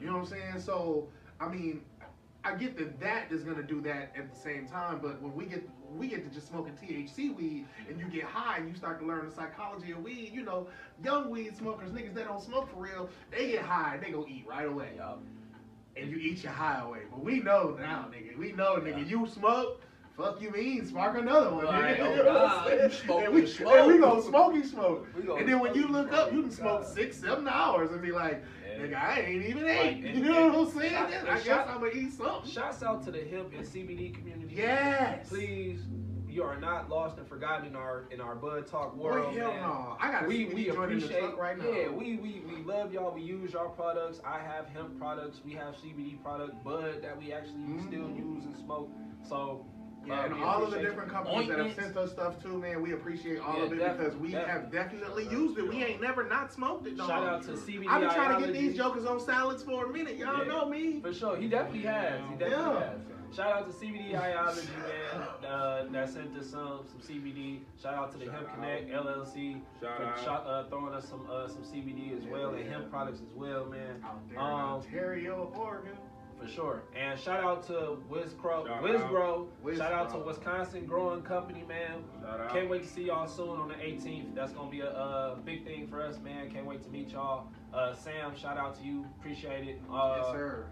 You 0.00 0.06
know 0.06 0.14
what 0.14 0.20
I'm 0.20 0.26
saying? 0.26 0.60
So 0.60 1.08
I 1.40 1.48
mean, 1.48 1.82
I 2.44 2.54
get 2.54 2.76
that 2.78 3.00
that 3.00 3.32
is 3.32 3.42
gonna 3.42 3.62
do 3.62 3.80
that 3.82 4.12
at 4.16 4.32
the 4.32 4.38
same 4.38 4.66
time, 4.66 5.00
but 5.02 5.20
when 5.20 5.34
we 5.34 5.44
get 5.44 5.68
we 5.96 6.08
get 6.08 6.24
to 6.24 6.34
just 6.34 6.48
smoking 6.48 6.72
THC 6.74 7.34
weed 7.34 7.66
and 7.88 7.98
you 7.98 8.06
get 8.06 8.24
high 8.24 8.58
and 8.58 8.68
you 8.68 8.74
start 8.74 9.00
to 9.00 9.06
learn 9.06 9.28
the 9.28 9.34
psychology 9.34 9.92
of 9.92 10.02
weed, 10.02 10.30
you 10.32 10.42
know, 10.42 10.68
young 11.02 11.30
weed 11.30 11.56
smokers, 11.56 11.90
niggas 11.90 12.14
that 12.14 12.26
don't 12.26 12.42
smoke 12.42 12.70
for 12.72 12.82
real, 12.82 13.08
they 13.30 13.52
get 13.52 13.62
high 13.62 13.94
and 13.94 14.02
they 14.02 14.10
go 14.10 14.24
eat 14.28 14.44
right 14.48 14.66
away. 14.66 14.90
Yup. 14.96 15.22
And 15.96 16.10
you 16.10 16.18
eat 16.18 16.42
your 16.42 16.52
high 16.52 16.80
away. 16.80 17.00
But 17.10 17.24
we 17.24 17.40
know 17.40 17.76
now, 17.80 18.08
nigga. 18.10 18.38
We 18.38 18.52
know, 18.52 18.76
nigga, 18.76 19.08
you 19.08 19.26
smoke. 19.26 19.82
Fuck 20.16 20.40
you 20.42 20.50
mean, 20.50 20.86
spark 20.86 21.16
another 21.16 21.54
one. 21.54 21.64
Right, 21.64 21.98
nigga. 21.98 22.00
oh 22.00 22.10
You 22.14 22.22
know 22.22 22.34
God, 22.34 22.92
smoke, 22.92 23.24
and 23.24 23.34
we, 23.34 23.46
smoke. 23.46 23.74
And 23.74 23.86
we 23.86 23.98
gonna 23.98 24.22
smoke. 24.22 24.52
We 25.16 25.38
and 25.38 25.48
then 25.48 25.60
when 25.60 25.74
you 25.74 25.88
look 25.88 26.12
up, 26.12 26.32
you 26.32 26.42
can 26.42 26.50
smoke 26.50 26.86
six, 26.86 27.16
seven 27.16 27.48
hours 27.48 27.90
and 27.90 28.02
be 28.02 28.12
like. 28.12 28.42
Nigga, 28.80 28.96
I 28.96 29.20
ain't 29.20 29.44
even 29.44 29.66
ate. 29.66 30.04
and- 30.04 30.18
you 30.18 30.24
know 30.24 30.48
what 30.48 30.68
I'm 30.74 30.80
saying? 30.80 30.92
shout- 30.92 31.06
I 31.06 31.34
guess 31.34 31.44
shout- 31.44 31.68
I'm 31.68 31.80
gonna 31.80 31.92
eat 31.92 32.12
something. 32.12 32.50
Shouts 32.50 32.82
out 32.82 33.02
to 33.04 33.10
the 33.10 33.24
hemp 33.24 33.52
and 33.56 33.66
CBD 33.66 34.10
community. 34.14 34.54
Yes. 34.56 35.28
Please, 35.28 35.80
you 36.28 36.42
are 36.44 36.58
not 36.60 36.88
lost 36.88 37.18
and 37.18 37.26
forgotten 37.26 37.66
in 37.66 37.74
our 37.76 38.04
in 38.12 38.20
our 38.20 38.36
Bud 38.36 38.66
Talk 38.66 38.96
world. 38.96 39.34
hell 39.34 39.48
man. 39.52 39.62
no. 39.62 39.96
I 40.00 40.12
got 40.12 40.28
we 40.28 40.44
we 40.46 40.68
appreciate 40.68 41.36
right 41.36 41.58
now. 41.58 41.64
yeah 41.70 41.88
we, 41.88 42.16
we 42.18 42.42
we 42.46 42.62
love 42.62 42.92
y'all 42.92 43.12
we 43.12 43.22
use 43.22 43.52
y'all 43.52 43.68
products 43.70 44.20
i 44.24 44.38
have 44.38 44.66
hemp 44.68 44.96
products 44.96 45.40
we 45.44 45.52
have 45.54 45.74
cbd 45.74 46.22
product 46.22 46.62
bud 46.62 47.02
that 47.02 47.18
we 47.18 47.32
actually 47.32 47.54
mm-hmm. 47.54 47.86
still 47.88 48.08
use 48.10 48.44
and 48.44 48.56
smoke 48.56 48.90
so 49.28 49.66
Yeah, 50.06 50.20
uh, 50.20 50.24
and 50.24 50.42
all 50.42 50.64
of 50.64 50.70
the 50.70 50.78
different 50.78 51.08
you. 51.08 51.14
companies 51.14 51.48
that 51.48 51.58
have 51.58 51.74
sent 51.74 51.96
us 51.96 52.10
stuff 52.12 52.42
too, 52.42 52.58
man, 52.58 52.82
we 52.82 52.92
appreciate 52.92 53.38
all 53.40 53.58
Yeah, 53.58 53.64
of 53.64 53.72
it 53.72 53.98
because 53.98 54.16
we 54.16 54.32
have 54.32 54.70
definitely 54.72 55.28
used 55.28 55.58
it. 55.58 55.68
We 55.68 55.84
ain't 55.84 56.00
never 56.00 56.26
not 56.26 56.52
smoked 56.52 56.86
it. 56.86 56.96
dog. 56.96 57.08
shout 57.08 57.22
out 57.26 57.42
to 57.44 57.52
cbd 57.52 57.86
I've 57.88 58.00
been 58.00 58.10
trying 58.10 58.40
to 58.40 58.46
get 58.46 58.54
these 58.58 58.76
jokers 58.76 59.04
on 59.04 59.20
salads 59.20 59.62
for 59.62 59.86
a 59.86 59.92
minute. 59.92 60.16
Y'all 60.16 60.38
Yeah. 60.38 60.44
know 60.52 60.68
me. 60.68 61.00
For 61.00 61.12
sure, 61.12 61.36
he 61.36 61.48
definitely 61.48 61.82
has. 61.82 62.18
He 62.30 62.36
definitely 62.36 62.64
Yeah. 62.74 62.80
has. 62.90 63.00
Shout 63.36 63.52
out 63.52 63.66
to 63.70 63.72
CBD 63.72 64.12
Iology, 64.16 64.66
man, 64.82 65.22
uh, 65.48 65.84
that 65.92 66.08
sent 66.08 66.36
us 66.36 66.46
some 66.48 66.80
some 66.84 67.00
CBD. 67.00 67.60
Shout 67.80 67.94
out 67.94 68.10
to 68.12 68.18
the 68.18 68.28
Hemp 68.28 68.52
Connect 68.54 68.90
LLC 68.90 69.60
Shout 69.80 69.96
for 69.98 70.02
out. 70.02 70.18
shot, 70.24 70.46
uh, 70.48 70.64
throwing 70.68 70.92
us 70.94 71.08
some 71.08 71.24
uh, 71.30 71.46
some 71.46 71.62
CBD 71.62 72.16
as 72.16 72.24
well 72.24 72.54
and 72.54 72.68
hemp 72.68 72.90
products 72.90 73.20
as 73.20 73.32
well, 73.36 73.66
man. 73.66 74.02
Out 74.04 74.18
there 74.28 74.38
in 74.38 74.44
Um, 74.44 74.60
Ontario, 74.80 75.52
Oregon. 75.56 75.96
For 76.40 76.48
sure. 76.48 76.82
And 76.96 77.18
shout 77.20 77.44
out 77.44 77.66
to 77.66 77.98
WizCro, 78.10 78.66
Shout 78.66 78.82
WizGrow. 78.82 79.46
out. 79.66 79.76
Shout 79.76 79.92
out 79.92 80.10
to 80.10 80.18
Wisconsin 80.18 80.86
Growing 80.86 81.20
Company, 81.22 81.64
man. 81.68 82.02
Shout 82.22 82.40
out. 82.40 82.52
Can't 82.52 82.70
wait 82.70 82.82
to 82.82 82.88
see 82.88 83.04
y'all 83.04 83.26
soon 83.28 83.60
on 83.60 83.68
the 83.68 83.74
18th. 83.74 84.34
That's 84.34 84.52
gonna 84.52 84.70
be 84.70 84.80
a, 84.80 84.88
uh 84.90 85.34
big 85.36 85.64
thing 85.64 85.86
for 85.86 86.00
us, 86.00 86.18
man. 86.18 86.50
Can't 86.50 86.64
wait 86.64 86.82
to 86.84 86.88
meet 86.88 87.10
y'all. 87.10 87.48
Uh, 87.74 87.94
Sam, 87.94 88.34
shout 88.34 88.56
out 88.56 88.78
to 88.80 88.84
you. 88.84 89.04
Appreciate 89.18 89.68
it. 89.68 89.80
Uh, 89.92 90.14
yes, 90.22 90.26
sir. 90.32 90.66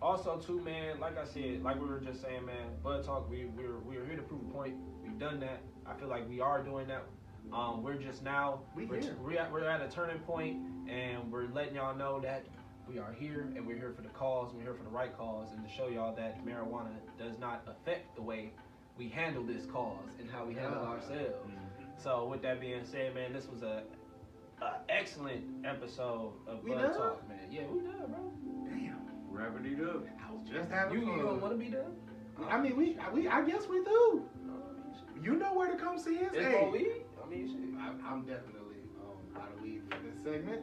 Also, 0.00 0.36
too, 0.36 0.60
man, 0.60 1.00
like 1.00 1.18
I 1.18 1.24
said, 1.24 1.62
like 1.62 1.80
we 1.80 1.88
were 1.88 1.98
just 2.00 2.22
saying, 2.22 2.44
man, 2.44 2.68
Bud 2.82 3.04
Talk, 3.04 3.28
we, 3.28 3.46
we're, 3.46 3.78
we're 3.80 4.04
here 4.04 4.16
to 4.16 4.22
prove 4.22 4.42
a 4.42 4.52
point. 4.52 4.74
We've 5.02 5.18
done 5.18 5.40
that. 5.40 5.60
I 5.86 5.94
feel 5.94 6.08
like 6.08 6.28
we 6.28 6.40
are 6.40 6.62
doing 6.62 6.86
that. 6.88 7.04
Um, 7.52 7.82
we're 7.82 7.94
just 7.94 8.22
now, 8.22 8.60
We 8.74 8.86
we're, 8.86 9.00
here. 9.00 9.16
we're, 9.22 9.38
at, 9.38 9.52
we're 9.52 9.64
at 9.68 9.80
a 9.82 9.88
turning 9.88 10.18
point, 10.20 10.58
and 10.88 11.30
we're 11.30 11.46
letting 11.48 11.74
y'all 11.74 11.94
know 11.96 12.20
that 12.20 12.44
we 12.88 12.98
are 12.98 13.12
here, 13.18 13.48
and 13.56 13.66
we're 13.66 13.76
here 13.76 13.92
for 13.94 14.02
the 14.02 14.08
cause, 14.10 14.50
and 14.50 14.58
we're 14.58 14.64
here 14.64 14.74
for 14.74 14.84
the 14.84 14.90
right 14.90 15.16
cause, 15.16 15.48
and 15.52 15.66
to 15.66 15.70
show 15.72 15.88
y'all 15.88 16.14
that 16.16 16.44
marijuana 16.44 16.90
does 17.18 17.38
not 17.38 17.62
affect 17.66 18.14
the 18.16 18.22
way 18.22 18.52
we 18.98 19.08
handle 19.08 19.42
this 19.42 19.64
cause 19.66 20.10
and 20.20 20.30
how 20.30 20.44
we 20.44 20.54
handle 20.54 20.82
Yeah. 20.82 20.88
ourselves. 20.88 21.48
Mm-hmm. 21.48 21.84
So, 22.02 22.26
with 22.26 22.42
that 22.42 22.60
being 22.60 22.84
said, 22.84 23.14
man, 23.14 23.32
this 23.32 23.48
was 23.48 23.62
a, 23.62 23.82
a 24.62 24.74
excellent 24.88 25.44
episode 25.64 26.32
of 26.46 26.62
We 26.62 26.70
Bud 26.72 26.82
done? 26.82 26.94
Talk, 26.94 27.28
man. 27.28 27.38
Yeah, 27.50 27.62
we 27.72 27.80
done, 27.80 27.96
bro. 28.08 28.32
Damn. 28.68 28.98
Wrapping 29.30 29.66
it 29.66 29.88
up. 29.88 30.04
I 30.28 30.32
was 30.32 30.48
just 30.48 30.70
having 30.70 31.00
You, 31.00 31.06
you 31.06 31.16
fun. 31.16 31.24
don't 31.26 31.40
want 31.40 31.52
to 31.54 31.58
be 31.58 31.70
done? 31.70 31.96
I 32.48 32.60
mean, 32.60 32.76
we, 32.76 32.96
we, 33.12 33.28
I 33.28 33.42
guess 33.46 33.66
we 33.68 33.78
do. 33.84 34.22
Oh, 34.50 34.60
you 35.22 35.34
know 35.36 35.54
where 35.54 35.70
to 35.70 35.76
come 35.82 35.98
see 35.98 36.18
us. 36.18 36.32
It's 36.34 36.44
Hey, 36.46 36.52
for? 36.52 37.24
I 37.24 37.28
mean, 37.30 37.48
shit. 37.48 37.80
I, 37.80 38.12
I'm 38.12 38.22
definitely 38.22 38.60
out 39.64 39.98
for 39.98 40.06
this 40.06 40.22
segment. 40.22 40.62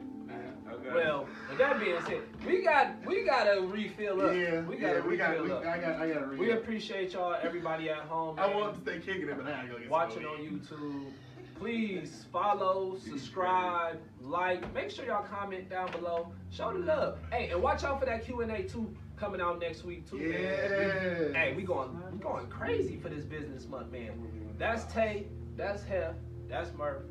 Okay. 0.70 0.94
Well, 0.94 1.26
with 1.48 1.58
that 1.58 1.78
being 1.78 2.00
said, 2.06 2.22
we 2.46 2.62
got 2.62 3.04
we 3.06 3.24
got 3.24 3.44
to 3.44 3.60
refill 3.60 4.22
up. 4.22 4.34
yeah, 4.34 4.62
we 4.62 4.76
got 4.76 4.88
yeah, 4.88 5.02
to 5.02 5.08
we 5.08 5.16
got, 5.16 5.30
refill 5.30 5.44
we, 5.44 5.52
up. 5.52 5.66
I 5.66 5.78
got, 5.78 6.00
I 6.00 6.08
got 6.08 6.20
to 6.20 6.26
read. 6.26 6.38
we 6.40 6.50
appreciate 6.52 7.12
y'all, 7.12 7.36
everybody 7.42 7.90
at 7.90 7.98
home. 7.98 8.38
I 8.38 8.46
want 8.46 8.74
to 8.74 8.80
stay 8.80 8.98
kicking 8.98 9.28
it, 9.28 9.36
but 9.36 9.46
I 9.46 9.50
gotta 9.50 9.68
go 9.68 9.74
get 9.74 9.82
some 9.82 9.90
watching 9.90 10.24
on 10.24 10.38
YouTube. 10.38 11.12
Please 11.58 12.24
follow, 12.32 12.96
subscribe, 12.98 14.00
like. 14.20 14.72
Make 14.74 14.90
sure 14.90 15.04
y'all 15.04 15.24
comment 15.24 15.68
down 15.68 15.92
below. 15.92 16.32
Show 16.50 16.72
the 16.72 16.78
love. 16.80 17.18
Hey, 17.30 17.50
and 17.50 17.62
watch 17.62 17.84
out 17.84 18.00
for 18.00 18.06
that 18.06 18.24
Q 18.24 18.40
and 18.40 18.50
A 18.50 18.62
too 18.62 18.92
coming 19.16 19.40
out 19.40 19.60
next 19.60 19.84
week 19.84 20.08
too. 20.08 20.16
man. 20.16 20.30
We- 20.30 21.34
hey, 21.34 21.54
we 21.54 21.62
going 21.62 21.90
we 22.10 22.18
going 22.18 22.46
crazy 22.46 22.96
for 22.98 23.10
this 23.10 23.24
business 23.24 23.68
month, 23.68 23.92
man. 23.92 24.12
That's 24.58 24.90
Tay. 24.92 25.26
That's 25.56 25.84
Hef. 25.84 26.14
That's 26.48 26.72
Murph. 26.74 27.02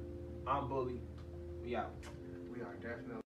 I'm 0.47 0.67
Bully. 0.67 0.99
Out. 1.63 1.93
We 2.51 2.59
are 2.59 2.73
definitely 2.81 3.20